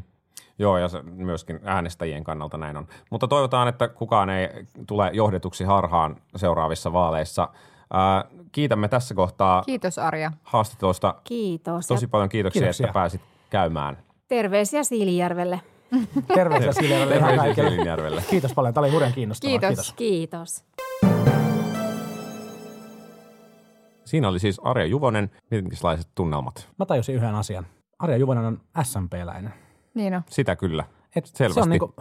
Joo, 0.60 0.77
ja 0.77 0.88
se 0.88 1.01
myöskin 1.01 1.60
äänestäjien 1.63 2.23
kannalta 2.23 2.58
näin 2.58 2.77
on. 2.77 2.88
Mutta 3.10 3.27
toivotaan, 3.27 3.67
että 3.67 3.88
kukaan 3.88 4.30
ei 4.30 4.49
tule 4.88 5.10
johdetuksi 5.13 5.63
harhaan 5.63 6.15
seuraavissa 6.36 6.93
vaaleissa– 6.93 7.49
Ää, 7.93 8.25
kiitämme 8.51 8.88
tässä 8.88 9.15
kohtaa. 9.15 9.62
Kiitos 9.62 9.97
Arja. 9.97 10.32
Haastattelusta. 10.43 11.15
Kiitos. 11.23 11.88
Tosi 11.88 12.08
paljon 12.08 12.30
kiitoksia, 12.30 12.62
kiitoksia. 12.62 12.86
että 12.86 12.93
pääsit 12.93 13.21
käymään. 13.49 13.97
Terveisiä 14.27 14.84
Siilijärvelle. 14.84 15.62
Terveisiä 16.36 16.71
Siilijärvelle. 16.73 17.27
Terveisiä 17.27 17.69
Siilijärvelle. 17.69 18.23
Kiitos 18.30 18.54
paljon. 18.54 18.73
Tämä 18.73 18.86
oli 18.86 18.91
hurjan 18.93 19.13
kiinnostavaa. 19.13 19.60
Kiitos. 19.60 19.93
Kiitos. 19.93 20.65
Siinä 24.06 24.27
oli 24.27 24.39
siis 24.39 24.60
Arja 24.63 24.86
Juvonen. 24.86 25.32
Minkälaiset 25.51 26.08
tunnelmat? 26.15 26.69
Mä 26.80 26.86
tajusin 26.86 27.15
yhden 27.15 27.36
asian. 27.36 27.67
Arja 27.99 28.17
Juvonen 28.17 28.45
on 28.45 28.62
SMP-läinen. 28.84 29.54
Niin 29.93 30.15
on. 30.15 30.21
Sitä 30.30 30.56
kyllä. 30.56 30.84
Et 31.15 31.25
Selvästi. 31.25 31.54
Se 31.54 31.62
on 31.62 31.69
niinku, 31.69 31.93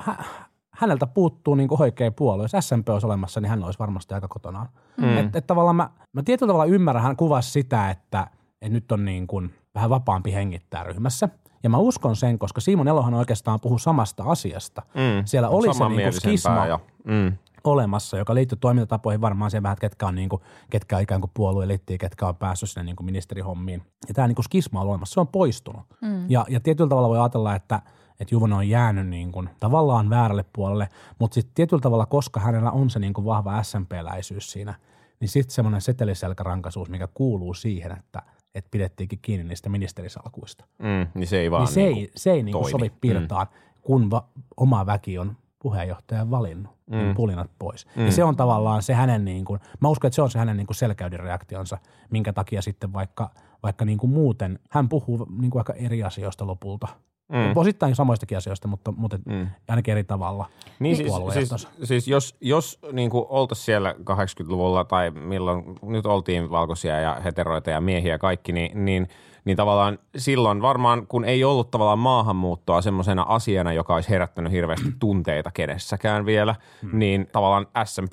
häneltä 0.80 1.06
puuttuu 1.06 1.54
niin 1.54 1.68
oikea 1.78 2.12
puolue. 2.12 2.44
Jos 2.44 2.66
SMP 2.66 2.88
olisi 2.88 3.06
olemassa, 3.06 3.40
niin 3.40 3.50
hän 3.50 3.64
olisi 3.64 3.78
varmasti 3.78 4.14
aika 4.14 4.28
kotonaan. 4.28 4.68
Mm. 4.96 5.18
Että 5.18 5.38
et 5.38 5.46
tavallaan 5.46 5.76
mä, 5.76 5.90
mä 6.12 6.22
tietyllä 6.22 6.50
tavalla 6.50 6.72
ymmärrän, 6.72 7.02
hän 7.04 7.16
kuvasi 7.16 7.50
sitä, 7.50 7.90
että, 7.90 8.26
että 8.62 8.74
nyt 8.74 8.92
on 8.92 9.04
niin 9.04 9.26
kuin 9.26 9.54
vähän 9.74 9.90
vapaampi 9.90 10.32
hengittää 10.32 10.84
ryhmässä. 10.84 11.28
Ja 11.62 11.70
mä 11.70 11.78
uskon 11.78 12.16
sen, 12.16 12.38
koska 12.38 12.60
Simon 12.60 12.88
Elohan 12.88 13.14
oikeastaan 13.14 13.60
puhuu 13.62 13.78
samasta 13.78 14.24
asiasta. 14.26 14.82
Mm. 14.94 15.24
Siellä 15.24 15.48
oli 15.48 15.74
se 15.74 15.88
niin 15.88 16.02
kuin 16.02 16.12
skisma 16.12 16.66
ja, 16.66 16.80
mm. 17.04 17.32
olemassa, 17.64 18.18
joka 18.18 18.34
liittyy 18.34 18.58
toimintatapoihin 18.60 19.20
varmaan 19.20 19.50
siihen 19.50 19.62
vähän, 19.62 19.72
että 19.72 19.80
ketkä 19.80 20.06
on, 20.06 20.14
niin 20.14 20.28
kuin, 20.28 20.42
ketkä 20.70 20.96
on 20.96 21.02
ikään 21.02 21.20
kuin 21.20 21.30
puolueelittiä, 21.34 21.98
ketkä 21.98 22.26
on 22.26 22.36
päässyt 22.36 22.70
sinne 22.70 22.84
niin 22.84 22.96
kuin 22.96 23.04
ministerihommiin. 23.04 23.82
Ja 24.08 24.14
tämä 24.14 24.28
niin 24.28 24.36
kuin 24.36 24.44
skisma 24.44 24.80
on 24.80 24.88
olemassa, 24.88 25.14
se 25.14 25.20
on 25.20 25.28
poistunut. 25.28 25.82
Mm. 26.00 26.24
Ja, 26.28 26.46
ja 26.48 26.60
tietyllä 26.60 26.88
tavalla 26.88 27.08
voi 27.08 27.18
ajatella, 27.18 27.54
että– 27.54 27.82
että 28.20 28.34
Juvonen 28.34 28.58
on 28.58 28.68
jäänyt 28.68 29.08
niin 29.08 29.32
kuin 29.32 29.50
tavallaan 29.60 30.10
väärälle 30.10 30.44
puolelle, 30.52 30.88
mutta 31.18 31.34
sitten 31.34 31.54
tietyllä 31.54 31.80
tavalla, 31.80 32.06
koska 32.06 32.40
hänellä 32.40 32.70
on 32.70 32.90
se 32.90 32.98
niin 32.98 33.12
kuin 33.12 33.24
vahva 33.24 33.62
SMP-läisyys 33.62 34.52
siinä, 34.52 34.74
niin 35.20 35.28
sitten 35.28 35.54
semmoinen 35.54 35.80
seteliselkärankaisuus, 35.80 36.88
mikä 36.88 37.08
kuuluu 37.14 37.54
siihen, 37.54 37.92
että 37.92 38.22
että 38.54 38.68
pidettiinkin 38.70 39.18
kiinni 39.22 39.44
niistä 39.44 39.68
ministerisalkuista. 39.68 40.64
Mm, 40.78 41.06
niin 41.14 41.26
se 41.26 41.38
ei 41.38 41.50
vaan 41.50 41.64
niin 41.64 41.74
se, 41.74 41.80
niin 41.80 41.96
ei, 41.96 42.10
se 42.16 42.30
ei 42.30 42.42
niin 42.42 42.52
kuin 42.52 42.70
sovi 42.70 42.88
mm. 42.88 42.94
pirtaan, 43.00 43.46
mm. 43.46 43.80
kun 43.82 44.10
va, 44.10 44.24
oma 44.56 44.86
väki 44.86 45.18
on 45.18 45.36
puheenjohtajan 45.58 46.30
valinnut 46.30 46.72
niin 46.90 47.06
mm. 47.06 47.14
pulinat 47.14 47.50
pois. 47.58 47.86
Mm. 47.96 48.06
Ja 48.06 48.12
se 48.12 48.24
on 48.24 48.36
tavallaan 48.36 48.82
se 48.82 48.94
hänen, 48.94 49.24
niin 49.24 49.44
kuin, 49.44 49.60
mä 49.80 49.88
uskon, 49.88 50.08
että 50.08 50.14
se 50.14 50.22
on 50.22 50.30
se 50.30 50.38
hänen 50.38 50.56
niin 50.56 50.66
kuin 50.66 50.76
selkäydin 50.76 51.20
reaktionsa, 51.20 51.78
minkä 52.10 52.32
takia 52.32 52.62
sitten 52.62 52.92
vaikka, 52.92 53.30
vaikka 53.62 53.84
niin 53.84 53.98
kuin 53.98 54.10
muuten, 54.10 54.58
hän 54.70 54.88
puhuu 54.88 55.26
niin 55.40 55.50
kuin 55.50 55.60
aika 55.60 55.72
eri 55.72 56.02
asioista 56.02 56.46
lopulta 56.46 56.88
Mm. 57.30 57.56
Osittain 57.56 57.94
samoistakin 57.94 58.38
asioista, 58.38 58.68
mutta, 58.68 58.92
mutta 58.92 59.18
mm. 59.26 59.46
ainakin 59.68 59.92
eri 59.92 60.04
tavalla. 60.04 60.46
Niin 60.78 60.96
siis, 60.96 61.12
siis, 61.32 61.68
siis 61.84 62.08
jos, 62.08 62.36
jos 62.40 62.78
niin 62.92 63.10
oltaisiin 63.12 63.64
siellä 63.64 63.94
80-luvulla 64.00 64.84
tai 64.84 65.10
milloin 65.10 65.64
nyt 65.82 66.06
oltiin 66.06 66.50
valkoisia 66.50 67.00
ja 67.00 67.20
heteroita 67.24 67.70
ja 67.70 67.80
miehiä 67.80 68.18
kaikki, 68.18 68.52
niin, 68.52 68.84
niin– 68.84 69.08
niin 69.44 69.56
tavallaan 69.56 69.98
silloin 70.16 70.62
varmaan, 70.62 71.06
kun 71.06 71.24
ei 71.24 71.44
ollut 71.44 71.70
tavallaan 71.70 71.98
maahanmuuttoa 71.98 72.82
semmoisena 72.82 73.22
asiana, 73.28 73.72
joka 73.72 73.94
olisi 73.94 74.10
herättänyt 74.10 74.52
hirveästi 74.52 74.88
tunteita 75.00 75.50
kenessäkään 75.50 76.26
vielä, 76.26 76.54
hmm. 76.82 76.98
niin 76.98 77.28
tavallaan 77.32 77.66
SMP 77.84 78.12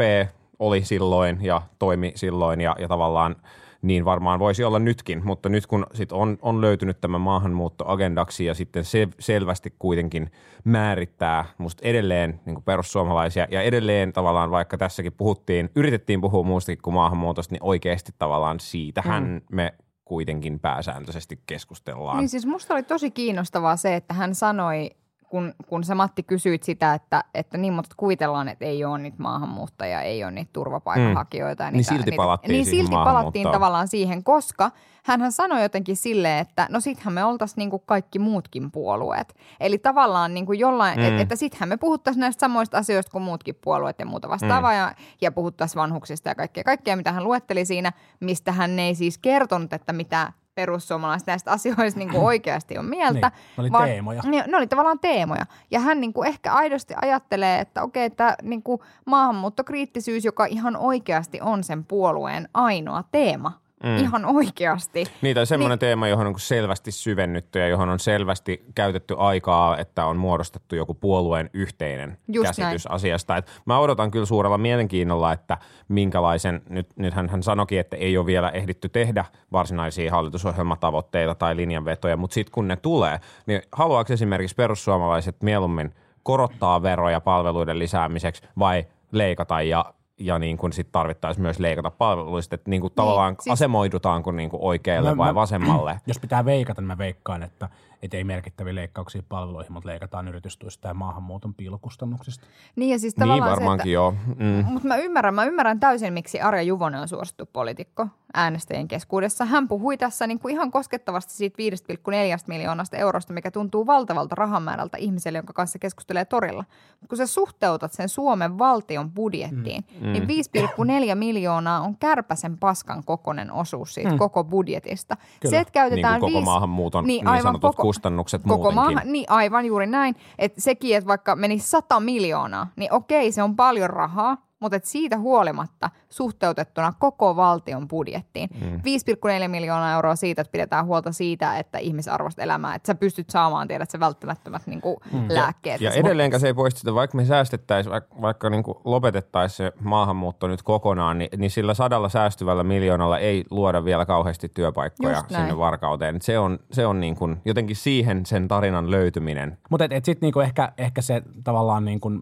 oli 0.60 0.86
silloin 0.86 1.38
ja 1.41 1.62
toimi 1.80 2.12
silloin 2.15 2.62
ja, 2.62 2.75
ja 2.80 2.88
tavallaan 2.88 3.36
niin 3.82 4.06
varmaan 4.06 4.40
voisi 4.40 4.63
olla 4.63 4.80
nytkin, 4.80 5.22
mutta 5.26 5.50
nyt 5.50 5.68
kun 5.68 5.86
sit 5.94 6.12
on, 6.12 6.38
on 6.42 6.62
löytynyt 6.62 7.02
tämä 7.02 7.18
maahanmuuttoagendaksi 7.18 8.46
ja 8.46 8.54
sitten 8.54 8.86
se 8.86 9.08
selvästi 9.20 9.74
kuitenkin 9.80 10.32
määrittää 10.63 11.46
musta 11.58 11.88
edelleen 11.88 12.40
niin 12.46 12.63
perussuomalaisia 12.63 13.48
ja 13.52 13.62
edelleen 13.62 14.13
tavallaan 14.13 14.52
vaikka 14.52 14.78
tässäkin 14.78 15.13
puhuttiin, 15.13 15.70
yritettiin 15.76 16.22
puhua 16.22 16.44
muustakin 16.44 16.82
kuin 16.82 16.94
maahanmuutosta, 16.94 17.54
niin 17.54 17.63
oikeasti 17.63 18.12
tavallaan 18.18 18.60
siitähän 18.60 19.24
mm. 19.24 19.42
me 19.56 19.74
kuitenkin 20.06 20.60
pääsääntöisesti 20.60 21.40
keskustellaan. 21.48 22.18
Niin 22.18 22.30
siis 22.30 22.46
musta 22.46 22.74
oli 22.74 22.84
tosi 22.84 23.12
kiinnostavaa 23.12 23.76
se, 23.76 23.96
että 23.96 24.13
hän 24.13 24.36
sanoi, 24.36 24.92
kun, 25.30 25.54
kun 25.68 25.84
sä 25.84 25.96
Matti 25.96 26.24
kysyit 26.24 26.63
sitä, 26.63 26.94
että, 26.94 27.24
että 27.34 27.58
niin, 27.58 27.74
mutta 27.74 27.96
kuvitellaan, 27.98 28.48
että 28.48 28.66
ei 28.66 28.86
ole 28.86 28.98
niitä 28.98 29.18
maahanmuuttajia, 29.20 30.02
ei 30.02 30.24
ole 30.24 30.32
niitä 30.32 30.50
turvapaikanhakijoita. 30.54 31.63
Mm. 31.63 31.78
Niitä, 31.78 31.94
niin 31.94 32.04
silti 32.04 32.18
palattiin 32.18 32.52
Niin 32.52 32.66
silti 32.66 32.96
palattiin 32.96 33.52
tavallaan 33.52 33.88
siihen, 33.88 34.24
koska 34.24 34.72
hän 35.04 35.32
sanoi 35.32 35.62
jotenkin 35.62 35.98
silleen, 35.98 36.40
että 36.40 36.68
no 36.72 36.80
sittenhän 36.80 37.13
me 37.13 37.24
oltaisiin 37.24 37.58
niin 37.58 37.70
kuin 37.70 37.84
kaikki 37.86 38.20
muutkin 38.20 38.72
puolueet. 38.72 39.36
Eli 39.60 39.78
tavallaan 39.78 40.34
niin 40.34 40.46
kuin 40.46 40.60
jollain, 40.60 41.00
mm. 41.00 41.06
et, 41.06 41.20
että 41.20 41.36
sittenhän 41.36 41.70
me 41.70 41.78
puhuttaisiin 41.78 42.22
näistä 42.22 42.40
samoista 42.40 42.78
asioista 42.78 43.12
kuin 43.12 43.24
muutkin 43.24 43.56
puolueet 43.63 44.00
ja 44.00 44.06
muuta 44.06 44.30
vastaavaa 44.30 44.72
mm. 44.72 44.78
ja, 44.78 44.94
ja 45.22 45.32
puhuttaisiin 45.32 45.82
vanhuksista 45.82 46.30
ja 46.30 46.36
kaikkea, 46.36 46.63
kaikkea, 46.63 46.96
mitä 46.96 47.12
hän 47.12 47.24
luetteli 47.24 47.66
siinä, 47.66 47.92
mistä 48.20 48.52
hän 48.52 48.80
ei 48.80 48.96
siis 48.96 49.18
kertonut, 49.18 49.74
että 49.74 49.94
mitä 49.94 50.34
perussuomalaiset 50.58 51.28
näistä 51.28 51.52
asioista 51.52 51.98
niin 51.98 52.10
kuin 52.10 52.24
oikeasti 52.24 52.78
on 52.78 52.86
mieltä. 52.86 53.32
niin, 53.32 53.56
ne 53.58 53.62
oli 53.62 53.72
vaan, 53.72 53.89
teemoja. 53.89 54.22
Ne, 54.26 54.43
ne 54.48 54.58
oli 54.58 54.67
tavallaan 54.67 55.00
teemoja. 55.00 55.46
Ja 55.72 55.80
hän 55.80 56.02
niin 56.02 56.13
kuin 56.13 56.28
ehkä 56.28 56.54
aidosti 56.54 56.93
ajattelee, 57.02 57.60
että 57.60 57.84
okei, 57.84 58.06
että 58.06 58.38
niin 58.41 58.63
kuin 58.63 58.82
maahanmuuttokriittisyys, 59.06 60.26
joka 60.26 60.46
ihan 60.46 60.78
oikeasti 60.78 61.41
on 61.41 61.63
sen 61.63 61.86
puolueen 61.86 62.50
ainoa 62.54 63.04
teema– 63.12 63.52
Mm. 63.84 63.98
Ihan 63.98 64.26
oikeasti. 64.26 65.04
Niin, 65.22 65.36
tai 65.36 65.46
semmoinen 65.46 65.76
niin. 65.76 65.80
teema, 65.80 66.08
johon 66.08 66.28
on 66.28 66.40
selvästi 66.40 66.92
syvennytty 66.92 67.60
ja 67.60 67.68
johon 67.68 67.90
on 67.90 68.00
selvästi 68.00 68.66
käytetty 68.76 69.16
aikaa, 69.18 69.78
että 69.78 70.06
on 70.06 70.18
muodostettu 70.18 70.76
joku 70.76 70.94
puolueen 70.94 71.50
yhteinen 71.54 72.18
käsitys 72.44 72.86
näin. 72.86 72.96
asiasta. 72.96 73.38
Et 73.38 73.62
mä 73.66 73.80
odotan 73.80 74.12
kyllä 74.12 74.26
suurella 74.26 74.58
mielenkiinnolla, 74.58 75.34
että 75.34 75.58
minkälaisen, 75.88 76.62
nyt, 76.70 76.88
nythän 76.96 77.30
hän 77.30 77.44
sanoikin, 77.44 77.80
että 77.80 77.98
ei 77.98 78.18
ole 78.18 78.26
vielä 78.26 78.50
ehditty 78.50 78.90
tehdä 78.90 79.26
varsinaisia 79.52 80.12
hallitusohjelmatavoitteita 80.12 81.36
tai 81.36 81.56
linjanvetoja, 81.56 82.18
mutta 82.18 82.34
sitten 82.34 82.52
kun 82.52 82.68
ne 82.68 82.76
tulee, 82.76 83.20
niin 83.46 83.62
haluaako 83.72 84.13
esimerkiksi 84.13 84.56
perussuomalaiset 84.56 85.36
mieluummin 85.42 85.94
korottaa 86.24 86.84
veroja 86.84 87.22
palveluiden 87.22 87.80
lisäämiseksi 87.80 88.44
vai 88.60 88.86
leikata 89.12 89.62
ja 89.62 89.94
ja 90.19 90.39
niin 90.39 90.58
kuin 90.58 90.73
sit 90.73 90.91
tarvittaisiin 90.91 91.41
myös 91.41 91.60
leikata 91.60 91.91
palveluista, 91.91 92.56
että 92.56 92.69
niin 92.69 92.82
kuin 92.82 92.89
niin, 92.89 92.95
tavallaan 92.95 93.36
siis... 93.39 93.53
asemoidutaanko 93.53 94.32
niin 94.32 94.49
kuin 94.49 94.63
oikealle 94.63 95.10
mä, 95.10 95.17
vai 95.17 95.36
vasemmalle. 95.36 95.99
Jos 96.08 96.19
pitää 96.19 96.45
veikata, 96.45 96.82
niin 96.82 96.88
mä 96.88 96.97
veikkaan, 96.97 97.43
että 97.43 97.69
että 98.02 98.18
ei 98.18 98.24
merkittäviä 98.24 98.76
leikkauksia 98.76 99.24
palveluihin, 99.30 99.74
mutta 99.74 99.90
leikataan 99.90 100.28
yritystuista 100.28 100.88
ja 100.88 100.94
maahanmuuton 100.94 101.54
piilokustannuksista. 101.54 102.48
Niin 102.76 102.92
ja 102.92 103.00
siis 103.00 103.18
niin 103.18 103.44
varmaankin 103.44 103.78
se, 103.78 103.82
että, 103.82 103.90
joo. 103.90 104.16
Mm. 104.40 104.66
Mutta 104.66 104.88
mä 104.88 104.98
ymmärrän, 104.98 105.34
mä 105.34 105.46
ymmärrän 105.46 105.80
täysin, 105.80 106.14
miksi 106.14 106.42
Arja 106.42 106.62
Juvonen 106.62 107.02
on 107.02 107.08
suosittu 107.08 107.46
poliitikko 107.54 108.08
äänestäjien 108.34 108.88
keskuudessa. 108.88 109.46
Hän 109.46 109.68
puhui 109.68 109.98
tässä 109.98 110.28
niin 110.28 110.40
kuin 110.40 110.52
ihan 110.52 110.72
koskettavasti 110.72 111.34
siitä 111.34 111.58
5,4 111.58 112.44
miljoonasta 112.48 112.98
eurosta, 112.98 113.34
mikä 113.34 113.52
tuntuu 113.52 113.88
valtavalta 113.88 114.36
rahamäärältä 114.36 114.98
ihmiselle, 114.98 115.38
jonka 115.38 115.54
kanssa 115.54 115.80
keskustelee 115.80 116.26
torilla. 116.26 116.64
Mutta 116.90 117.08
kun 117.10 117.18
sä 117.18 117.28
suhteutat 117.28 117.94
sen 117.94 118.10
Suomen 118.10 118.58
valtion 118.58 119.12
budjettiin, 119.12 119.86
mm. 120.02 120.12
niin 120.12 120.24
5,4 120.24 121.16
miljoonaa 121.16 121.82
on 121.82 121.98
kärpäsen 121.98 122.58
paskan 122.58 123.04
kokonen 123.04 123.52
osuus 123.52 123.94
siitä 123.94 124.12
mm. 124.12 124.18
koko 124.18 124.44
budjetista. 124.44 125.18
Kyllä. 125.40 125.50
Se, 125.50 125.60
että 125.60 125.72
käytetään 125.72 126.14
niin 126.14 126.20
kuin 126.20 126.32
koko 126.32 126.38
viis... 126.38 126.46
maahanmuuton 126.46 127.06
niin, 127.06 127.18
niin 127.18 127.28
aivan 127.28 127.60
koko, 127.60 127.87
kustannukset 127.88 128.41
koko 128.47 128.71
maahan, 128.71 129.02
niin 129.06 129.26
aivan 129.30 129.65
juuri 129.65 129.88
näin. 129.88 130.15
Että 130.39 130.62
sekin, 130.62 130.97
että 130.97 131.08
vaikka 131.08 131.36
meni 131.36 131.60
100 131.60 132.00
miljoonaa, 132.00 132.67
niin 132.76 132.93
okei, 132.93 133.32
se 133.32 133.43
on 133.43 133.56
paljon 133.56 133.89
rahaa, 133.89 134.38
mutta 134.60 134.76
et 134.76 134.86
siitä 134.86 135.17
huolimatta 135.17 135.89
suhteutettuna 136.10 136.93
koko 137.00 137.36
valtion 137.36 137.88
budjettiin. 137.88 138.50
Mm. 138.62 138.76
5,4 138.76 139.48
miljoonaa 139.48 139.93
euroa 139.93 140.15
siitä, 140.15 140.41
että 140.41 140.52
pidetään 140.52 140.86
huolta 140.86 141.12
siitä, 141.12 141.58
että 141.58 141.78
ihmisarvoista 141.78 142.41
elämää, 142.41 142.76
että 142.76 142.88
sä 142.88 142.96
pystyt 142.96 143.30
saamaan, 143.30 143.67
tiedät 143.67 143.91
sä 143.91 144.00
välttämättömät 144.00 144.67
niin 144.67 144.82
kuin 144.82 144.98
mm. 145.12 145.26
lääkkeet. 145.30 145.82
Ja, 145.82 145.89
ja 145.89 145.96
edelleenkä 145.96 146.39
se 146.39 146.48
ei 146.48 146.54
poista 146.54 146.80
sitä, 146.80 146.93
vaikka 146.93 147.17
me 147.17 147.26
säästettäisiin, 147.26 147.91
vaikka, 147.91 148.22
vaikka 148.22 148.50
niin 148.50 148.63
lopetettaisiin 148.86 149.58
se 149.58 149.72
maahanmuutto 149.84 150.48
nyt 150.48 150.62
kokonaan, 150.62 151.17
niin, 151.17 151.30
niin 151.38 151.52
sillä 151.52 151.74
sadalla 151.74 152.10
säästyvällä 152.10 152.63
miljoonalla 152.63 153.20
ei 153.20 153.43
luoda 153.50 153.86
vielä 153.86 154.06
kauheasti 154.06 154.50
työpaikkoja 154.50 155.24
sinne 155.28 155.58
varkauteen. 155.58 156.22
Se 156.22 156.39
on, 156.39 156.60
se 156.72 156.86
on 156.86 157.00
niin 157.00 157.15
kuin, 157.15 157.41
jotenkin 157.46 157.76
siihen 157.76 158.26
sen 158.26 158.48
tarinan 158.48 158.91
löytyminen. 158.91 159.58
Mutta 159.70 159.86
et, 159.86 159.91
et 159.91 160.06
sitten 160.06 160.32
niin 160.34 160.43
ehkä, 160.43 160.72
ehkä 160.78 161.02
se 161.02 161.22
tavallaan 161.43 161.86
niin 161.86 162.00
kuin 162.00 162.22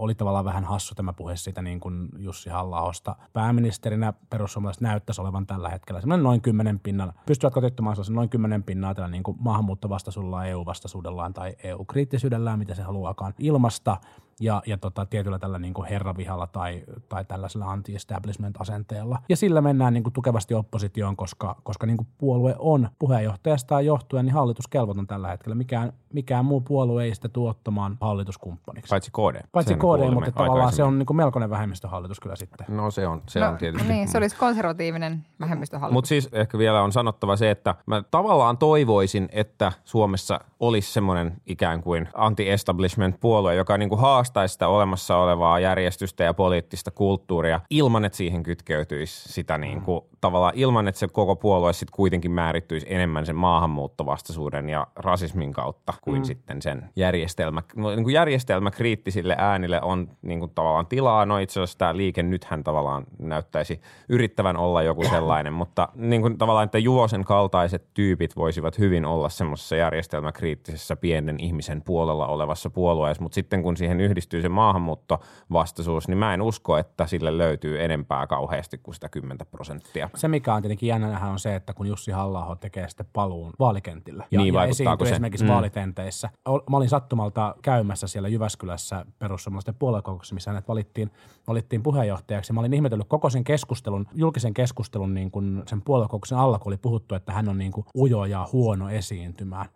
oli 0.00 0.14
tavallaan 0.14 0.44
vähän 0.44 0.64
hassu 0.64 0.94
tämä 0.94 1.12
puhe 1.12 1.36
siitä 1.36 1.62
niin 1.62 1.80
kuin 1.80 2.08
Jussi 2.18 2.50
halla 2.50 2.80
Pääministerinä 3.32 4.12
perussuomalaiset 4.30 4.80
näyttäisi 4.80 5.20
olevan 5.20 5.46
tällä 5.46 5.68
hetkellä 5.68 6.00
semmoinen 6.00 6.24
noin 6.24 6.40
kymmenen 6.40 6.80
pinnan, 6.80 7.12
pystyvät 7.26 7.54
kotiuttamaan 7.54 7.96
noin 8.10 8.28
kymmenen 8.28 8.62
pinnaa 8.62 8.94
tällä 8.94 9.08
niin 9.08 9.22
kuin 9.22 9.38
EU-vastaisuudellaan 10.48 11.34
tai 11.34 11.56
EU-kriittisyydellään, 11.62 12.58
mitä 12.58 12.74
se 12.74 12.82
haluaakaan 12.82 13.34
ilmasta 13.38 13.96
ja, 14.40 14.62
ja 14.66 14.78
tota, 14.78 15.06
tietyllä 15.06 15.38
tällä 15.38 15.58
niin 15.58 15.74
kuin 15.74 15.88
herravihalla 15.88 16.46
tai, 16.46 16.84
tai 17.08 17.24
tällaisella 17.24 17.72
anti-establishment-asenteella. 17.72 19.18
Ja 19.28 19.36
sillä 19.36 19.60
mennään 19.60 19.94
niin 19.94 20.02
kuin 20.02 20.12
tukevasti 20.12 20.54
oppositioon, 20.54 21.16
koska, 21.16 21.56
koska 21.62 21.86
niin 21.86 21.96
kuin 21.96 22.08
puolue 22.18 22.54
on 22.58 22.88
puheenjohtajasta 22.98 23.80
johtuen 23.80 24.24
niin 24.24 24.34
hallituskelvoton 24.34 25.06
tällä 25.06 25.28
hetkellä. 25.28 25.54
Mikään, 25.54 25.92
mikään 26.12 26.44
muu 26.44 26.60
puolue 26.60 27.04
ei 27.04 27.14
sitä 27.14 27.28
tuottamaan 27.28 27.96
hallituskumppaniksi. 28.00 28.90
Paitsi 28.90 29.10
KD. 29.10 29.46
Paitsi 29.52 29.74
KD, 29.74 30.14
mutta 30.14 30.32
tavallaan 30.32 30.72
se 30.72 30.82
on 30.82 30.98
niin 30.98 31.06
kuin 31.06 31.16
melkoinen 31.16 31.50
vähemmistöhallitus 31.50 32.20
kyllä 32.20 32.36
sitten. 32.36 32.66
No 32.68 32.90
se 32.90 33.06
on, 33.06 33.22
se 33.28 33.40
no, 33.40 33.48
on 33.48 33.56
tietysti. 33.56 33.88
Niin, 33.88 34.08
se 34.08 34.18
olisi 34.18 34.36
konservatiivinen 34.36 35.26
vähemmistöhallitus. 35.40 35.94
Mutta 35.94 36.08
siis 36.08 36.28
ehkä 36.32 36.58
vielä 36.58 36.82
on 36.82 36.92
sanottava 36.92 37.36
se, 37.36 37.50
että 37.50 37.74
mä 37.86 38.02
tavallaan 38.10 38.58
toivoisin, 38.58 39.28
että 39.32 39.72
Suomessa 39.84 40.40
olisi 40.60 40.92
semmoinen 40.92 41.32
ikään 41.46 41.82
kuin 41.82 42.08
anti-establishment 42.14 43.20
puolue, 43.20 43.54
joka 43.54 43.78
niin 43.78 43.88
kuin 43.88 44.00
haastaisi 44.00 44.52
sitä 44.52 44.68
olemassa 44.68 45.16
olevaa 45.16 45.60
järjestystä 45.60 46.24
ja 46.24 46.34
poliittista 46.34 46.90
kulttuuria 46.90 47.60
ilman, 47.70 48.04
että 48.04 48.16
siihen 48.16 48.42
kytkeytyisi 48.42 49.32
sitä 49.32 49.58
niin 49.58 49.82
kuin, 49.82 50.00
tavallaan 50.20 50.52
ilman, 50.56 50.88
että 50.88 50.98
se 50.98 51.08
koko 51.08 51.36
puolue 51.36 51.72
sitten 51.72 51.96
kuitenkin 51.96 52.30
määrittyisi 52.30 52.86
enemmän 52.90 53.26
sen 53.26 53.36
maahanmuuttovastaisuuden 53.36 54.68
ja 54.68 54.86
rasismin 54.96 55.52
kautta 55.52 55.94
kuin 56.00 56.20
mm. 56.20 56.24
sitten 56.24 56.62
sen 56.62 56.90
järjestelmä. 56.96 57.62
No, 57.76 57.90
niin 57.90 58.04
kuin 58.04 58.14
järjestelmäkriittisille 58.14 59.36
äänille 59.38 59.80
on 59.82 60.08
niin 60.22 60.38
kuin, 60.38 60.52
tavallaan 60.54 60.86
tilaa. 60.86 61.26
No 61.26 61.38
itse 61.38 61.60
asiassa 61.60 61.78
tämä 61.78 61.96
liike 61.96 62.22
nythän 62.22 62.64
tavallaan 62.64 63.04
näyttäisi 63.18 63.80
yrittävän 64.08 64.56
olla 64.56 64.82
joku 64.82 65.04
sellainen, 65.04 65.52
mutta 65.52 65.88
niin 65.94 66.22
kuin, 66.22 66.38
tavallaan, 66.38 66.64
että 66.64 66.78
Juvosen 66.78 67.24
kaltaiset 67.24 67.86
tyypit 67.94 68.36
voisivat 68.36 68.78
hyvin 68.78 69.04
olla 69.04 69.28
semmoisessa 69.28 69.76
järjestelmäkriittisessä 69.76 70.96
pienen 70.96 71.40
ihmisen 71.40 71.82
puolella 71.82 72.26
olevassa 72.26 72.70
puolueessa, 72.70 73.22
mutta 73.22 73.34
sitten 73.34 73.62
kun 73.62 73.76
siihen 73.76 74.00
yhdistyy 74.00 74.42
se 74.42 74.48
maahanmuuttovastaisuus, 74.48 76.08
niin 76.08 76.18
mä 76.18 76.34
en 76.34 76.42
usko, 76.42 76.76
että 76.76 77.06
sille 77.06 77.38
löytyy 77.38 77.84
enempää 77.84 78.26
kauheasti 78.26 78.78
kuin 78.78 78.94
sitä 78.94 79.08
10 79.08 79.46
prosenttia. 79.50 80.10
Se, 80.14 80.28
mikä 80.28 80.54
on 80.54 80.62
tietenkin 80.62 80.86
jännä 80.86 81.30
on 81.30 81.38
se, 81.38 81.54
että 81.54 81.74
kun 81.74 81.86
Jussi 81.86 82.10
halla 82.10 82.56
tekee 82.60 82.88
sitten 82.88 83.06
paluun 83.12 83.52
vaalikentillä 83.58 84.24
ja, 84.30 84.40
niin, 84.40 84.54
ja 84.54 84.64
esiintyy 84.64 85.06
se? 85.06 85.12
esimerkiksi 85.12 85.44
mm. 85.44 85.50
Vaalitenteissä. 85.96 86.30
Mä 86.70 86.76
olin 86.76 86.88
sattumalta 86.88 87.54
käymässä 87.62 88.06
siellä 88.06 88.28
Jyväskylässä 88.28 89.06
perussuomalaisten 89.18 89.74
puoluekokouksessa, 89.74 90.34
missä 90.34 90.50
hänet 90.50 90.68
valittiin, 90.68 91.10
valittiin 91.46 91.82
puheenjohtajaksi. 91.82 92.52
Mä 92.52 92.60
olin 92.60 92.74
ihmetellyt 92.74 93.08
koko 93.08 93.30
sen 93.30 93.44
keskustelun, 93.44 94.06
julkisen 94.14 94.54
keskustelun 94.54 95.14
niin 95.14 95.30
kuin 95.30 95.62
sen 95.66 95.82
puoluekokouksen 95.82 96.38
alla, 96.38 96.58
kun 96.58 96.70
oli 96.70 96.76
puhuttu, 96.76 97.14
että 97.14 97.32
hän 97.32 97.48
on 97.48 97.58
niin 97.58 97.72
kuin 97.72 97.86
ujo 97.96 98.24
ja 98.24 98.48
huono 98.52 98.90
esiintymään. 98.90 99.66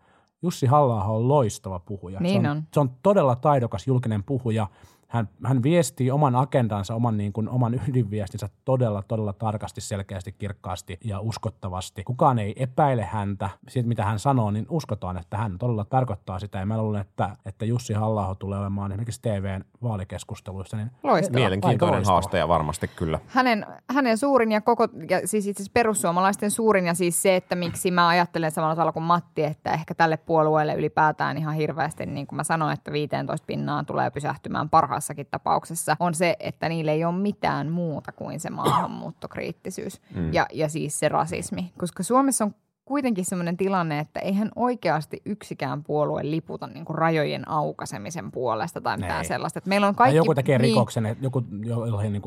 Jussi 0.42 0.66
halla 0.66 1.04
on 1.04 1.28
loistava 1.28 1.78
puhuja. 1.78 2.20
Niin 2.20 2.42
se, 2.42 2.48
on, 2.48 2.56
on. 2.56 2.62
se 2.72 2.80
on 2.80 2.90
todella 3.02 3.36
taidokas 3.36 3.86
julkinen 3.86 4.22
puhuja. 4.22 4.66
Hän, 5.14 5.28
hän 5.44 5.62
viestii 5.62 6.10
oman 6.10 6.36
agendansa, 6.36 6.94
oman, 6.94 7.16
niin 7.16 7.32
kuin, 7.32 7.48
oman 7.48 7.80
ydinviestinsä 7.88 8.48
todella, 8.64 9.02
todella 9.02 9.32
tarkasti, 9.32 9.80
selkeästi, 9.80 10.32
kirkkaasti 10.32 10.98
ja 11.04 11.20
uskottavasti. 11.20 12.04
Kukaan 12.04 12.38
ei 12.38 12.62
epäile 12.62 13.04
häntä. 13.04 13.50
Siitä, 13.68 13.88
mitä 13.88 14.04
hän 14.04 14.18
sanoo, 14.18 14.50
niin 14.50 14.66
uskotaan, 14.68 15.16
että 15.16 15.36
hän 15.36 15.58
todella 15.58 15.84
tarkoittaa 15.84 16.38
sitä. 16.38 16.58
Ja 16.58 16.66
mä 16.66 16.82
luulen, 16.82 17.00
että, 17.00 17.36
että 17.46 17.64
Jussi 17.64 17.92
halla 17.92 18.34
tulee 18.34 18.58
olemaan 18.58 18.92
esimerkiksi 18.92 19.22
TVn 19.22 19.64
vaalikeskusteluissa. 19.82 20.76
Niin 20.76 20.90
Loistava. 21.02 21.38
Mielenkiintoinen 21.38 21.94
loistava. 21.94 22.12
haastaja 22.12 22.48
varmasti 22.48 22.88
kyllä. 22.88 23.18
Hänen, 23.26 23.66
hänen 23.90 24.18
suurin 24.18 24.52
ja 24.52 24.60
koko, 24.60 24.88
ja 25.10 25.28
siis 25.28 25.46
itse 25.46 25.64
perussuomalaisten 25.72 26.50
suurin 26.50 26.86
ja 26.86 26.94
siis 26.94 27.22
se, 27.22 27.36
että 27.36 27.54
miksi 27.54 27.90
mä 27.90 28.08
ajattelen 28.08 28.50
samalla 28.50 28.74
tavalla 28.74 28.92
kuin 28.92 29.02
Matti, 29.02 29.44
että 29.44 29.72
ehkä 29.72 29.94
tälle 29.94 30.16
puolueelle 30.16 30.74
ylipäätään 30.74 31.38
ihan 31.38 31.54
hirveästi, 31.54 32.06
niin 32.06 32.26
kuin 32.26 32.36
mä 32.36 32.44
sanoin, 32.44 32.74
että 32.74 32.92
15 32.92 33.46
pinnaa 33.46 33.84
tulee 33.84 34.10
pysähtymään 34.10 34.70
parhaassakin 35.04 35.26
tapauksessa, 35.30 35.96
on 36.00 36.14
se, 36.14 36.36
että 36.40 36.68
niille 36.68 36.92
ei 36.92 37.04
ole 37.04 37.14
mitään 37.14 37.70
muuta 37.70 38.12
kuin 38.12 38.40
se 38.40 38.50
maahanmuuttokriittisyys 38.50 40.00
mm. 40.14 40.32
ja, 40.32 40.46
ja 40.52 40.68
siis 40.68 40.98
se 40.98 41.08
rasismi. 41.08 41.72
Koska 41.78 42.02
Suomessa 42.02 42.44
on 42.44 42.54
kuitenkin 42.84 43.24
sellainen 43.24 43.56
tilanne, 43.56 43.98
että 43.98 44.20
eihän 44.20 44.50
oikeasti 44.56 45.22
yksikään 45.24 45.84
puolue 45.84 46.20
liputa 46.24 46.66
niin 46.66 46.84
kuin 46.84 46.98
rajojen 46.98 47.48
aukasemisen 47.48 48.32
puolesta 48.32 48.80
tai 48.80 48.96
mitään 48.96 49.18
Ei. 49.18 49.24
sellaista. 49.24 49.58
Että 49.58 49.68
meillä 49.68 49.86
on 49.86 49.94
Tai 49.94 50.04
kaikki, 50.04 50.16
joku 50.16 50.34
tekee 50.34 50.58
niin, 50.58 50.70
rikoksen, 50.70 51.06
että 51.06 51.24
joku, 51.24 51.42
jolla 51.64 52.02
ei 52.02 52.10
niin 52.10 52.22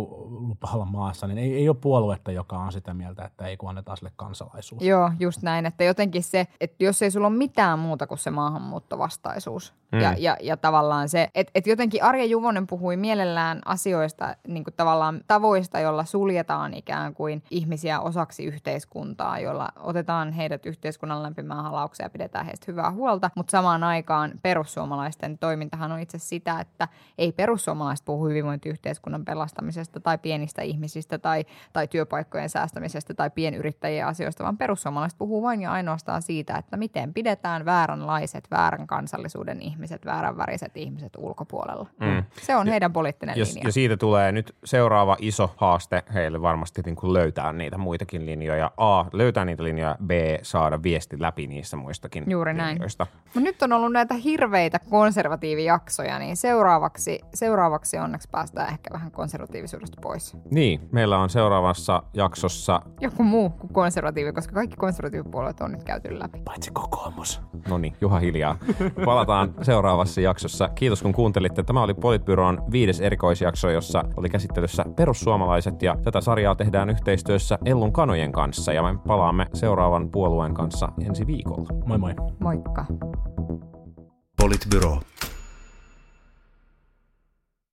lupa 0.48 0.70
olla 0.74 0.86
maassa, 0.86 1.28
niin 1.28 1.38
ei, 1.38 1.56
ei 1.56 1.70
ole 1.70 1.78
puoluetta, 1.82 2.32
joka 2.32 2.58
on 2.58 2.72
sitä 2.72 2.94
mieltä, 2.94 3.26
että 3.26 3.48
ei 3.48 3.58
kun 3.58 3.70
annetaan 3.70 3.98
sille 3.98 4.12
kansalaisuus. 4.16 4.84
Joo, 4.84 5.12
just 5.20 5.42
näin. 5.42 5.66
Että 5.66 5.84
jotenkin 5.84 6.24
se, 6.24 6.48
että 6.62 6.84
jos 6.84 7.02
ei 7.02 7.12
sulla 7.12 7.28
ole 7.28 7.36
mitään 7.36 7.80
muuta 7.80 8.08
kuin 8.08 8.18
se 8.18 8.32
maahanmuuttovastaisuus 8.32 9.74
mm. 9.92 10.00
ja, 10.00 10.16
ja, 10.18 10.38
ja 10.42 10.58
tavallaan 10.58 11.10
se, 11.10 11.30
että, 11.36 11.52
että 11.56 11.70
jotenkin 11.70 12.04
Arja 12.04 12.26
Juvonen 12.26 12.68
puhui 12.68 12.98
mielellään 12.98 13.62
asioista, 13.66 14.36
niin 14.48 14.64
kuin 14.64 14.74
tavallaan 14.78 15.22
tavoista, 15.28 15.80
jolla 15.80 16.06
suljetaan 16.06 16.74
ikään 16.74 17.14
kuin 17.14 17.44
ihmisiä 17.50 18.00
osaksi 18.00 18.46
yhteiskuntaa, 18.46 19.40
jolla 19.40 19.70
otetaan 19.80 20.32
heidät 20.48 20.66
yhteiskunnan 20.66 21.24
lämpimään 21.24 21.64
halaukseen 21.64 22.06
ja 22.06 22.10
pidetään 22.10 22.46
heistä 22.46 22.66
hyvää 22.68 22.92
huolta, 22.92 23.30
mutta 23.36 23.52
samaan 23.52 23.84
aikaan 23.84 24.32
perussuomalaisten 24.42 25.38
toimintahan 25.38 25.92
on 25.92 26.00
itse 26.00 26.18
sitä, 26.18 26.60
että 26.60 26.88
ei 27.18 27.32
perussuomalaiset 27.32 28.06
puhu 28.06 28.28
hyvinvointiyhteiskunnan 28.28 29.26
pelastamisesta 29.26 30.00
tai 30.00 30.18
pienistä 30.18 30.62
ihmisistä 30.62 31.18
tai, 31.18 31.46
tai 31.74 31.88
työpaikkojen 31.88 32.50
säästämisestä 32.50 33.14
tai 33.14 33.30
pienyrittäjien 33.30 34.08
asioista, 34.08 34.44
vaan 34.44 34.58
perussuomalaiset 34.58 35.18
puhuu 35.18 35.44
vain 35.44 35.62
ja 35.62 35.72
ainoastaan 35.72 36.22
siitä, 36.22 36.58
että 36.58 36.78
miten 36.78 37.14
pidetään 37.14 37.66
vääränlaiset, 37.66 38.48
väärän 38.52 38.88
kansallisuuden 38.88 39.62
ihmiset, 39.62 40.06
vääränväriset 40.06 40.78
ihmiset 40.78 41.14
ulkopuolella. 41.18 41.88
Mm. 42.00 42.24
Se 42.42 42.56
on 42.56 42.68
heidän 42.68 42.94
poliittinen 42.94 43.38
Ja, 43.38 43.46
linja. 43.46 43.62
ja 43.64 43.72
siitä 43.72 43.98
tulee 43.98 44.32
nyt 44.32 44.56
seuraava 44.64 45.18
iso 45.20 45.54
haaste 45.58 46.04
heille 46.14 46.42
varmasti 46.42 46.82
niin 46.86 46.96
kuin 46.96 47.14
löytää 47.14 47.54
niitä 47.54 47.78
muitakin 47.78 48.26
linjoja. 48.26 48.72
A, 48.78 49.06
löytää 49.14 49.46
niitä 49.46 49.64
linjoja, 49.64 49.96
B, 50.06 50.12
saada 50.42 50.84
viesti 50.84 51.22
läpi 51.22 51.48
niissä 51.48 51.78
muistakin 51.78 52.24
Juuri 52.28 52.54
näin. 52.54 52.80
Mutta 53.00 53.40
nyt 53.40 53.62
on 53.62 53.74
ollut 53.74 53.92
näitä 53.92 54.14
hirveitä 54.14 54.80
konservatiivijaksoja, 54.90 56.20
niin 56.20 56.38
seuraavaksi, 56.38 57.20
seuraavaksi 57.34 57.98
onneksi 57.98 58.28
päästään 58.32 58.70
ehkä 58.70 58.90
vähän 58.94 59.12
konservatiivisuudesta 59.12 60.02
pois. 60.02 60.38
Niin, 60.52 60.90
meillä 60.92 61.18
on 61.18 61.30
seuraavassa 61.30 62.04
jaksossa, 62.14 62.82
Joku 63.02 63.24
muu 63.24 63.50
kuin 63.50 63.74
konservatiivi, 63.74 64.34
koska 64.34 64.54
kaikki 64.54 64.76
konservatiivipuolueet 64.76 65.62
on 65.62 65.72
nyt 65.72 65.84
käyty 65.84 66.20
läpi. 66.20 66.42
Paitsi 66.46 66.72
kokoomus. 66.72 67.42
no 67.70 67.78
niin, 67.78 67.96
Juha 68.02 68.20
hiljaa. 68.20 68.58
Palataan 69.06 69.54
seuraavassa 69.62 70.22
jaksossa. 70.22 70.70
Kiitos 70.70 71.02
kun 71.02 71.14
kuuntelitte. 71.14 71.64
Tämä 71.64 71.84
oli 71.84 71.94
Politbyron 71.94 72.64
viides 72.72 73.02
erikoisjakso, 73.02 73.70
jossa 73.70 74.04
oli 74.18 74.30
käsittelyssä 74.30 74.86
perussuomalaiset 74.96 75.82
ja 75.82 75.96
tätä 76.04 76.22
sarjaa 76.22 76.56
tehdään 76.56 76.90
yhteistyössä 76.90 77.60
Ellun 77.66 77.94
Kanojen 77.94 78.32
kanssa 78.32 78.74
ja 78.74 78.84
me 78.84 79.00
palaamme 79.08 79.48
seuraavan 79.54 80.10
puolueen 80.28 80.54
kanssa 80.54 80.90
ensi 81.08 81.28
viikolla. 81.28 81.68
Moi 81.86 81.98
moi. 81.98 82.16
Moikka. 82.40 82.86
Politbyro. 84.42 85.02